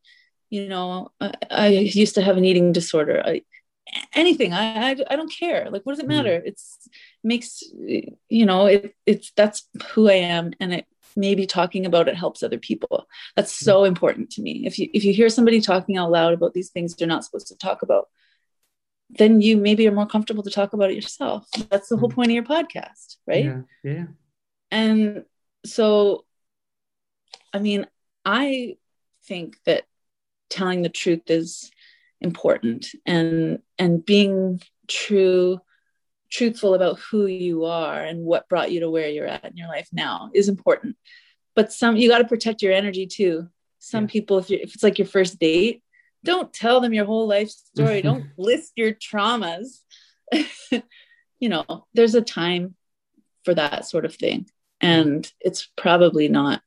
you 0.50 0.68
know 0.68 1.10
i, 1.22 1.34
I 1.50 1.68
used 1.70 2.16
to 2.16 2.22
have 2.22 2.36
an 2.38 2.44
eating 2.46 2.74
disorder. 2.74 3.24
I, 3.26 3.44
anything. 4.14 4.54
I, 4.54 4.92
I 4.92 4.96
i 5.10 5.16
don't 5.16 5.32
care. 5.32 5.70
Like 5.70 5.84
what 5.84 5.94
does 5.94 6.00
it 6.00 6.06
Mm. 6.06 6.16
matter? 6.16 6.42
It's 6.46 6.88
makes 7.24 7.64
you 8.30 8.46
know 8.46 8.66
it, 8.68 8.96
it's 9.06 9.32
that's 9.36 9.68
who 9.92 10.10
i 10.10 10.14
am 10.14 10.52
and 10.60 10.74
it 10.74 10.86
maybe 11.16 11.46
talking 11.46 11.86
about 11.86 12.08
it 12.08 12.16
helps 12.16 12.42
other 12.42 12.58
people. 12.60 13.08
That's 13.36 13.52
so 13.54 13.84
important 13.84 14.30
to 14.32 14.42
me. 14.42 14.64
If 14.66 14.80
you 14.80 14.90
if 14.94 15.04
you 15.04 15.14
hear 15.14 15.30
somebody 15.30 15.60
talking 15.62 15.98
out 15.98 16.12
loud 16.12 16.34
about 16.34 16.54
these 16.54 16.70
things 16.70 16.96
they're 16.96 17.08
not 17.08 17.26
supposed 17.26 17.48
to 17.48 17.58
talk 17.58 17.82
about 17.82 18.08
then 19.10 19.42
you 19.42 19.58
maybe 19.58 19.86
are 19.88 19.92
more 19.92 20.06
comfortable 20.06 20.42
to 20.44 20.50
talk 20.50 20.72
about 20.72 20.90
it 20.90 20.96
yourself. 20.96 21.46
That's 21.70 21.90
the 21.90 21.98
whole 21.98 22.10
Mm. 22.10 22.16
point 22.16 22.32
of 22.32 22.36
your 22.36 22.44
podcast 22.44 23.18
right? 23.28 23.46
Yeah 23.46 23.62
yeah. 23.84 24.06
And 24.72 25.26
so 25.66 26.26
i 27.54 27.60
mean 27.60 27.86
i 28.26 28.78
think 29.26 29.58
that 29.66 29.84
telling 30.50 30.82
the 30.82 30.90
truth 30.90 31.30
is 31.30 31.72
important 32.22 32.88
and 33.06 33.60
and 33.78 34.06
being 34.06 34.62
true 34.88 35.60
truthful 36.30 36.76
about 36.76 36.98
who 37.00 37.26
you 37.26 37.66
are 37.66 38.02
and 38.02 38.24
what 38.24 38.48
brought 38.48 38.72
you 38.72 38.80
to 38.80 38.90
where 38.90 39.10
you're 39.10 39.28
at 39.28 39.44
in 39.44 39.58
your 39.58 39.68
life 39.68 39.90
now 39.92 40.30
is 40.34 40.48
important. 40.48 40.96
But 41.56 41.74
some 41.74 41.98
you 41.98 42.08
got 42.08 42.20
to 42.20 42.28
protect 42.28 42.62
your 42.62 42.72
energy 42.74 43.06
too. 43.08 43.50
Some 43.80 44.04
Yeah. 44.06 44.12
people 44.12 44.38
if 44.38 44.50
if 44.52 44.74
it's 44.76 44.84
like 44.84 44.98
your 45.00 45.08
first 45.08 45.40
date 45.40 45.84
don't 46.24 46.54
tell 46.54 46.82
them 46.82 46.94
your 46.94 47.06
whole 47.06 47.28
life 47.28 47.50
story. 47.50 48.02
Don't 48.04 48.26
list 48.38 48.74
your 48.76 48.94
traumas. 48.94 49.80
You 51.40 51.50
know 51.50 51.88
there's 51.96 52.14
a 52.14 52.22
time 52.22 52.76
for 53.46 53.56
that 53.56 53.88
sort 53.88 54.06
of 54.06 54.14
thing. 54.16 54.46
And 54.80 55.30
it's 55.42 55.68
probably 55.76 56.28
not 56.28 56.62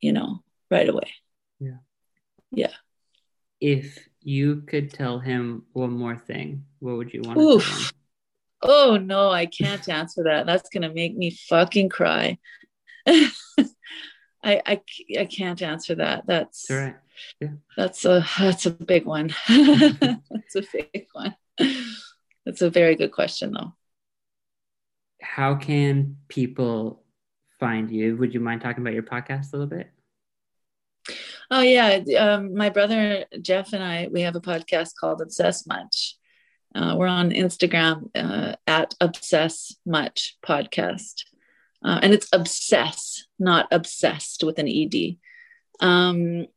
you 0.00 0.12
know 0.14 0.42
right 0.70 0.88
away. 0.88 1.12
Yeah, 1.60 1.80
yeah. 2.50 2.72
if 3.60 4.07
you 4.22 4.62
could 4.66 4.92
tell 4.92 5.18
him 5.18 5.64
one 5.72 5.92
more 5.92 6.16
thing 6.16 6.64
what 6.80 6.96
would 6.96 7.12
you 7.12 7.22
want 7.22 7.38
to 7.38 7.44
Oof. 7.44 7.64
tell 7.68 7.78
him 7.78 7.90
Oh 8.62 8.98
no, 9.00 9.30
I 9.30 9.46
can't 9.46 9.88
answer 9.88 10.24
that. 10.24 10.46
That's 10.46 10.68
gonna 10.68 10.92
make 10.92 11.16
me 11.16 11.30
fucking 11.30 11.90
cry. 11.90 12.38
I, 13.06 13.30
I 14.44 14.80
I 15.18 15.24
can't 15.26 15.62
answer 15.62 15.94
that. 15.96 16.26
That's 16.26 16.70
All 16.70 16.76
right. 16.76 16.96
Yeah. 17.40 17.48
that's 17.76 18.04
a 18.04 18.24
that's 18.38 18.66
a 18.66 18.70
big 18.70 19.04
one. 19.04 19.34
that's 19.48 20.56
a 20.56 20.62
big 20.72 21.06
one. 21.12 21.36
That's 22.44 22.62
a 22.62 22.70
very 22.70 22.96
good 22.96 23.12
question 23.12 23.52
though. 23.52 23.74
How 25.20 25.54
can 25.54 26.16
people 26.28 27.04
find 27.60 27.90
you? 27.90 28.16
Would 28.16 28.34
you 28.34 28.40
mind 28.40 28.60
talking 28.60 28.82
about 28.82 28.94
your 28.94 29.02
podcast 29.02 29.52
a 29.52 29.56
little 29.56 29.66
bit? 29.66 29.90
Oh 31.50 31.62
yeah, 31.62 32.00
um, 32.18 32.54
my 32.54 32.68
brother 32.68 33.24
Jeff 33.40 33.72
and 33.72 33.82
I 33.82 34.08
we 34.12 34.20
have 34.20 34.36
a 34.36 34.40
podcast 34.40 34.90
called 35.00 35.22
Obsess 35.22 35.66
Much. 35.66 36.16
Uh, 36.74 36.94
we're 36.98 37.06
on 37.06 37.30
Instagram 37.30 38.10
uh, 38.14 38.56
at 38.66 38.94
Obsess 39.00 39.74
Much 39.86 40.36
Podcast, 40.46 41.24
uh, 41.82 42.00
and 42.02 42.12
it's 42.12 42.28
obsess, 42.34 43.26
not 43.38 43.66
obsessed 43.70 44.44
with 44.44 44.58
an 44.58 44.68
ed. 44.68 45.16
Um, 45.80 46.48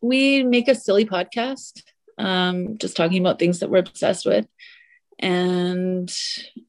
we 0.00 0.42
make 0.42 0.68
a 0.68 0.74
silly 0.74 1.04
podcast, 1.04 1.82
um, 2.16 2.78
just 2.78 2.96
talking 2.96 3.20
about 3.20 3.38
things 3.38 3.60
that 3.60 3.68
we're 3.68 3.80
obsessed 3.80 4.24
with, 4.24 4.46
and 5.18 6.10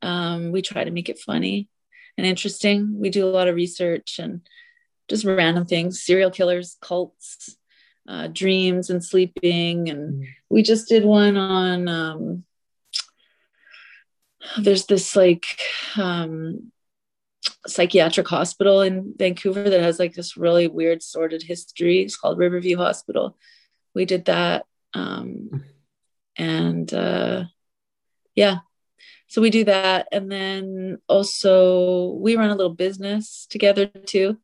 um, 0.02 0.52
we 0.52 0.62
try 0.62 0.84
to 0.84 0.92
make 0.92 1.08
it 1.08 1.20
funny 1.20 1.70
and 2.18 2.28
interesting. 2.28 3.00
We 3.00 3.10
do 3.10 3.26
a 3.26 3.32
lot 3.32 3.48
of 3.48 3.56
research 3.56 4.20
and 4.20 4.42
just 5.10 5.26
random 5.26 5.66
things 5.66 6.02
serial 6.02 6.32
killers 6.32 6.78
cults 6.82 7.58
uh, 8.08 8.28
dreams 8.28 8.90
and 8.90 9.04
sleeping. 9.04 9.90
And 9.90 10.14
Mm. 10.16 10.28
we 10.50 10.62
just 10.64 10.90
did 10.90 11.06
one 11.06 11.38
on 11.38 11.88
um, 11.88 12.44
there's 14.60 14.86
this 14.86 15.16
like 15.16 15.46
um, 15.98 16.72
psychiatric 17.66 18.28
hospital 18.28 18.82
in 18.82 19.14
vancouver 19.18 19.70
that 19.70 19.82
has 19.82 20.00
like 20.00 20.14
this 20.14 20.36
really 20.36 20.68
weird 20.68 21.02
sordid 21.02 21.44
history. 21.44 22.02
It's 22.02 22.18
called 22.18 22.38
riverview 22.38 22.78
hospital. 22.78 23.38
We 23.96 24.06
did 24.06 24.26
that 24.26 24.66
um, 24.94 25.64
and 26.36 26.94
uh, 26.94 27.46
yeah. 28.36 28.58
So 29.28 29.42
we 29.42 29.50
do 29.50 29.64
that. 29.64 30.08
And 30.12 30.32
then 30.32 31.00
also 31.08 32.12
we 32.20 32.36
run 32.36 32.50
a 32.50 32.56
little 32.56 32.74
business 32.74 33.48
together 33.50 33.88
too 33.88 34.38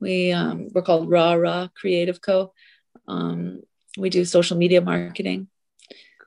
we 0.00 0.32
um, 0.32 0.68
we're 0.72 0.82
called 0.82 1.10
Raw 1.10 1.34
Raw 1.34 1.68
Creative 1.74 2.20
Co. 2.20 2.52
Um, 3.08 3.62
we 3.98 4.10
do 4.10 4.24
social 4.24 4.56
media 4.56 4.80
marketing, 4.80 5.48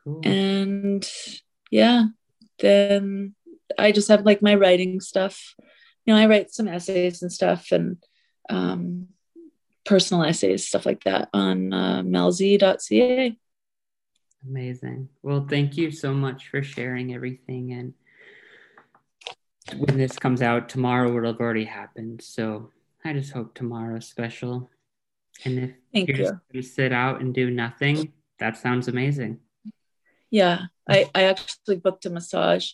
Cool. 0.04 0.22
and 0.24 1.10
yeah, 1.72 2.06
then 2.60 3.36
I 3.78 3.92
just 3.92 4.08
have 4.08 4.26
like 4.26 4.42
my 4.42 4.56
writing 4.56 5.00
stuff. 5.00 5.56
You 6.06 6.14
know, 6.14 6.20
I 6.20 6.26
write 6.26 6.52
some 6.52 6.68
essays 6.68 7.22
and 7.22 7.32
stuff, 7.32 7.72
and 7.72 7.98
um, 8.50 9.10
personal 9.86 10.24
essays, 10.24 10.68
stuff 10.68 10.86
like 10.86 11.04
that, 11.04 11.30
on 11.34 11.74
uh, 11.74 12.02
melz.ca. 12.02 13.38
Amazing. 14.48 15.10
Well, 15.22 15.46
thank 15.50 15.78
you 15.78 15.92
so 15.92 16.14
much 16.14 16.48
for 16.48 16.64
sharing 16.64 17.14
everything. 17.14 17.74
And 17.74 17.94
when 19.78 19.98
this 19.98 20.18
comes 20.18 20.42
out 20.42 20.70
tomorrow, 20.70 21.16
it'll 21.18 21.34
have 21.34 21.42
already 21.42 21.66
happened. 21.66 22.22
So 22.22 22.72
I 23.04 23.14
just 23.14 23.32
hope 23.32 23.54
tomorrow's 23.56 24.08
special. 24.08 24.70
And 25.46 25.60
if 25.60 25.72
Thank 25.94 26.10
you're 26.10 26.18
you. 26.18 26.24
just 26.24 26.34
going 26.52 26.62
to 26.64 26.68
sit 26.70 26.92
out 26.92 27.22
and 27.22 27.34
do 27.34 27.50
nothing, 27.50 28.14
that 28.40 28.58
sounds 28.58 28.88
amazing. 28.88 29.40
Yeah, 30.30 30.64
I 30.88 31.10
I 31.16 31.24
actually 31.24 31.78
booked 31.78 32.06
a 32.06 32.10
massage 32.10 32.72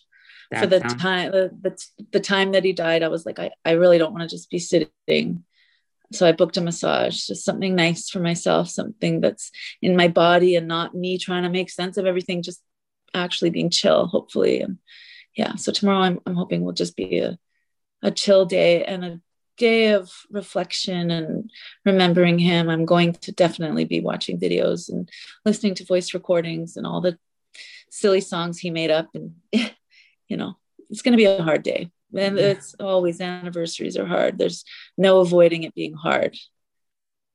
That 0.50 0.60
for 0.60 0.66
the 0.66 0.80
sounds- 0.80 1.02
time 1.02 1.30
the, 1.32 1.50
the 1.62 2.06
the 2.12 2.20
time 2.20 2.52
that 2.52 2.64
he 2.64 2.72
died 2.72 3.02
i 3.02 3.08
was 3.08 3.24
like 3.26 3.38
i, 3.38 3.50
I 3.64 3.72
really 3.72 3.98
don't 3.98 4.12
want 4.12 4.28
to 4.28 4.36
just 4.36 4.50
be 4.50 4.58
sitting 4.60 5.42
so 6.12 6.26
i 6.26 6.32
booked 6.32 6.56
a 6.56 6.60
massage 6.60 7.26
just 7.26 7.44
something 7.44 7.74
nice 7.74 8.08
for 8.10 8.20
myself 8.20 8.68
something 8.68 9.20
that's 9.20 9.50
in 9.82 9.96
my 9.96 10.08
body 10.08 10.54
and 10.56 10.68
not 10.68 10.94
me 10.94 11.18
trying 11.18 11.42
to 11.42 11.48
make 11.58 11.68
sense 11.70 11.96
of 11.96 12.06
everything 12.06 12.42
just 12.42 12.60
actually 13.12 13.50
being 13.50 13.70
chill 13.70 14.06
hopefully 14.06 14.60
and 14.60 14.78
yeah 15.34 15.56
so 15.56 15.72
tomorrow 15.72 15.98
i'm, 16.06 16.20
I'm 16.26 16.34
hoping 16.36 16.62
will 16.62 16.72
just 16.84 16.94
be 16.96 17.18
a, 17.18 17.38
a 18.02 18.10
chill 18.12 18.44
day 18.46 18.84
and 18.84 19.04
a 19.04 19.20
day 19.56 19.88
of 19.92 20.10
reflection 20.30 21.10
and 21.10 21.50
remembering 21.84 22.38
him 22.38 22.68
i'm 22.68 22.84
going 22.84 23.12
to 23.12 23.32
definitely 23.32 23.84
be 23.84 24.00
watching 24.00 24.38
videos 24.38 24.88
and 24.88 25.08
listening 25.44 25.74
to 25.74 25.84
voice 25.84 26.12
recordings 26.14 26.76
and 26.76 26.86
all 26.86 27.00
the 27.00 27.18
silly 27.90 28.20
songs 28.20 28.58
he 28.58 28.70
made 28.70 28.90
up 28.90 29.08
and 29.14 29.34
you 30.28 30.36
know 30.36 30.54
it's 30.90 31.02
going 31.02 31.12
to 31.12 31.16
be 31.16 31.24
a 31.24 31.42
hard 31.42 31.62
day 31.62 31.90
and 32.14 32.36
Yeah. 32.38 32.44
it's 32.52 32.74
always 32.80 33.20
anniversaries 33.20 33.96
are 33.96 34.06
hard 34.06 34.38
there's 34.38 34.64
no 34.98 35.20
avoiding 35.20 35.62
it 35.64 35.74
being 35.74 35.94
hard 35.94 36.36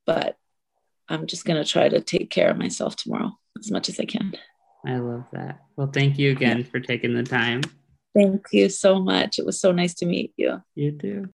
but 0.05 0.37
i'm 1.09 1.25
just 1.27 1.45
going 1.45 1.61
to 1.63 1.69
try 1.69 1.89
to 1.89 2.01
take 2.01 2.29
care 2.29 2.49
of 2.49 2.57
myself 2.57 2.95
tomorrow 2.95 3.31
as 3.59 3.71
much 3.71 3.89
as 3.89 3.99
i 3.99 4.05
can 4.05 4.33
I 4.83 4.95
love 4.97 5.25
that. 5.31 5.59
Well, 5.75 5.91
thank 5.93 6.17
you 6.17 6.31
again 6.31 6.63
for 6.63 6.79
taking 6.79 7.13
the 7.13 7.21
time. 7.21 7.61
thank 8.15 8.47
you 8.51 8.67
so 8.67 8.99
much 8.99 9.37
it 9.37 9.45
was 9.45 9.59
so 9.61 9.71
nice 9.71 9.93
to 9.95 10.05
meet 10.07 10.33
you 10.37 10.61
You 10.75 10.91
too. 10.93 11.29